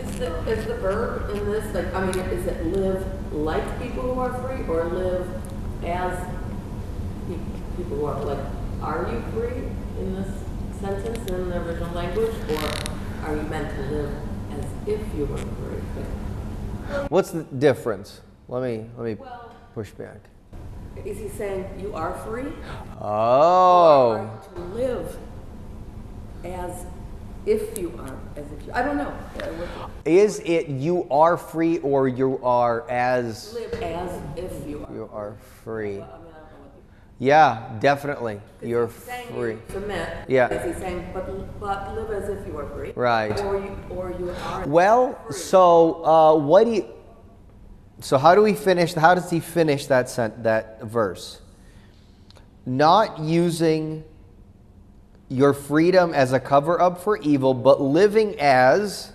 Is 0.02 0.20
the, 0.20 0.50
is 0.50 0.66
the 0.66 0.76
verb 0.76 1.30
in 1.36 1.46
this, 1.52 1.74
like, 1.74 1.94
I 1.94 2.06
mean, 2.06 2.18
is 2.30 2.46
it 2.48 2.66
live 2.68 3.34
like 3.34 3.82
people 3.82 4.04
who 4.04 4.20
are 4.20 4.34
free 4.42 4.66
or 4.68 4.86
live 4.86 5.28
as 5.84 6.28
people 7.78 7.98
who 7.98 8.06
are, 8.06 8.24
like, 8.24 8.40
are 8.82 9.12
you 9.12 9.22
free 9.34 9.64
in 10.00 10.16
this 10.16 10.44
sentence 10.80 11.30
in 11.30 11.50
the 11.50 11.62
original 11.62 11.92
language? 11.94 12.34
Or 12.50 13.28
are 13.28 13.36
you 13.36 13.42
meant 13.44 13.76
to 13.76 13.82
live 13.94 14.16
as 14.52 14.66
if 14.88 15.02
you 15.16 15.26
were 15.26 15.38
free? 15.38 16.04
What's 17.10 17.32
the 17.32 17.44
difference? 17.44 18.22
Let 18.48 18.64
me 18.64 18.86
let 18.98 19.06
me 19.06 19.14
Well- 19.16 19.52
push 19.76 19.92
back. 19.92 20.18
Is 21.06 21.18
he 21.18 21.30
saying 21.30 21.66
you 21.80 21.94
are 21.96 22.14
free? 22.26 22.52
Oh. 23.02 24.30
To 24.56 24.62
live 24.62 25.18
as 26.44 26.86
if 27.46 27.78
you 27.78 27.94
are, 28.00 28.16
as 28.36 28.46
if 28.52 28.66
you, 28.68 28.74
I 28.74 28.82
don't 28.82 28.98
know. 28.98 29.14
Is 30.06 30.40
it 30.40 30.68
you 30.68 31.08
are 31.10 31.38
free 31.38 31.80
or 31.80 32.08
you 32.08 32.40
are 32.44 32.90
as 32.90 33.54
Live 33.54 33.74
as 33.82 34.22
if 34.38 34.68
you 34.68 34.86
are. 34.86 34.94
you 34.94 35.10
are 35.14 35.36
free? 35.64 35.94
I 35.94 35.94
mean, 35.94 36.02
I 36.02 36.04
don't 36.04 36.04
know 36.04 36.28
what 36.60 36.72
the- 37.20 37.26
Yeah, 37.26 37.78
definitely. 37.80 38.42
You're 38.62 38.90
free. 38.90 39.58
Submit. 39.70 40.10
Yeah. 40.28 40.50
Is 40.50 40.76
he 40.76 40.82
saying, 40.82 41.10
but, 41.14 41.60
but 41.60 41.96
live 41.96 42.12
as 42.12 42.30
if 42.30 42.46
you 42.46 42.58
are 42.58 42.68
free? 42.70 42.92
Right. 42.94 43.40
Or 43.42 43.58
you, 43.58 43.78
or 43.90 44.14
you 44.20 44.32
are. 44.44 44.68
Well, 44.68 45.18
so 45.32 46.04
uh, 46.06 46.36
what 46.36 46.66
do 46.66 46.72
you? 46.74 46.86
So 48.02 48.18
how 48.18 48.34
do 48.34 48.42
we 48.42 48.54
finish? 48.54 48.94
How 48.94 49.14
does 49.14 49.30
he 49.30 49.40
finish 49.40 49.88
that 49.88 50.10
sent, 50.10 50.44
that 50.44 50.82
verse? 50.84 51.42
Not 52.66 53.20
using 53.20 54.04
your 55.28 55.54
freedom 55.54 56.14
as 56.14 56.34
a 56.34 56.40
cover 56.40 56.82
up 56.82 57.02
for 57.02 57.18
evil, 57.18 57.54
but 57.54 57.82
living 57.82 58.40
as 58.40 59.12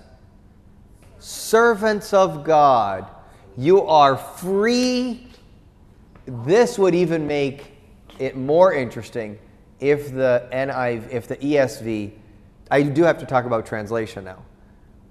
servants 1.18 2.12
of 2.12 2.45
God. 2.45 3.09
You 3.57 3.82
are 3.82 4.16
free. 4.16 5.28
This 6.26 6.78
would 6.78 6.95
even 6.95 7.26
make 7.26 7.72
it 8.18 8.37
more 8.37 8.72
interesting 8.72 9.39
if 9.80 10.12
the 10.12 10.49
NIV, 10.53 11.11
if 11.11 11.26
the 11.26 11.37
ESV. 11.37 12.12
I 12.70 12.82
do 12.82 13.03
have 13.03 13.18
to 13.18 13.26
talk 13.26 13.45
about 13.45 13.66
translation 13.66 14.24
now. 14.24 14.45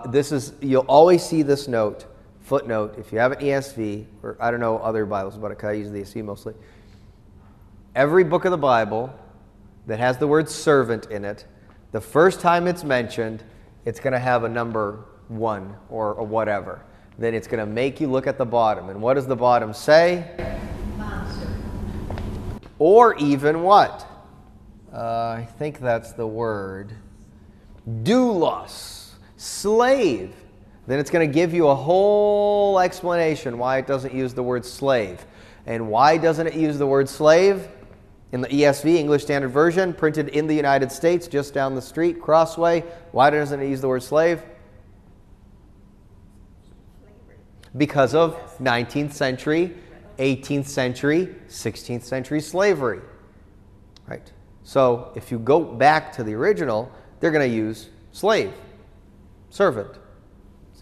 This 0.09 0.31
is 0.31 0.53
you'll 0.61 0.85
always 0.87 1.23
see 1.23 1.41
this 1.41 1.67
note 1.67 2.05
footnote 2.53 2.93
if 2.99 3.11
you 3.11 3.17
have 3.17 3.31
an 3.31 3.39
ESV 3.39 4.05
or 4.21 4.37
I 4.39 4.51
don't 4.51 4.59
know 4.59 4.77
other 4.77 5.07
Bibles, 5.07 5.39
but 5.39 5.63
I 5.63 5.71
use 5.71 5.89
the 5.89 6.01
ESV 6.03 6.23
mostly. 6.23 6.53
Every 7.95 8.23
book 8.23 8.45
of 8.45 8.51
the 8.51 8.59
Bible 8.59 9.11
that 9.87 9.97
has 9.97 10.19
the 10.19 10.27
word 10.27 10.47
servant 10.47 11.07
in 11.07 11.25
it, 11.25 11.47
the 11.93 11.99
first 11.99 12.41
time 12.41 12.67
it's 12.67 12.83
mentioned, 12.83 13.43
it's 13.85 13.99
going 13.99 14.13
to 14.13 14.19
have 14.19 14.43
a 14.43 14.49
number 14.49 15.03
one 15.29 15.75
or 15.89 16.13
a 16.19 16.23
whatever. 16.23 16.85
Then 17.17 17.33
it's 17.33 17.47
going 17.47 17.59
to 17.59 17.65
make 17.65 17.99
you 17.99 18.07
look 18.07 18.27
at 18.27 18.37
the 18.37 18.45
bottom. 18.45 18.89
And 18.89 19.01
what 19.01 19.15
does 19.15 19.25
the 19.25 19.35
bottom 19.35 19.73
say? 19.73 20.29
Or 22.77 23.17
even 23.17 23.63
what? 23.63 24.05
Uh, 24.93 25.37
I 25.39 25.47
think 25.57 25.79
that's 25.79 26.11
the 26.11 26.27
word. 26.27 26.93
Doulos, 28.03 29.13
slave. 29.37 30.35
Then 30.85 30.99
it's 30.99 31.09
going 31.09 31.27
to 31.27 31.33
give 31.33 31.53
you 31.53 31.67
a 31.67 31.75
whole 31.75 32.79
explanation 32.79 33.57
why 33.57 33.77
it 33.77 33.87
doesn't 33.87 34.13
use 34.13 34.33
the 34.33 34.43
word 34.43 34.65
slave. 34.65 35.25
And 35.65 35.87
why 35.87 36.17
doesn't 36.17 36.47
it 36.47 36.55
use 36.55 36.77
the 36.77 36.87
word 36.87 37.07
slave? 37.07 37.69
In 38.33 38.41
the 38.41 38.47
ESV, 38.47 38.95
English 38.95 39.23
Standard 39.23 39.49
Version, 39.49 39.93
printed 39.93 40.29
in 40.29 40.47
the 40.47 40.55
United 40.55 40.91
States, 40.91 41.27
just 41.27 41.53
down 41.53 41.75
the 41.75 41.81
street, 41.81 42.19
Crossway, 42.19 42.81
why 43.11 43.29
doesn't 43.29 43.61
it 43.61 43.69
use 43.69 43.79
the 43.79 43.87
word 43.87 44.03
slave? 44.03 44.41
Because 47.77 48.13
of 48.15 48.35
19th 48.59 49.13
century, 49.13 49.75
18th 50.17 50.65
century, 50.65 51.35
16th 51.47 52.03
century 52.03 52.41
slavery. 52.41 53.01
Right? 54.07 54.31
So 54.63 55.11
if 55.15 55.31
you 55.31 55.39
go 55.39 55.63
back 55.63 56.11
to 56.13 56.23
the 56.23 56.33
original, 56.33 56.91
they're 57.19 57.31
going 57.31 57.49
to 57.49 57.55
use 57.55 57.89
slave, 58.11 58.53
servant. 59.49 59.99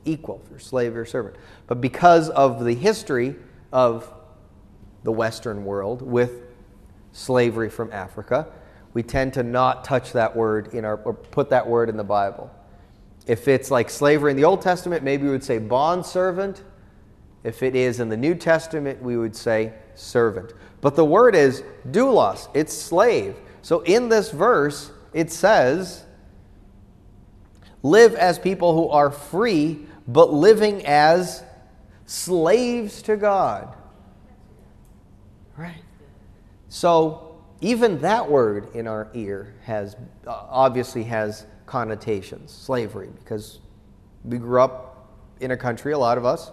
Equal 0.05 0.41
for 0.49 0.59
slave 0.59 0.95
or 0.95 1.05
servant. 1.05 1.35
But 1.67 1.81
because 1.81 2.29
of 2.29 2.63
the 2.63 2.73
history 2.73 3.35
of 3.71 4.11
the 5.03 5.11
Western 5.11 5.65
world 5.65 6.01
with 6.01 6.43
slavery 7.11 7.69
from 7.69 7.91
Africa, 7.91 8.47
we 8.93 9.03
tend 9.03 9.33
to 9.33 9.43
not 9.43 9.83
touch 9.83 10.11
that 10.13 10.35
word 10.35 10.73
in 10.73 10.85
our 10.85 10.97
or 10.97 11.13
put 11.13 11.49
that 11.49 11.67
word 11.67 11.89
in 11.89 11.97
the 11.97 12.03
Bible. 12.03 12.51
If 13.27 13.47
it's 13.47 13.71
like 13.71 13.89
slavery 13.89 14.31
in 14.31 14.37
the 14.37 14.43
Old 14.43 14.61
Testament, 14.61 15.03
maybe 15.03 15.23
we 15.25 15.29
would 15.29 15.43
say 15.43 15.59
bond 15.59 16.05
servant. 16.05 16.63
If 17.43 17.63
it 17.63 17.75
is 17.75 17.99
in 17.99 18.09
the 18.09 18.17
New 18.17 18.35
Testament, 18.35 19.01
we 19.01 19.17
would 19.17 19.35
say 19.35 19.73
servant. 19.95 20.53
But 20.81 20.95
the 20.95 21.05
word 21.05 21.35
is 21.35 21.63
doulos, 21.89 22.49
it's 22.53 22.73
slave. 22.73 23.35
So 23.61 23.81
in 23.81 24.09
this 24.09 24.31
verse, 24.31 24.91
it 25.13 25.31
says, 25.31 26.05
live 27.83 28.15
as 28.15 28.37
people 28.39 28.73
who 28.75 28.89
are 28.89 29.11
free, 29.11 29.85
but 30.07 30.33
living 30.33 30.85
as 30.85 31.43
slaves 32.05 33.01
to 33.03 33.17
God. 33.17 33.75
Right. 35.57 35.83
So 36.69 37.41
even 37.61 37.99
that 37.99 38.29
word 38.29 38.75
in 38.75 38.87
our 38.87 39.09
ear 39.13 39.53
has 39.63 39.95
uh, 40.25 40.31
obviously 40.49 41.03
has 41.03 41.45
connotations, 41.65 42.51
slavery, 42.51 43.09
because 43.19 43.59
we 44.23 44.37
grew 44.37 44.61
up 44.61 45.15
in 45.39 45.51
a 45.51 45.57
country, 45.57 45.93
a 45.93 45.97
lot 45.97 46.17
of 46.17 46.25
us, 46.25 46.51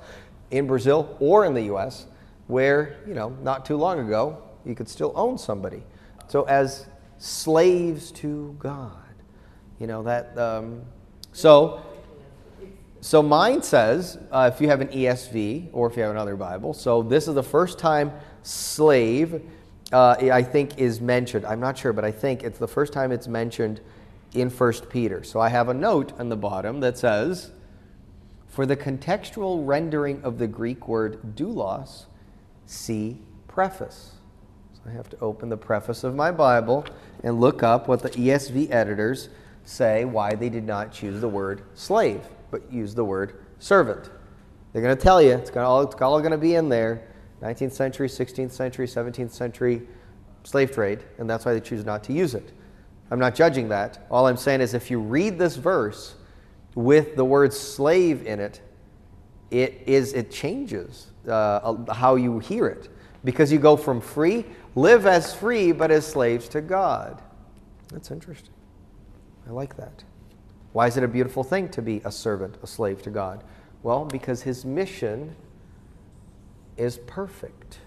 in 0.50 0.66
Brazil 0.66 1.16
or 1.20 1.44
in 1.44 1.54
the 1.54 1.62
U.S., 1.62 2.06
where 2.46 2.98
you 3.06 3.14
know 3.14 3.30
not 3.42 3.64
too 3.64 3.76
long 3.76 4.00
ago 4.00 4.42
you 4.64 4.74
could 4.74 4.88
still 4.88 5.12
own 5.14 5.38
somebody. 5.38 5.82
So 6.28 6.44
as 6.44 6.86
slaves 7.18 8.12
to 8.12 8.54
God, 8.58 8.92
you 9.78 9.86
know 9.86 10.02
that. 10.02 10.36
Um, 10.38 10.82
so 11.32 11.82
so 13.00 13.22
mine 13.22 13.62
says, 13.62 14.18
uh, 14.32 14.50
if 14.52 14.60
you 14.60 14.68
have 14.68 14.80
an 14.80 14.88
ESV 14.88 15.68
or 15.72 15.88
if 15.88 15.96
you 15.96 16.02
have 16.02 16.10
another 16.10 16.34
Bible, 16.34 16.74
so 16.74 17.02
this 17.02 17.28
is 17.28 17.34
the 17.34 17.42
first 17.42 17.78
time 17.78 18.12
slave, 18.42 19.42
uh, 19.92 20.16
I 20.20 20.42
think, 20.42 20.78
is 20.78 21.00
mentioned. 21.00 21.46
I'm 21.46 21.60
not 21.60 21.78
sure, 21.78 21.92
but 21.92 22.04
I 22.04 22.10
think 22.10 22.42
it's 22.42 22.58
the 22.58 22.66
first 22.66 22.92
time 22.92 23.12
it's 23.12 23.28
mentioned 23.28 23.80
in 24.34 24.50
1 24.50 24.72
Peter. 24.90 25.22
So 25.22 25.38
I 25.38 25.48
have 25.48 25.68
a 25.68 25.74
note 25.74 26.12
on 26.18 26.28
the 26.28 26.36
bottom 26.36 26.80
that 26.80 26.98
says, 26.98 27.52
for 28.48 28.66
the 28.66 28.76
contextual 28.76 29.64
rendering 29.64 30.20
of 30.24 30.38
the 30.38 30.48
Greek 30.48 30.88
word 30.88 31.36
doulos, 31.36 32.06
see 32.66 33.18
preface. 33.46 34.14
So 34.74 34.80
I 34.90 34.92
have 34.92 35.08
to 35.10 35.18
open 35.20 35.48
the 35.48 35.56
preface 35.56 36.02
of 36.02 36.16
my 36.16 36.32
Bible 36.32 36.84
and 37.22 37.40
look 37.40 37.62
up 37.62 37.86
what 37.86 38.02
the 38.02 38.10
ESV 38.10 38.72
editors 38.72 39.28
say 39.64 40.04
why 40.04 40.34
they 40.34 40.48
did 40.48 40.64
not 40.64 40.92
choose 40.92 41.20
the 41.20 41.28
word 41.28 41.62
slave 41.74 42.22
but 42.50 42.72
use 42.72 42.94
the 42.94 43.04
word 43.04 43.44
servant. 43.58 44.10
They're 44.72 44.82
going 44.82 44.96
to 44.96 45.02
tell 45.02 45.20
you, 45.22 45.32
it's, 45.32 45.50
all, 45.56 45.82
it's 45.82 45.94
all 46.00 46.18
going 46.20 46.32
to 46.32 46.38
be 46.38 46.54
in 46.54 46.68
there 46.68 47.08
19th 47.42 47.72
century, 47.72 48.08
16th 48.08 48.50
century, 48.50 48.86
17th 48.86 49.30
century 49.30 49.82
slave 50.42 50.72
trade, 50.72 51.00
and 51.18 51.28
that's 51.28 51.44
why 51.44 51.52
they 51.52 51.60
choose 51.60 51.84
not 51.84 52.02
to 52.04 52.12
use 52.12 52.34
it. 52.34 52.52
I'm 53.10 53.18
not 53.18 53.34
judging 53.34 53.68
that. 53.68 54.06
All 54.10 54.26
I'm 54.26 54.36
saying 54.36 54.60
is 54.60 54.74
if 54.74 54.90
you 54.90 54.98
read 55.00 55.38
this 55.38 55.56
verse 55.56 56.14
with 56.74 57.16
the 57.16 57.24
word 57.24 57.52
slave 57.52 58.26
in 58.26 58.40
it, 58.40 58.60
it 59.50 59.82
is 59.86 60.12
it 60.12 60.30
changes 60.30 61.06
uh, 61.26 61.92
how 61.92 62.16
you 62.16 62.38
hear 62.38 62.66
it 62.66 62.88
because 63.24 63.50
you 63.50 63.58
go 63.58 63.76
from 63.76 64.00
free, 64.00 64.44
live 64.74 65.06
as 65.06 65.34
free, 65.34 65.72
but 65.72 65.90
as 65.90 66.06
slaves 66.06 66.48
to 66.50 66.60
God. 66.60 67.22
That's 67.88 68.10
interesting. 68.10 68.52
I 69.46 69.52
like 69.52 69.76
that. 69.76 70.04
Why 70.72 70.86
is 70.86 70.96
it 70.96 71.02
a 71.02 71.08
beautiful 71.08 71.42
thing 71.42 71.68
to 71.70 71.82
be 71.82 72.00
a 72.04 72.12
servant, 72.12 72.58
a 72.62 72.66
slave 72.66 73.02
to 73.02 73.10
God? 73.10 73.42
Well, 73.82 74.04
because 74.04 74.42
his 74.42 74.64
mission 74.64 75.34
is 76.76 76.98
perfect. 77.06 77.78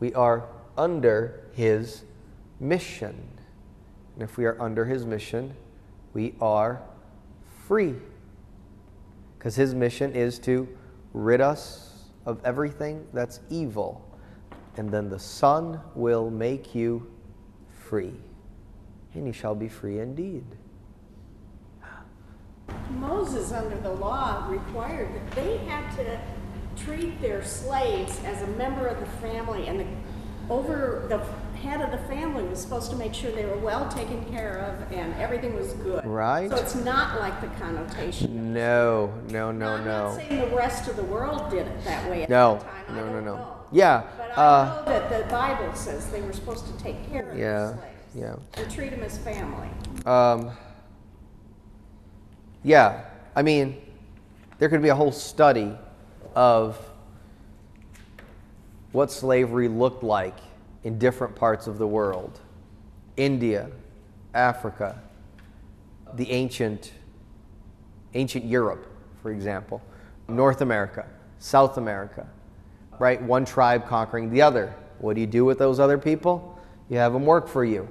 We 0.00 0.12
are 0.14 0.48
under 0.76 1.48
his 1.52 2.04
mission. 2.60 3.16
And 4.14 4.22
if 4.22 4.36
we 4.36 4.44
are 4.44 4.60
under 4.60 4.84
his 4.84 5.06
mission, 5.06 5.54
we 6.12 6.34
are 6.40 6.82
free. 7.66 7.94
Because 9.38 9.54
his 9.54 9.74
mission 9.74 10.12
is 10.12 10.38
to 10.40 10.68
rid 11.12 11.40
us 11.40 12.04
of 12.26 12.40
everything 12.44 13.06
that's 13.12 13.40
evil. 13.50 14.04
And 14.76 14.90
then 14.90 15.08
the 15.08 15.18
Son 15.18 15.80
will 15.94 16.30
make 16.30 16.74
you 16.74 17.10
free. 17.70 18.14
And 19.14 19.26
you 19.26 19.32
shall 19.32 19.54
be 19.54 19.68
free 19.68 19.98
indeed. 19.98 20.44
Moses, 22.90 23.52
under 23.52 23.76
the 23.78 23.92
law, 23.92 24.46
required 24.48 25.14
that 25.14 25.30
they 25.32 25.58
had 25.58 25.94
to 25.96 26.20
treat 26.82 27.20
their 27.20 27.44
slaves 27.44 28.18
as 28.24 28.42
a 28.42 28.46
member 28.48 28.86
of 28.86 28.98
the 29.00 29.06
family, 29.20 29.66
and 29.66 29.80
the, 29.80 29.86
over 30.52 31.06
the 31.08 31.18
head 31.58 31.80
of 31.80 31.90
the 31.90 31.98
family 32.08 32.44
was 32.44 32.60
supposed 32.60 32.88
to 32.90 32.96
make 32.96 33.12
sure 33.12 33.30
they 33.32 33.44
were 33.44 33.58
well 33.58 33.88
taken 33.88 34.24
care 34.26 34.58
of 34.58 34.92
and 34.92 35.12
everything 35.14 35.54
was 35.56 35.72
good. 35.74 36.04
Right. 36.06 36.48
So 36.48 36.56
it's 36.56 36.76
not 36.76 37.18
like 37.18 37.40
the 37.40 37.48
connotation. 37.62 38.54
No, 38.54 39.12
no, 39.28 39.50
no, 39.50 39.74
I'm 39.74 39.84
no. 39.84 40.08
not 40.08 40.16
saying 40.16 40.38
the 40.48 40.56
rest 40.56 40.88
of 40.88 40.94
the 40.94 41.02
world 41.02 41.50
did 41.50 41.66
it 41.66 41.84
that 41.84 42.08
way 42.08 42.22
at 42.22 42.30
No, 42.30 42.60
that 42.62 42.86
time. 42.86 42.96
No, 42.96 43.06
no, 43.06 43.20
no. 43.20 43.34
know. 43.36 43.56
Yeah. 43.72 44.04
But 44.16 44.38
uh, 44.38 44.40
I 44.40 44.76
know 44.76 44.98
that 45.00 45.24
the 45.24 45.28
Bible 45.30 45.74
says 45.74 46.08
they 46.10 46.22
were 46.22 46.32
supposed 46.32 46.64
to 46.66 46.82
take 46.82 47.10
care 47.10 47.28
of 47.30 47.36
Yeah, 47.36 47.42
their 47.66 47.74
slaves. 48.14 48.38
yeah. 48.56 48.62
And 48.62 48.72
treat 48.72 48.90
them 48.90 49.02
as 49.02 49.18
family. 49.18 49.68
Um, 50.06 50.52
yeah, 52.68 53.04
I 53.34 53.40
mean, 53.40 53.80
there 54.58 54.68
could 54.68 54.82
be 54.82 54.90
a 54.90 54.94
whole 54.94 55.10
study 55.10 55.72
of 56.34 56.78
what 58.92 59.10
slavery 59.10 59.68
looked 59.68 60.02
like 60.02 60.36
in 60.84 60.98
different 60.98 61.34
parts 61.34 61.66
of 61.66 61.78
the 61.78 61.86
world 61.86 62.40
India, 63.16 63.70
Africa, 64.34 65.00
the 66.14 66.30
ancient, 66.30 66.92
ancient 68.12 68.44
Europe, 68.44 68.86
for 69.22 69.32
example, 69.32 69.82
North 70.28 70.60
America, 70.60 71.06
South 71.38 71.78
America, 71.78 72.28
right? 72.98 73.20
One 73.22 73.46
tribe 73.46 73.88
conquering 73.88 74.30
the 74.30 74.42
other. 74.42 74.74
What 74.98 75.14
do 75.14 75.22
you 75.22 75.26
do 75.26 75.46
with 75.46 75.58
those 75.58 75.80
other 75.80 75.96
people? 75.96 76.60
You 76.90 76.98
have 76.98 77.14
them 77.14 77.24
work 77.24 77.48
for 77.48 77.64
you. 77.64 77.88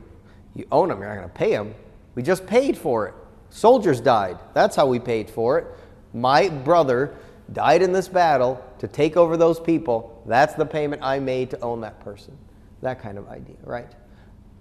You 0.53 0.67
own 0.71 0.89
them, 0.89 0.99
you're 0.99 1.09
not 1.09 1.15
going 1.15 1.30
to 1.30 1.34
pay 1.34 1.51
them. 1.51 1.73
We 2.13 2.21
just 2.21 2.45
paid 2.45 2.78
for 2.78 3.07
it. 3.07 3.13
Soldiers 3.58 3.99
died. 3.99 4.38
That's 4.53 4.76
how 4.76 4.86
we 4.86 4.99
paid 4.99 5.32
for 5.32 5.58
it. 5.58 5.66
My 6.14 6.47
brother 6.47 7.16
died 7.53 7.82
in 7.82 7.91
this 7.91 8.08
battle 8.08 8.64
to 8.78 8.88
take 8.88 9.18
over 9.18 9.36
those 9.36 9.60
people. 9.60 10.22
That's 10.28 10.53
the 10.53 10.66
payment 10.66 11.01
I 11.03 11.18
made 11.18 11.49
to 11.49 11.60
own 11.62 11.82
that 11.82 11.99
person. 11.99 12.38
That 12.82 13.01
kind 13.01 13.18
of 13.18 13.28
idea, 13.30 13.55
right? 13.64 13.89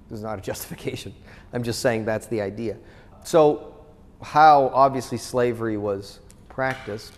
This 0.09 0.17
is 0.17 0.23
not 0.23 0.39
a 0.39 0.41
justification. 0.51 1.15
I'm 1.53 1.63
just 1.63 1.81
saying 1.81 2.07
that's 2.07 2.27
the 2.29 2.41
idea. 2.41 2.79
So, 3.23 3.75
how 4.23 4.71
obviously 4.73 5.19
slavery 5.19 5.77
was 5.77 6.21
practiced 6.49 7.13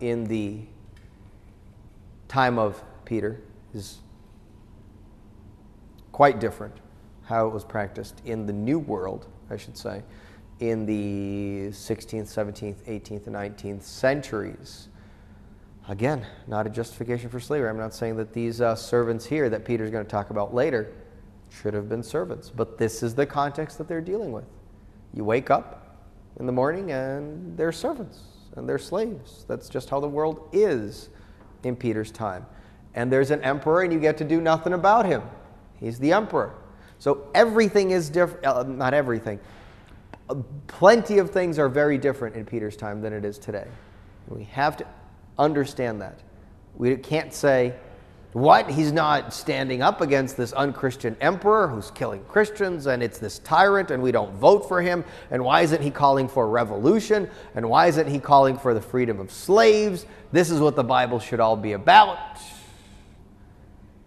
in 0.00 0.24
the 0.24 0.58
time 2.28 2.58
of 2.58 2.84
Peter 3.06 3.40
is 3.72 4.00
quite 6.12 6.38
different. 6.38 6.74
How 7.22 7.46
it 7.46 7.54
was 7.54 7.64
practiced 7.64 8.20
in 8.26 8.44
the 8.44 8.52
New 8.52 8.78
World, 8.78 9.26
I 9.48 9.56
should 9.56 9.78
say, 9.78 10.02
in 10.60 10.86
the 10.86 11.68
16th, 11.70 12.32
17th, 12.32 12.76
18th, 12.86 13.26
and 13.26 13.36
19th 13.36 13.82
centuries. 13.82 14.88
Again, 15.88 16.26
not 16.46 16.66
a 16.66 16.70
justification 16.70 17.28
for 17.28 17.40
slavery. 17.40 17.68
I'm 17.68 17.76
not 17.76 17.94
saying 17.94 18.16
that 18.16 18.32
these 18.32 18.60
uh, 18.60 18.74
servants 18.74 19.26
here 19.26 19.50
that 19.50 19.64
Peter's 19.64 19.90
going 19.90 20.04
to 20.04 20.10
talk 20.10 20.30
about 20.30 20.54
later 20.54 20.92
should 21.50 21.74
have 21.74 21.88
been 21.88 22.02
servants, 22.02 22.50
but 22.50 22.78
this 22.78 23.02
is 23.02 23.14
the 23.14 23.26
context 23.26 23.78
that 23.78 23.88
they're 23.88 24.00
dealing 24.00 24.32
with. 24.32 24.44
You 25.12 25.24
wake 25.24 25.50
up 25.50 25.98
in 26.38 26.46
the 26.46 26.52
morning 26.52 26.90
and 26.90 27.56
they're 27.56 27.72
servants 27.72 28.20
and 28.56 28.68
they're 28.68 28.78
slaves. 28.78 29.44
That's 29.46 29.68
just 29.68 29.90
how 29.90 30.00
the 30.00 30.08
world 30.08 30.48
is 30.52 31.10
in 31.62 31.76
Peter's 31.76 32.10
time. 32.10 32.46
And 32.94 33.10
there's 33.10 33.30
an 33.30 33.42
emperor, 33.42 33.82
and 33.82 33.92
you 33.92 33.98
get 33.98 34.16
to 34.18 34.24
do 34.24 34.40
nothing 34.40 34.72
about 34.72 35.04
him. 35.04 35.22
He's 35.80 35.98
the 35.98 36.12
emperor. 36.12 36.54
So 36.98 37.26
everything 37.34 37.90
is 37.90 38.08
different, 38.08 38.46
uh, 38.46 38.62
not 38.62 38.94
everything. 38.94 39.40
Plenty 40.66 41.18
of 41.18 41.30
things 41.30 41.58
are 41.58 41.68
very 41.68 41.98
different 41.98 42.36
in 42.36 42.44
Peter's 42.46 42.76
time 42.76 43.02
than 43.02 43.12
it 43.12 43.24
is 43.24 43.38
today. 43.38 43.66
We 44.28 44.44
have 44.44 44.76
to 44.78 44.86
understand 45.38 46.00
that. 46.00 46.20
We 46.76 46.96
can't 46.96 47.32
say, 47.32 47.74
What? 48.32 48.70
He's 48.70 48.90
not 48.90 49.34
standing 49.34 49.82
up 49.82 50.00
against 50.00 50.36
this 50.36 50.52
unchristian 50.54 51.16
emperor 51.20 51.68
who's 51.68 51.90
killing 51.90 52.24
Christians, 52.24 52.86
and 52.86 53.02
it's 53.02 53.18
this 53.18 53.38
tyrant, 53.40 53.90
and 53.90 54.02
we 54.02 54.12
don't 54.12 54.34
vote 54.36 54.66
for 54.66 54.80
him. 54.80 55.04
And 55.30 55.44
why 55.44 55.60
isn't 55.60 55.82
he 55.82 55.90
calling 55.90 56.26
for 56.26 56.48
revolution? 56.48 57.28
And 57.54 57.68
why 57.68 57.88
isn't 57.88 58.08
he 58.08 58.18
calling 58.18 58.58
for 58.58 58.72
the 58.72 58.80
freedom 58.80 59.20
of 59.20 59.30
slaves? 59.30 60.06
This 60.32 60.50
is 60.50 60.58
what 60.58 60.74
the 60.74 60.84
Bible 60.84 61.20
should 61.20 61.38
all 61.38 61.56
be 61.56 61.72
about. 61.72 62.18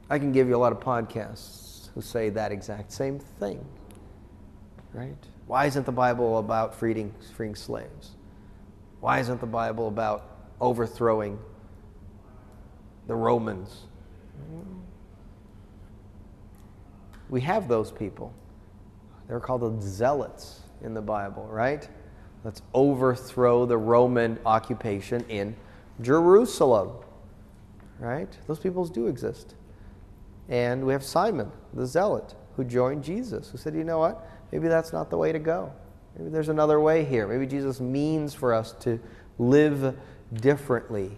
I 0.10 0.18
can 0.20 0.32
give 0.32 0.48
you 0.48 0.56
a 0.56 0.58
lot 0.58 0.72
of 0.72 0.80
podcasts 0.80 1.90
who 1.94 2.02
say 2.02 2.30
that 2.30 2.52
exact 2.52 2.92
same 2.92 3.20
thing. 3.20 3.64
Right? 4.94 5.16
Why 5.48 5.66
isn't 5.66 5.86
the 5.86 5.92
Bible 5.94 6.38
about 6.38 6.76
freeing, 6.76 7.14
freeing 7.36 7.56
slaves? 7.56 8.12
Why 9.00 9.20
isn't 9.20 9.40
the 9.40 9.48
Bible 9.48 9.88
about 9.88 10.30
overthrowing 10.60 11.40
the 13.08 13.16
Romans? 13.16 13.84
We 17.30 17.42
have 17.42 17.68
those 17.68 17.92
people. 17.92 18.34
They're 19.28 19.40
called 19.40 19.62
the 19.62 19.82
zealots 19.82 20.62
in 20.84 20.94
the 20.94 21.02
Bible, 21.02 21.48
right? 21.50 21.88
Let's 22.44 22.62
overthrow 22.74 23.66
the 23.66 23.78
Roman 23.78 24.40
occupation 24.46 25.26
in 25.30 25.56
Jerusalem, 26.02 26.92
right? 28.00 28.30
Those 28.48 28.60
peoples 28.60 28.90
do 28.90 29.08
exist. 29.08 29.56
And 30.50 30.86
we 30.86 30.94
have 30.94 31.04
Simon, 31.04 31.52
the 31.74 31.86
zealot, 31.86 32.36
who 32.56 32.64
joined 32.64 33.04
Jesus, 33.04 33.50
who 33.50 33.58
said, 33.58 33.76
you 33.76 33.84
know 33.84 34.00
what? 34.00 34.26
Maybe 34.52 34.68
that's 34.68 34.94
not 34.94 35.10
the 35.10 35.18
way 35.18 35.32
to 35.32 35.40
go. 35.40 35.72
Maybe 36.18 36.30
there's 36.30 36.50
another 36.50 36.80
way 36.80 37.06
here. 37.06 37.28
Maybe 37.28 37.46
Jesus 37.46 37.80
means 37.80 38.34
for 38.34 38.54
us 38.54 38.74
to 38.82 39.00
live 39.38 39.98
differently. 40.34 41.12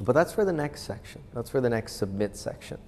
But 0.00 0.12
that's 0.12 0.32
for 0.32 0.44
the 0.44 0.52
next 0.52 0.82
section. 0.82 1.22
That's 1.32 1.50
for 1.50 1.60
the 1.60 1.70
next 1.70 1.94
submit 1.94 2.36
section. 2.36 2.78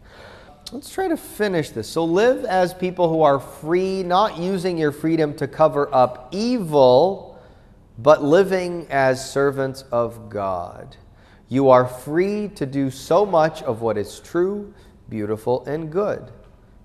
Let's 0.73 0.91
try 0.91 1.07
to 1.07 1.17
finish 1.17 1.71
this. 1.71 1.89
So, 1.89 2.05
live 2.05 2.45
as 2.45 2.75
people 2.75 3.09
who 3.09 3.23
are 3.23 3.39
free, 3.39 4.03
not 4.03 4.37
using 4.37 4.77
your 4.77 4.91
freedom 4.91 5.35
to 5.37 5.47
cover 5.47 5.93
up 5.95 6.29
evil, 6.33 7.41
but 7.99 8.25
living 8.25 8.89
as 8.91 9.31
servants 9.31 9.85
of 9.93 10.29
God. 10.29 10.97
You 11.49 11.71
are 11.71 11.87
free 11.87 12.49
to 12.57 12.67
do 12.67 12.91
so 12.91 13.25
much 13.25 13.63
of 13.63 13.81
what 13.81 13.97
is 13.97 14.19
true, 14.19 14.75
beautiful, 15.09 15.65
and 15.67 15.91
good, 15.91 16.33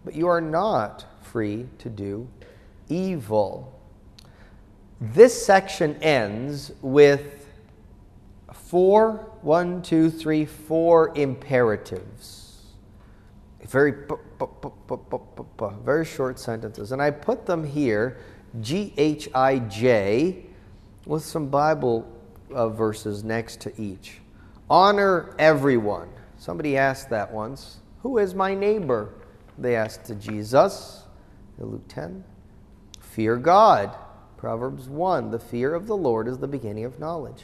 but 0.06 0.14
you 0.14 0.28
are 0.28 0.42
not 0.42 1.06
free 1.22 1.68
to 1.80 1.90
do 1.90 2.28
evil. 2.90 3.80
This 5.00 5.46
section 5.46 5.96
ends 6.02 6.72
with 6.82 7.48
four, 8.54 9.32
one, 9.42 9.82
two, 9.82 10.10
three, 10.10 10.46
four 10.46 11.12
imperatives. 11.16 12.64
Very, 13.64 13.94
very 15.84 16.06
short 16.06 16.40
sentences. 16.40 16.92
And 16.92 17.02
I 17.02 17.12
put 17.12 17.46
them 17.46 17.66
here, 17.66 18.18
G 18.62 18.94
H 18.98 19.30
I 19.34 19.60
J, 19.60 20.46
with 21.06 21.24
some 21.24 21.48
Bible 21.48 22.06
uh, 22.54 22.70
verses 22.70 23.24
next 23.24 23.62
to 23.62 23.82
each. 23.82 24.20
Honor 24.70 25.36
everyone. 25.40 26.10
Somebody 26.38 26.78
asked 26.78 27.10
that 27.10 27.32
once. 27.32 27.78
Who 28.02 28.18
is 28.18 28.36
my 28.36 28.54
neighbor? 28.54 29.14
They 29.58 29.76
asked 29.76 30.06
to 30.06 30.16
Jesus. 30.16 31.01
Luke 31.66 31.88
10. 31.88 32.24
Fear 33.00 33.38
God. 33.38 33.96
Proverbs 34.38 34.90
1. 34.90 35.32
The 35.32 35.40
fear 35.40 35.74
of 35.76 35.88
the 35.88 35.98
Lord 35.98 36.28
is 36.28 36.40
the 36.40 36.48
beginning 36.48 36.86
of 36.86 37.00
knowledge. 37.00 37.44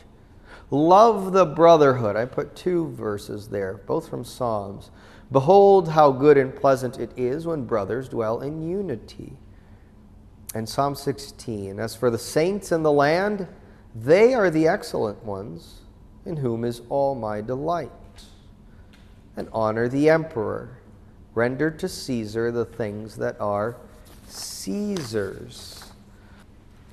Love 0.71 1.31
the 1.31 1.45
brotherhood. 1.45 2.15
I 2.15 2.25
put 2.25 2.55
two 2.55 2.87
verses 2.89 3.49
there, 3.49 3.81
both 3.85 4.09
from 4.09 4.23
Psalms. 4.23 4.91
Behold, 5.31 5.89
how 5.89 6.11
good 6.11 6.37
and 6.37 6.55
pleasant 6.55 6.97
it 6.99 7.11
is 7.17 7.45
when 7.45 7.65
brothers 7.65 8.09
dwell 8.09 8.41
in 8.41 8.67
unity. 8.67 9.33
And 10.55 10.67
Psalm 10.67 10.95
16 10.95 11.79
As 11.79 11.95
for 11.95 12.09
the 12.09 12.17
saints 12.17 12.71
in 12.71 12.83
the 12.83 12.91
land, 12.91 13.47
they 13.93 14.33
are 14.33 14.49
the 14.49 14.67
excellent 14.67 15.23
ones, 15.23 15.81
in 16.25 16.37
whom 16.37 16.63
is 16.63 16.81
all 16.89 17.15
my 17.15 17.41
delight. 17.41 17.91
And 19.35 19.49
honor 19.51 19.87
the 19.87 20.09
emperor. 20.09 20.79
Render 21.35 21.69
to 21.69 21.87
Caesar 21.87 22.51
the 22.51 22.65
things 22.65 23.17
that 23.17 23.39
are 23.39 23.77
Caesar's. 24.27 25.83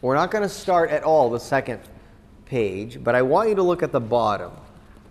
We're 0.01 0.15
not 0.15 0.31
going 0.31 0.43
to 0.43 0.49
start 0.49 0.91
at 0.91 1.03
all 1.03 1.31
the 1.31 1.41
second 1.41 1.81
page, 2.47 3.03
but 3.03 3.15
I 3.15 3.23
want 3.23 3.49
you 3.49 3.55
to 3.55 3.63
look 3.63 3.83
at 3.83 3.93
the 3.93 4.01
bottom 4.01 4.53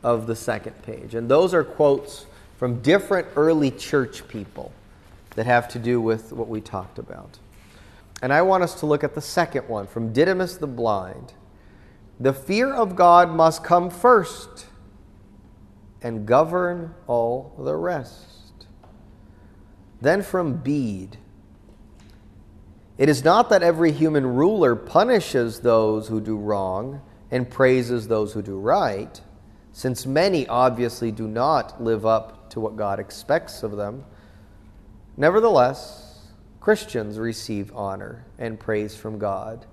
of 0.03 0.27
the 0.27 0.35
second 0.35 0.81
page. 0.83 1.15
And 1.15 1.29
those 1.29 1.53
are 1.53 1.63
quotes 1.63 2.25
from 2.57 2.81
different 2.81 3.27
early 3.35 3.71
church 3.71 4.27
people 4.27 4.71
that 5.35 5.45
have 5.45 5.67
to 5.69 5.79
do 5.79 5.99
with 5.99 6.31
what 6.31 6.47
we 6.47 6.61
talked 6.61 6.99
about. 6.99 7.39
And 8.21 8.31
I 8.31 8.41
want 8.41 8.63
us 8.63 8.79
to 8.79 8.85
look 8.85 9.03
at 9.03 9.15
the 9.15 9.21
second 9.21 9.67
one 9.67 9.87
from 9.87 10.13
Didymus 10.13 10.57
the 10.57 10.67
Blind. 10.67 11.33
The 12.19 12.33
fear 12.33 12.73
of 12.73 12.95
God 12.95 13.29
must 13.31 13.63
come 13.63 13.89
first 13.89 14.67
and 16.01 16.25
govern 16.25 16.93
all 17.07 17.53
the 17.57 17.75
rest. 17.75 18.67
Then 19.99 20.21
from 20.21 20.57
Bede, 20.57 21.17
it 23.03 23.09
is 23.09 23.25
not 23.25 23.49
that 23.49 23.61
every 23.61 23.91
human 23.91 24.25
ruler 24.25 24.77
punishes 24.77 25.59
those 25.59 26.07
who 26.07 26.21
do 26.21 26.37
wrong 26.37 27.01
and 27.31 27.49
praises 27.49 28.07
those 28.07 28.31
who 28.31 28.41
do 28.41 28.57
right, 28.57 29.19
since 29.73 30.05
many 30.05 30.47
obviously 30.47 31.11
do 31.11 31.27
not 31.27 31.83
live 31.83 32.05
up 32.05 32.49
to 32.51 32.61
what 32.61 32.77
God 32.77 33.01
expects 33.01 33.61
of 33.61 33.75
them. 33.75 34.05
Nevertheless, 35.17 36.29
Christians 36.61 37.19
receive 37.19 37.75
honor 37.75 38.25
and 38.39 38.57
praise 38.57 38.95
from 38.95 39.19
God 39.19 39.65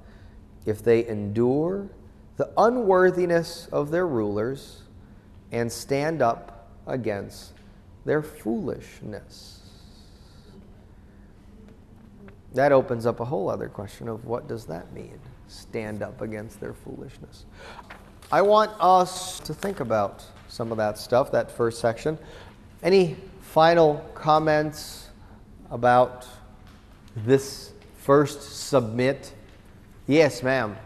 if 0.67 0.83
they 0.83 1.07
endure 1.07 1.89
the 2.37 2.51
unworthiness 2.57 3.69
of 3.71 3.93
their 3.93 4.09
rulers 4.09 4.83
and 5.53 5.71
stand 5.71 6.21
up 6.21 6.69
against 6.85 7.53
their 8.05 8.25
foolishness. 8.25 9.60
That 12.55 12.73
opens 12.73 13.07
up 13.07 13.21
a 13.21 13.25
whole 13.25 13.49
other 13.49 13.69
question 13.69 14.09
of 14.09 14.25
what 14.25 14.49
does 14.49 14.65
that 14.67 14.93
mean? 14.93 15.19
Stand 15.47 16.03
up 16.03 16.21
against 16.21 16.61
their 16.61 16.75
foolishness. 16.75 17.45
I 18.33 18.43
want 18.43 18.73
us 18.81 19.41
to 19.41 19.55
think 19.55 19.81
about 19.81 20.25
some 20.49 20.73
of 20.73 20.79
that 20.79 20.99
stuff, 20.99 21.31
that 21.33 21.51
first 21.51 21.81
section. 21.81 22.19
Any 22.83 23.17
final 23.41 24.05
comments 24.15 25.09
about 25.71 26.27
this 27.17 27.73
first 27.99 28.69
submit? 28.69 29.33
Yes, 30.07 30.43
ma'am. 30.43 30.77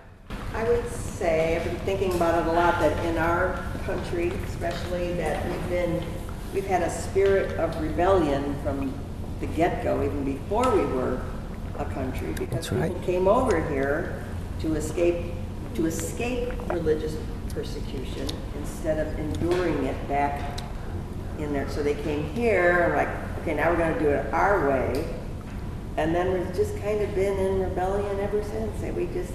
I 0.55 0.65
would 0.65 0.89
say, 0.91 1.57
I've 1.57 1.65
been 1.65 1.79
thinking 1.81 2.15
about 2.15 2.43
it 2.43 2.49
a 2.49 2.53
lot, 2.53 2.79
that 2.81 3.05
in 3.07 3.19
our 3.19 3.63
country, 3.85 4.29
especially, 4.49 5.15
that 5.15 5.45
we've 5.51 5.69
been, 5.69 6.05
we've 6.53 6.67
had 6.67 6.83
a 6.83 6.91
spirit 6.91 7.59
of 7.59 7.81
rebellion 7.81 8.55
from 8.63 8.93
the 9.41 9.47
get-go, 9.47 10.03
even 10.03 10.25
before 10.25 10.71
we 10.75 10.85
were 10.87 11.21
a 11.79 11.85
country, 11.87 12.33
because 12.33 12.71
right. 12.73 12.93
people 12.93 13.05
came 13.05 13.29
over 13.29 13.67
here 13.69 14.25
to 14.61 14.75
escape, 14.75 15.33
to 15.75 15.87
escape 15.87 16.53
religious 16.71 17.17
persecution 17.51 18.29
instead 18.59 19.05
of 19.05 19.19
enduring 19.19 19.85
it 19.85 20.09
back 20.09 20.61
in 21.39 21.53
there. 21.53 21.69
So 21.69 21.83
they 21.83 21.95
came 21.95 22.25
here 22.35 22.85
and 22.85 22.95
like, 22.95 23.09
okay, 23.41 23.55
now 23.55 23.71
we're 23.71 23.79
going 23.79 23.95
to 23.95 24.01
do 24.01 24.09
it 24.09 24.33
our 24.33 24.69
way. 24.69 25.07
And 25.97 26.15
then 26.15 26.33
we've 26.33 26.55
just 26.55 26.77
kind 26.79 27.01
of 27.01 27.15
been 27.15 27.39
in 27.39 27.61
rebellion 27.61 28.19
ever 28.21 28.43
since. 28.43 28.83
And 28.83 28.97
we 28.97 29.07
just, 29.07 29.33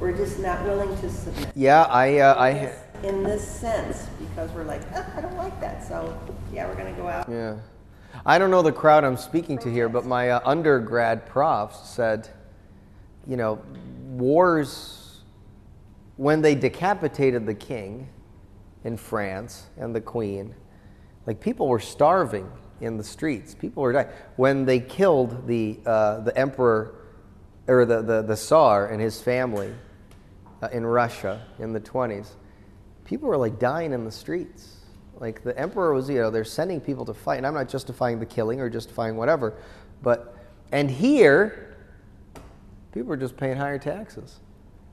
we're 0.00 0.16
just 0.16 0.38
not 0.38 0.64
willing 0.64 0.96
to 1.00 1.10
submit. 1.10 1.48
Yeah, 1.54 1.82
I, 1.84 2.18
uh, 2.18 2.34
I. 2.34 2.72
In 3.06 3.22
this 3.22 3.46
sense, 3.46 4.06
because 4.18 4.50
we're 4.52 4.64
like, 4.64 4.82
oh, 4.94 5.06
I 5.16 5.20
don't 5.20 5.36
like 5.36 5.60
that. 5.60 5.86
So 5.86 6.18
yeah, 6.52 6.66
we're 6.66 6.76
going 6.76 6.94
to 6.94 7.00
go 7.00 7.08
out. 7.08 7.28
Yeah. 7.28 7.56
I 8.24 8.38
don't 8.38 8.50
know 8.50 8.62
the 8.62 8.72
crowd 8.72 9.04
I'm 9.04 9.16
speaking 9.16 9.58
to 9.58 9.70
here, 9.70 9.88
but 9.88 10.06
my 10.06 10.30
uh, 10.30 10.40
undergrad 10.44 11.26
prof 11.26 11.74
said, 11.74 12.28
you 13.26 13.36
know, 13.36 13.60
wars, 14.08 15.20
when 16.16 16.40
they 16.40 16.54
decapitated 16.54 17.46
the 17.46 17.54
king 17.54 18.08
in 18.84 18.96
France 18.96 19.66
and 19.76 19.94
the 19.94 20.00
queen, 20.00 20.54
like 21.26 21.40
people 21.40 21.68
were 21.68 21.80
starving 21.80 22.50
in 22.80 22.96
the 22.96 23.04
streets. 23.04 23.54
People 23.54 23.82
were 23.82 23.92
dying. 23.92 24.08
When 24.36 24.64
they 24.64 24.80
killed 24.80 25.46
the, 25.46 25.78
uh, 25.84 26.20
the 26.20 26.36
emperor, 26.36 26.94
or 27.68 27.84
the, 27.84 28.02
the, 28.02 28.22
the 28.22 28.36
Tsar 28.36 28.88
and 28.88 29.00
his 29.00 29.20
family 29.20 29.74
uh, 30.62 30.68
in 30.72 30.86
Russia 30.86 31.44
in 31.58 31.72
the 31.72 31.80
20s, 31.80 32.28
people 33.04 33.28
were 33.28 33.36
like 33.36 33.58
dying 33.58 33.92
in 33.92 34.04
the 34.04 34.12
streets. 34.12 34.75
Like 35.20 35.42
the 35.42 35.58
emperor 35.58 35.92
was, 35.92 36.08
you 36.08 36.16
know, 36.16 36.30
they're 36.30 36.44
sending 36.44 36.80
people 36.80 37.04
to 37.06 37.14
fight. 37.14 37.36
And 37.36 37.46
I'm 37.46 37.54
not 37.54 37.68
justifying 37.68 38.18
the 38.18 38.26
killing 38.26 38.60
or 38.60 38.68
justifying 38.68 39.16
whatever. 39.16 39.54
But, 40.02 40.36
and 40.72 40.90
here, 40.90 41.76
people 42.92 43.12
are 43.12 43.16
just 43.16 43.36
paying 43.36 43.56
higher 43.56 43.78
taxes. 43.78 44.40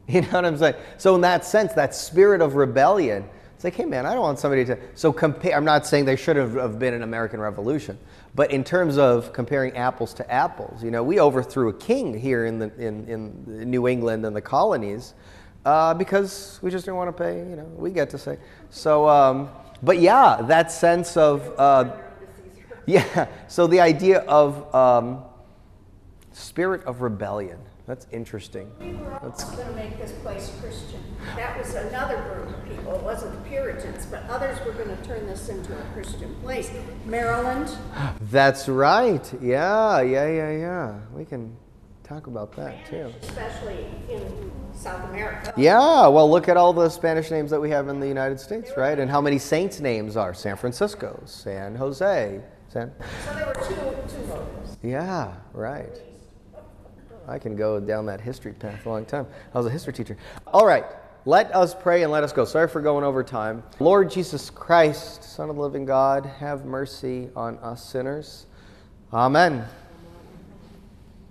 You 0.05 0.19
know 0.19 0.32
what 0.32 0.43
I'm 0.43 0.57
saying? 0.57 0.76
So, 0.97 1.15
in 1.15 1.21
that 1.21 1.45
sense, 1.45 1.71
that 1.74 1.95
spirit 1.95 2.41
of 2.41 2.55
rebellion, 2.55 3.24
It's 3.55 3.63
like, 3.63 3.76
hey 3.76 3.86
man, 3.86 4.05
I 4.05 4.11
don't 4.11 4.21
want 4.21 4.38
somebody 4.38 4.65
to. 4.65 4.78
So 4.95 5.13
compare. 5.13 5.55
I'm 5.55 5.63
not 5.63 5.88
saying 5.88 6.03
they 6.03 6.17
should 6.17 6.36
have, 6.36 6.55
have 6.55 6.78
been 6.78 6.93
an 6.93 7.03
American 7.03 7.39
Revolution, 7.39 7.97
but 8.36 8.51
in 8.51 8.65
terms 8.65 8.97
of 8.97 9.32
comparing 9.32 9.78
apples 9.78 10.13
to 10.15 10.30
apples, 10.30 10.84
you 10.84 10.91
know, 10.91 11.03
we 11.03 11.21
overthrew 11.21 11.69
a 11.69 11.74
king 11.74 12.19
here 12.19 12.45
in 12.45 12.59
the 12.59 12.69
in, 12.78 13.07
in 13.07 13.69
New 13.71 13.88
England 13.88 14.26
and 14.26 14.36
the 14.36 14.41
colonies 14.41 15.13
uh, 15.65 15.93
because 15.93 16.59
we 16.61 16.69
just 16.69 16.84
didn't 16.84 16.97
want 16.97 17.15
to 17.15 17.24
pay. 17.24 17.38
You 17.38 17.55
know, 17.55 17.71
we 17.78 17.91
get 17.91 18.09
to 18.09 18.17
say. 18.17 18.38
So, 18.69 19.07
um, 19.07 19.49
but 19.84 20.00
yeah, 20.00 20.42
that 20.44 20.72
sense 20.72 21.16
of 21.18 21.54
uh, 21.60 21.96
yeah. 22.86 23.28
So 23.48 23.68
the 23.68 23.80
idea 23.82 24.20
of 24.22 24.74
um, 24.74 25.24
spirit 26.32 26.84
of 26.86 27.02
rebellion. 27.02 27.60
That's 27.86 28.08
interesting. 28.14 28.72
We 28.80 28.94
were 28.94 29.10
That's- 29.10 29.44
also 29.44 29.58
gonna 29.58 29.76
make 29.76 29.98
this 29.98 30.14
place 30.24 30.54
Christian. 30.62 31.02
That 31.36 31.58
was 31.58 31.76
another 31.76 32.16
group 32.22 32.58
of 32.58 32.66
people, 32.66 32.96
it 32.96 33.04
wasn't 33.04 33.34
the 33.44 33.50
Puritans, 33.50 34.06
but 34.06 34.24
others 34.30 34.58
were 34.66 34.72
gonna 34.72 34.96
turn 35.04 35.28
this 35.28 35.50
into 35.50 35.74
a 35.74 35.84
Christian 35.94 36.34
place. 36.36 36.72
Maryland, 37.06 37.70
That's 38.32 38.70
right. 38.70 39.30
Yeah, 39.42 40.00
yeah, 40.02 40.28
yeah, 40.28 40.52
yeah. 40.52 41.00
We 41.14 41.26
can 41.26 41.58
talk 42.04 42.28
about 42.28 42.56
that 42.56 42.86
too. 42.86 43.12
especially 43.22 43.86
in 44.10 44.51
South 44.74 45.10
America. 45.10 45.54
Yeah, 45.56 46.08
well, 46.08 46.30
look 46.30 46.49
at 46.49 46.58
all 46.58 46.74
the 46.74 46.89
Spanish 46.89 47.32
names 47.32 47.49
that 47.51 47.60
we 47.60 47.70
have 47.70 47.88
in 47.88 47.99
the 47.99 48.08
United 48.08 48.39
States, 48.39 48.72
right? 48.76 48.97
And 48.99 49.10
how 49.10 49.22
many 49.22 49.39
saints' 49.39 49.80
names 49.80 50.18
are 50.18 50.34
San 50.34 50.58
Francisco, 50.58 51.22
San 51.26 51.76
Jose, 51.76 52.41
San. 52.70 52.91
So 53.26 53.34
there 53.36 53.45
were 53.45 53.54
two, 53.54 53.76
two 54.16 54.28
motives. 54.28 54.78
Yeah, 54.82 55.34
right. 55.54 56.01
I 57.28 57.39
can 57.39 57.56
go 57.56 57.80
down 57.80 58.06
that 58.08 58.20
history 58.20 58.51
path 58.51 58.86
a 58.86 58.89
long 58.89 59.06
time. 59.06 59.26
I 59.54 59.58
was 59.58 59.68
a 59.68 59.70
history 59.70 59.93
teacher. 59.93 60.18
All 60.47 60.66
right, 60.66 60.86
let 61.26 61.56
us 61.56 61.74
pray 61.74 62.04
and 62.04 62.12
let 62.12 62.24
us 62.24 62.34
go. 62.34 62.43
Sorry 62.43 62.68
for 62.68 62.82
going 62.82 63.06
over 63.06 63.24
time. 63.24 63.64
Lord 63.80 64.12
Jesus 64.12 64.49
Christ, 64.49 65.24
Son 65.24 65.49
of 65.49 65.56
the 65.56 65.62
living 65.62 65.86
God, 65.86 66.26
have 66.26 66.66
mercy 66.66 67.30
on 67.36 67.58
us 67.60 67.82
sinners. 67.82 68.47
Amen. 69.14 69.66